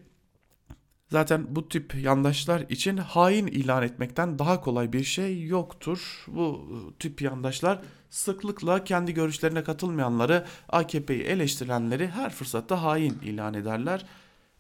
zaten 1.11 1.47
bu 1.49 1.69
tip 1.69 1.95
yandaşlar 1.95 2.61
için 2.69 2.97
hain 2.97 3.47
ilan 3.47 3.83
etmekten 3.83 4.39
daha 4.39 4.61
kolay 4.61 4.93
bir 4.93 5.05
şey 5.05 5.47
yoktur. 5.47 6.25
Bu 6.27 6.69
tip 6.99 7.23
yandaşlar 7.23 7.81
sıklıkla 8.11 8.85
kendi 8.85 9.15
görüşlerine 9.15 9.65
katılmayanları, 9.65 10.47
AKP'yi 10.69 11.23
eleştirenleri 11.23 12.09
her 12.09 12.31
fırsatta 12.31 12.83
hain 12.83 13.19
ilan 13.25 13.55
ederler. 13.55 14.07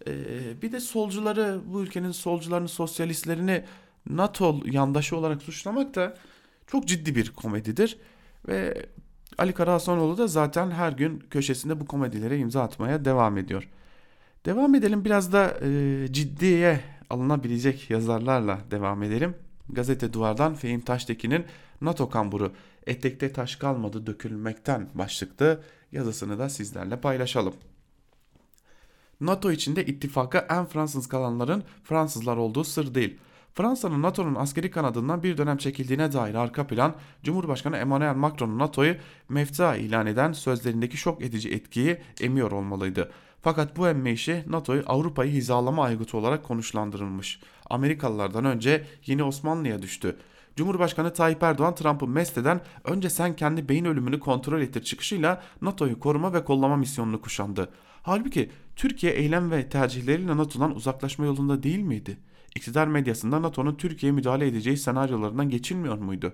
Ee, 0.06 0.62
bir 0.62 0.72
de 0.72 0.80
solcuları, 0.80 1.60
bu 1.66 1.82
ülkenin 1.82 2.12
solcularını, 2.12 2.68
sosyalistlerini 2.68 3.64
NATO 4.10 4.60
yandaşı 4.64 5.16
olarak 5.16 5.42
suçlamak 5.42 5.94
da 5.94 6.16
çok 6.66 6.88
ciddi 6.88 7.14
bir 7.14 7.30
komedidir. 7.30 7.98
Ve 8.48 8.86
Ali 9.38 9.52
Karahasanoğlu 9.52 10.18
da 10.18 10.26
zaten 10.26 10.70
her 10.70 10.92
gün 10.92 11.18
köşesinde 11.18 11.80
bu 11.80 11.86
komedilere 11.86 12.38
imza 12.38 12.62
atmaya 12.62 13.04
devam 13.04 13.38
ediyor. 13.38 13.68
Devam 14.46 14.74
edelim 14.74 15.04
biraz 15.04 15.32
da 15.32 15.58
e, 15.62 16.06
ciddiye 16.10 16.80
alınabilecek 17.10 17.90
yazarlarla 17.90 18.58
devam 18.70 19.02
edelim. 19.02 19.34
Gazete 19.68 20.12
Duvar'dan 20.12 20.54
Fehim 20.54 20.80
Taştekin'in 20.80 21.44
NATO 21.80 22.10
kamburu 22.10 22.52
etekte 22.86 23.32
taş 23.32 23.56
kalmadı 23.56 24.06
dökülmekten 24.06 24.88
başlıklı 24.94 25.62
yazısını 25.92 26.38
da 26.38 26.48
sizlerle 26.48 27.00
paylaşalım. 27.00 27.54
NATO 29.20 29.52
içinde 29.52 29.86
ittifaka 29.86 30.38
en 30.50 30.66
Fransız 30.66 31.08
kalanların 31.08 31.64
Fransızlar 31.84 32.36
olduğu 32.36 32.64
sır 32.64 32.94
değil. 32.94 33.18
Fransa'nın 33.54 34.02
NATO'nun 34.02 34.34
askeri 34.34 34.70
kanadından 34.70 35.22
bir 35.22 35.38
dönem 35.38 35.56
çekildiğine 35.56 36.12
dair 36.12 36.34
arka 36.34 36.66
plan, 36.66 36.94
Cumhurbaşkanı 37.22 37.76
Emmanuel 37.76 38.14
Macron'un 38.14 38.58
NATO'yu 38.58 38.96
mefta 39.28 39.76
ilan 39.76 40.06
eden 40.06 40.32
sözlerindeki 40.32 40.96
şok 40.96 41.22
edici 41.22 41.50
etkiyi 41.50 41.98
emiyor 42.20 42.52
olmalıydı. 42.52 43.10
Fakat 43.42 43.76
bu 43.76 43.88
emme 43.88 44.12
işi 44.12 44.44
NATO'yu 44.46 44.82
Avrupa'yı 44.86 45.32
hizalama 45.32 45.84
aygıtı 45.84 46.16
olarak 46.16 46.44
konuşlandırılmış. 46.44 47.40
Amerikalılardan 47.70 48.44
önce 48.44 48.86
yeni 49.06 49.22
Osmanlı'ya 49.22 49.82
düştü. 49.82 50.16
Cumhurbaşkanı 50.56 51.12
Tayyip 51.12 51.42
Erdoğan 51.42 51.74
Trump'ı 51.74 52.06
mest 52.06 52.38
eden 52.38 52.60
önce 52.84 53.10
sen 53.10 53.36
kendi 53.36 53.68
beyin 53.68 53.84
ölümünü 53.84 54.20
kontrol 54.20 54.60
ettir 54.60 54.82
çıkışıyla 54.82 55.42
NATO'yu 55.62 56.00
koruma 56.00 56.32
ve 56.32 56.44
kollama 56.44 56.76
misyonunu 56.76 57.20
kuşandı. 57.20 57.68
Halbuki 58.02 58.50
Türkiye 58.76 59.12
eylem 59.12 59.50
ve 59.50 59.68
tercihleriyle 59.68 60.36
NATO'dan 60.36 60.76
uzaklaşma 60.76 61.24
yolunda 61.24 61.62
değil 61.62 61.80
miydi? 61.80 62.18
İktidar 62.56 62.86
medyasında 62.86 63.42
NATO'nun 63.42 63.74
Türkiye'ye 63.74 64.14
müdahale 64.14 64.46
edeceği 64.46 64.76
senaryolarından 64.76 65.50
geçilmiyor 65.50 65.98
muydu? 65.98 66.32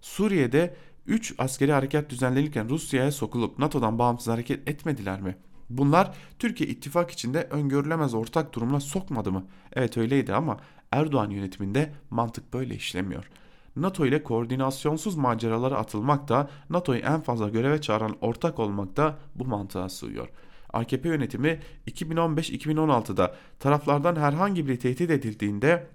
Suriye'de 0.00 0.76
3 1.06 1.34
askeri 1.38 1.72
harekat 1.72 2.10
düzenlenirken 2.10 2.68
Rusya'ya 2.68 3.12
sokulup 3.12 3.58
NATO'dan 3.58 3.98
bağımsız 3.98 4.28
hareket 4.28 4.68
etmediler 4.68 5.20
mi? 5.20 5.36
Bunlar 5.70 6.14
Türkiye 6.38 6.70
ittifak 6.70 7.10
içinde 7.10 7.42
öngörülemez 7.50 8.14
ortak 8.14 8.54
durumuna 8.54 8.80
sokmadı 8.80 9.32
mı? 9.32 9.46
Evet 9.72 9.96
öyleydi 9.96 10.34
ama 10.34 10.56
Erdoğan 10.92 11.30
yönetiminde 11.30 11.92
mantık 12.10 12.54
böyle 12.54 12.74
işlemiyor. 12.74 13.30
NATO 13.76 14.06
ile 14.06 14.22
koordinasyonsuz 14.22 15.16
maceralara 15.16 15.76
atılmak 15.76 16.28
da 16.28 16.50
NATO'yu 16.70 17.00
en 17.00 17.20
fazla 17.20 17.48
göreve 17.48 17.80
çağıran 17.80 18.16
ortak 18.20 18.58
olmak 18.58 18.96
da 18.96 19.18
bu 19.34 19.44
mantığa 19.44 19.88
sığıyor.'' 19.88 20.48
AKP 20.72 21.08
yönetimi 21.08 21.60
2015-2016'da 21.86 23.34
taraflardan 23.58 24.16
herhangi 24.16 24.68
bir 24.68 24.76
tehdit 24.76 25.10
edildiğinde 25.10 25.86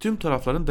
tüm 0.00 0.16
tarafların 0.16 0.66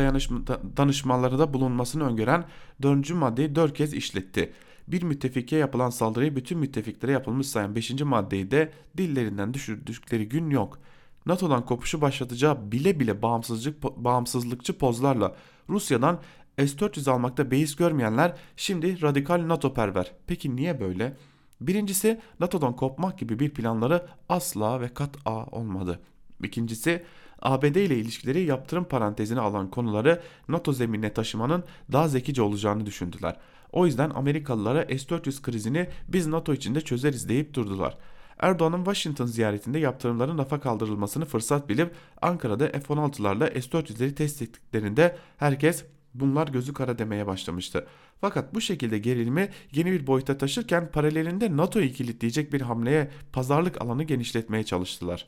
danışmalarında 0.78 1.54
bulunmasını 1.54 2.04
öngören 2.04 2.46
4. 2.82 3.10
maddeyi 3.12 3.56
4 3.56 3.74
kez 3.74 3.94
işletti. 3.94 4.54
Bir 4.90 5.04
müttefike 5.04 5.56
yapılan 5.56 5.90
saldırıyı 5.90 6.36
bütün 6.36 6.58
müttefiklere 6.58 7.12
yapılmış 7.12 7.48
sayan 7.48 7.76
5. 7.76 8.02
maddeyi 8.02 8.52
de 8.52 8.72
dillerinden 8.98 9.54
düşürdükleri 9.54 10.30
gün 10.30 10.50
yok. 10.50 10.80
NATO'dan 11.26 11.66
kopuşu 11.66 12.02
başlatacağı 12.02 12.72
bile 12.72 13.00
bile 13.00 13.22
bağımsızlık, 13.22 13.84
bağımsızlıkçı 13.84 14.78
pozlarla 14.78 15.36
Rusya'dan 15.70 16.20
S-400 16.58 17.12
almakta 17.12 17.52
beis 17.52 17.76
görmeyenler 17.76 18.36
şimdi 18.58 19.02
radikal 19.02 19.48
NATO 19.48 19.74
perver. 19.74 20.12
Peki 20.28 20.56
niye 20.56 20.80
böyle? 20.80 21.18
Birincisi 21.62 22.20
NATO'dan 22.40 22.76
kopmak 22.76 23.20
gibi 23.20 23.40
bir 23.40 23.50
planları 23.50 24.08
asla 24.30 24.82
ve 24.82 24.90
kat'a 24.94 25.46
olmadı. 25.46 26.00
İkincisi 26.44 27.04
ABD 27.42 27.76
ile 27.76 27.98
ilişkileri 27.98 28.42
yaptırım 28.42 28.84
parantezine 28.84 29.40
alan 29.40 29.72
konuları 29.72 30.22
NATO 30.48 30.74
zeminine 30.74 31.14
taşımanın 31.14 31.64
daha 31.92 32.08
zekice 32.08 32.42
olacağını 32.42 32.86
düşündüler. 32.86 33.38
O 33.72 33.86
yüzden 33.86 34.10
Amerikalılara 34.10 34.84
S-400 34.84 35.42
krizini 35.42 35.88
biz 36.08 36.28
NATO 36.28 36.54
içinde 36.54 36.82
çözeriz 36.82 37.30
deyip 37.30 37.54
durdular. 37.54 37.98
Erdoğan'ın 38.40 38.78
Washington 38.78 39.26
ziyaretinde 39.26 39.80
yaptırımların 39.80 40.38
rafa 40.38 40.60
kaldırılmasını 40.60 41.26
fırsat 41.26 41.70
bilip 41.70 41.94
Ankara'da 42.22 42.68
F-16'larla 42.68 43.62
S-400'leri 43.62 44.16
test 44.16 44.42
ettiklerinde 44.42 45.18
herkes 45.38 45.86
bunlar 46.14 46.48
gözü 46.48 46.74
kara 46.74 47.00
demeye 47.00 47.28
başlamıştı. 47.28 47.88
Fakat 48.22 48.54
bu 48.54 48.62
şekilde 48.62 48.98
gerilimi 48.98 49.50
yeni 49.72 49.92
bir 49.92 50.08
boyuta 50.08 50.38
taşırken 50.38 50.92
paralelinde 50.92 51.58
NATO'yu 51.58 51.94
kilitleyecek 51.94 52.54
bir 52.54 52.62
hamleye 52.62 53.12
pazarlık 53.34 53.82
alanı 53.82 54.04
genişletmeye 54.04 54.64
çalıştılar. 54.64 55.28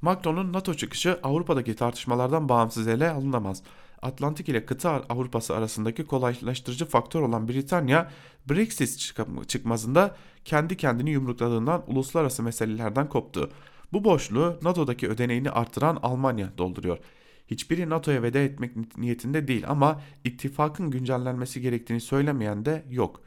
Macron'un 0.00 0.52
NATO 0.52 0.74
çıkışı 0.74 1.18
Avrupa'daki 1.22 1.76
tartışmalardan 1.76 2.48
bağımsız 2.48 2.88
ele 2.88 3.10
alınamaz. 3.10 3.62
Atlantik 4.02 4.48
ile 4.48 4.66
kıta 4.66 4.90
Avrupası 4.90 5.56
arasındaki 5.56 6.06
kolaylaştırıcı 6.06 6.86
faktör 6.86 7.20
olan 7.20 7.48
Britanya, 7.48 8.10
Brexit 8.50 9.14
çıkmazında 9.48 10.16
kendi 10.44 10.76
kendini 10.76 11.10
yumrukladığından 11.10 11.84
uluslararası 11.86 12.42
meselelerden 12.42 13.08
koptu. 13.08 13.50
Bu 13.92 14.04
boşluğu 14.04 14.58
NATO'daki 14.62 15.08
ödeneğini 15.08 15.50
artıran 15.50 15.98
Almanya 16.02 16.58
dolduruyor. 16.58 16.98
Hiçbiri 17.46 17.90
NATO'ya 17.90 18.22
veda 18.22 18.38
etmek 18.38 18.96
niyetinde 18.98 19.48
değil 19.48 19.64
ama 19.68 20.02
ittifakın 20.24 20.90
güncellenmesi 20.90 21.60
gerektiğini 21.60 22.00
söylemeyen 22.00 22.64
de 22.64 22.84
yok. 22.90 23.20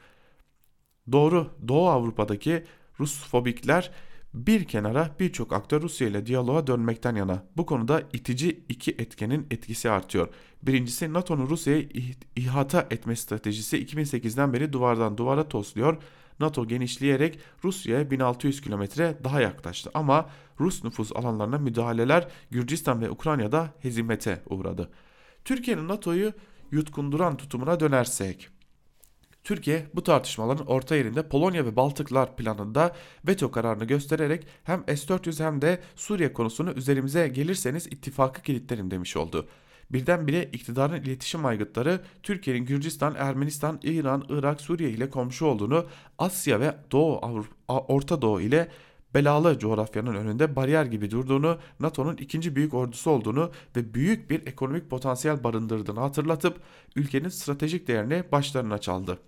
Doğru 1.12 1.50
Doğu 1.68 1.90
Avrupa'daki 1.90 2.64
Rusfobikler 3.00 3.92
bir 4.34 4.64
kenara 4.64 5.16
birçok 5.20 5.54
aktör 5.54 5.82
Rusya 5.82 6.08
ile 6.08 6.26
diyaloğa 6.26 6.68
dönmekten 6.68 7.16
yana. 7.16 7.44
Bu 7.58 7.66
konuda 7.66 8.02
itici 8.14 8.64
iki 8.70 8.92
etkenin 8.92 9.48
etkisi 9.52 9.90
artıyor. 9.90 10.28
Birincisi 10.64 11.14
NATO'nun 11.14 11.50
Rusya'yı 11.50 11.90
ihata 12.36 12.88
etme 12.92 13.16
stratejisi 13.16 13.86
2008'den 13.86 14.54
beri 14.54 14.74
duvardan 14.74 15.18
duvara 15.18 15.48
tosluyor. 15.48 15.98
NATO 16.40 16.68
genişleyerek 16.68 17.40
Rusya'ya 17.64 18.12
1600 18.12 18.62
kilometre 18.62 19.18
daha 19.24 19.42
yaklaştı 19.42 19.92
ama 19.94 20.30
Rus 20.60 20.84
nüfus 20.84 21.12
alanlarına 21.16 21.58
müdahaleler 21.58 22.28
Gürcistan 22.52 23.02
ve 23.02 23.10
Ukrayna'da 23.10 23.74
hezimete 23.80 24.44
uğradı. 24.50 24.90
Türkiye'nin 25.46 25.88
NATO'yu 25.88 26.34
yutkunduran 26.72 27.38
tutumuna 27.38 27.80
dönersek 27.80 28.50
Türkiye 29.44 29.86
bu 29.94 30.04
tartışmaların 30.04 30.66
orta 30.66 30.96
yerinde 30.96 31.28
Polonya 31.28 31.66
ve 31.66 31.76
Baltıklar 31.76 32.36
planında 32.36 32.96
veto 33.28 33.52
kararını 33.52 33.86
göstererek 33.86 34.48
hem 34.64 34.84
S-400 34.88 35.44
hem 35.44 35.62
de 35.62 35.80
Suriye 35.96 36.34
konusunu 36.34 36.72
üzerimize 36.72 37.28
gelirseniz 37.28 37.88
ittifakı 37.88 38.42
kilitlerim 38.42 38.92
demiş 38.92 39.18
oldu. 39.18 39.48
Birdenbire 39.90 40.44
iktidarın 40.44 41.02
iletişim 41.02 41.46
aygıtları 41.46 42.02
Türkiye'nin 42.24 42.66
Gürcistan, 42.66 43.16
Ermenistan, 43.16 43.80
İran, 43.84 44.26
Irak, 44.30 44.62
Suriye 44.62 44.90
ile 44.90 45.10
komşu 45.10 45.46
olduğunu, 45.46 45.86
Asya 46.18 46.60
ve 46.60 46.76
Doğu 46.92 47.26
Avrupa, 47.26 47.80
Orta 47.80 48.22
Doğu 48.22 48.42
ile 48.42 48.68
belalı 49.14 49.60
coğrafyanın 49.60 50.16
önünde 50.16 50.56
bariyer 50.56 50.86
gibi 50.86 51.12
durduğunu, 51.12 51.58
NATO'nun 51.80 52.18
ikinci 52.18 52.56
büyük 52.56 52.74
ordusu 52.74 53.12
olduğunu 53.12 53.52
ve 53.76 53.94
büyük 53.94 54.30
bir 54.30 54.48
ekonomik 54.48 54.90
potansiyel 54.90 55.44
barındırdığını 55.44 56.00
hatırlatıp 56.00 56.60
ülkenin 56.96 57.30
stratejik 57.30 57.88
değerini 57.88 58.24
başlarına 58.32 58.78
çaldı. 58.78 59.20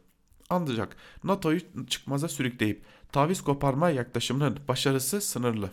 Ancak 0.49 0.97
NATO'yu 1.23 1.59
çıkmaza 1.87 2.27
sürükleyip 2.27 2.85
taviz 3.11 3.41
koparma 3.41 3.89
yaklaşımının 3.89 4.59
başarısı 4.67 5.21
sınırlı. 5.21 5.71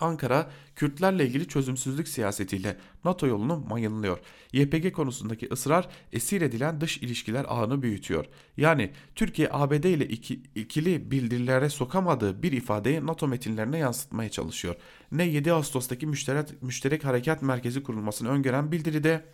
Ankara, 0.00 0.50
Kürtlerle 0.76 1.26
ilgili 1.26 1.48
çözümsüzlük 1.48 2.08
siyasetiyle 2.08 2.76
NATO 3.04 3.26
yolunu 3.26 3.64
mayınlıyor. 3.68 4.18
YPG 4.52 4.92
konusundaki 4.92 5.48
ısrar 5.52 5.88
esir 6.12 6.42
edilen 6.42 6.80
dış 6.80 6.98
ilişkiler 6.98 7.46
ağını 7.48 7.82
büyütüyor. 7.82 8.26
Yani 8.56 8.90
Türkiye 9.14 9.48
ABD 9.52 9.84
ile 9.84 10.08
iki, 10.08 10.42
ikili 10.54 11.10
bildirilere 11.10 11.68
sokamadığı 11.68 12.42
bir 12.42 12.52
ifadeyi 12.52 13.06
NATO 13.06 13.28
metinlerine 13.28 13.78
yansıtmaya 13.78 14.30
çalışıyor. 14.30 14.76
Ne 15.12 15.24
7 15.24 15.52
Ağustos'taki 15.52 16.06
müşterek, 16.06 16.62
müşterek 16.62 17.04
harekat 17.04 17.42
merkezi 17.42 17.82
kurulmasını 17.82 18.28
öngören 18.28 18.72
bildiride 18.72 19.24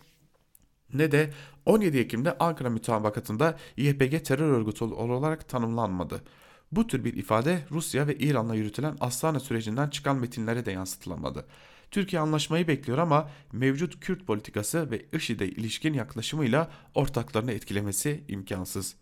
ne 0.93 1.11
de 1.11 1.33
17 1.65 1.97
Ekim'de 1.97 2.37
Ankara 2.37 2.69
mütabakatında 2.69 3.57
YPG 3.77 4.23
terör 4.23 4.51
örgütü 4.51 4.83
olarak 4.83 5.49
tanımlanmadı. 5.49 6.23
Bu 6.71 6.87
tür 6.87 7.03
bir 7.03 7.13
ifade 7.13 7.65
Rusya 7.71 8.07
ve 8.07 8.15
İran'la 8.15 8.55
yürütülen 8.55 8.97
Astana 8.99 9.39
sürecinden 9.39 9.89
çıkan 9.89 10.17
metinlere 10.17 10.65
de 10.65 10.71
yansıtılamadı. 10.71 11.45
Türkiye 11.91 12.21
anlaşmayı 12.21 12.67
bekliyor 12.67 12.97
ama 12.97 13.29
mevcut 13.51 13.99
Kürt 13.99 14.27
politikası 14.27 14.91
ve 14.91 15.05
IŞİD'e 15.13 15.47
ilişkin 15.47 15.93
yaklaşımıyla 15.93 16.71
ortaklarını 16.95 17.51
etkilemesi 17.51 18.23
imkansız. 18.27 18.95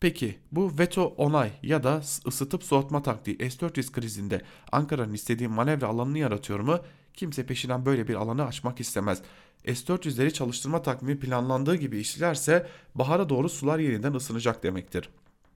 Peki 0.00 0.38
bu 0.52 0.78
veto 0.78 1.04
onay 1.04 1.50
ya 1.62 1.82
da 1.82 2.02
ısıtıp 2.26 2.64
soğutma 2.64 3.02
taktiği 3.02 3.36
S-400 3.36 3.92
krizinde 3.92 4.42
Ankara'nın 4.72 5.14
istediği 5.14 5.48
manevra 5.48 5.86
alanını 5.86 6.18
yaratıyor 6.18 6.60
mu? 6.60 6.78
Kimse 7.14 7.46
peşinden 7.46 7.86
böyle 7.86 8.08
bir 8.08 8.14
alanı 8.14 8.44
açmak 8.44 8.80
istemez. 8.80 9.22
S-400'leri 9.66 10.32
çalıştırma 10.32 10.82
takvimi 10.82 11.18
planlandığı 11.18 11.76
gibi 11.76 11.98
işlerse 11.98 12.66
bahara 12.94 13.28
doğru 13.28 13.48
sular 13.48 13.78
yeniden 13.78 14.14
ısınacak 14.14 14.62
demektir. 14.62 15.08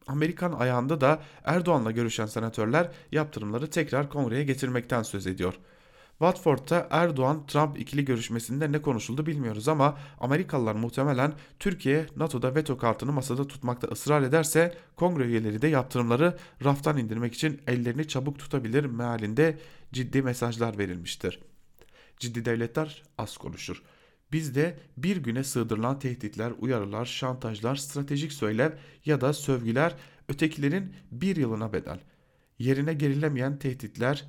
Amerikan 0.06 0.52
ayağında 0.52 1.00
da 1.00 1.22
Erdoğan'la 1.44 1.90
görüşen 1.90 2.26
senatörler 2.26 2.90
yaptırımları 3.12 3.70
tekrar 3.70 4.10
kongreye 4.10 4.44
getirmekten 4.44 5.02
söz 5.02 5.26
ediyor. 5.26 5.54
Watford'da 6.20 6.88
Erdoğan-Trump 6.90 7.78
ikili 7.78 8.04
görüşmesinde 8.04 8.72
ne 8.72 8.82
konuşuldu 8.82 9.26
bilmiyoruz 9.26 9.68
ama 9.68 9.98
Amerikalılar 10.20 10.74
muhtemelen 10.74 11.32
Türkiye 11.58 12.06
NATO'da 12.16 12.54
veto 12.54 12.78
kartını 12.78 13.12
masada 13.12 13.46
tutmakta 13.46 13.88
ısrar 13.88 14.22
ederse 14.22 14.74
kongre 14.96 15.24
üyeleri 15.24 15.62
de 15.62 15.68
yaptırımları 15.68 16.36
raftan 16.64 16.98
indirmek 16.98 17.34
için 17.34 17.60
ellerini 17.66 18.08
çabuk 18.08 18.38
tutabilir 18.38 18.84
mealinde 18.84 19.58
ciddi 19.92 20.22
mesajlar 20.22 20.78
verilmiştir. 20.78 21.40
Ciddi 22.18 22.44
devletler 22.44 23.02
az 23.18 23.36
konuşur. 23.36 23.82
Bizde 24.32 24.78
bir 24.96 25.16
güne 25.16 25.44
sığdırılan 25.44 25.98
tehditler, 25.98 26.52
uyarılar, 26.58 27.04
şantajlar, 27.04 27.76
stratejik 27.76 28.32
söylev 28.32 28.70
ya 29.04 29.20
da 29.20 29.32
sövgüler 29.32 29.96
ötekilerin 30.28 30.94
bir 31.12 31.36
yılına 31.36 31.72
bedel. 31.72 32.00
Yerine 32.58 32.94
gerilemeyen 32.94 33.58
tehditler, 33.58 34.26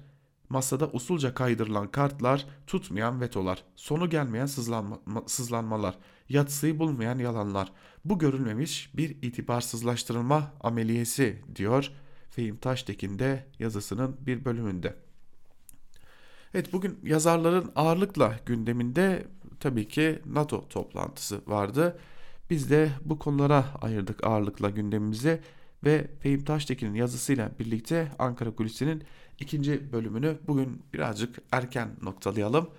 masada 0.49 0.87
usulca 0.87 1.33
kaydırılan 1.33 1.91
kartlar, 1.91 2.45
tutmayan 2.67 3.21
vetolar, 3.21 3.63
sonu 3.75 4.09
gelmeyen 4.09 4.45
sızlanma, 4.45 4.99
sızlanmalar, 5.27 5.97
yatsıyı 6.29 6.79
bulmayan 6.79 7.19
yalanlar. 7.19 7.71
Bu 8.05 8.19
görülmemiş 8.19 8.89
bir 8.93 9.09
itibarsızlaştırılma 9.09 10.53
ameliyesi 10.61 11.41
diyor 11.55 11.91
Fehim 12.29 12.57
Taştekin 12.57 13.19
de 13.19 13.45
yazısının 13.59 14.17
bir 14.19 14.45
bölümünde. 14.45 14.95
Evet 16.53 16.73
bugün 16.73 16.99
yazarların 17.03 17.71
ağırlıkla 17.75 18.39
gündeminde 18.45 19.27
tabii 19.61 19.87
ki 19.87 20.19
NATO 20.25 20.69
toplantısı 20.69 21.41
vardı. 21.47 21.99
Biz 22.49 22.69
de 22.69 22.89
bu 23.05 23.19
konulara 23.19 23.65
ayırdık 23.81 24.23
ağırlıkla 24.23 24.69
gündemimizi 24.69 25.39
ve 25.83 26.07
Fehim 26.19 26.43
Taştekin'in 26.43 26.93
yazısıyla 26.93 27.51
birlikte 27.59 28.11
Ankara 28.19 28.51
Kulisi'nin 28.55 29.03
ikinci 29.39 29.93
bölümünü 29.93 30.37
bugün 30.47 30.81
birazcık 30.93 31.37
erken 31.51 31.89
noktalayalım. 32.01 32.69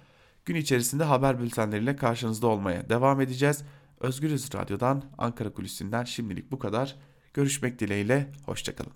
Gün 0.45 0.55
içerisinde 0.55 1.05
haber 1.05 1.41
bültenleriyle 1.41 1.97
karşınızda 1.97 2.47
olmaya 2.47 2.89
devam 2.89 3.21
edeceğiz. 3.21 3.65
Özgürüz 4.01 4.55
Radyo'dan 4.55 5.05
Ankara 5.19 5.51
Kulisi'nden 5.51 6.05
şimdilik 6.05 6.51
bu 6.51 6.59
kadar. 6.59 6.97
Görüşmek 7.35 7.79
dileğiyle, 7.79 8.33
hoşçakalın. 8.47 8.91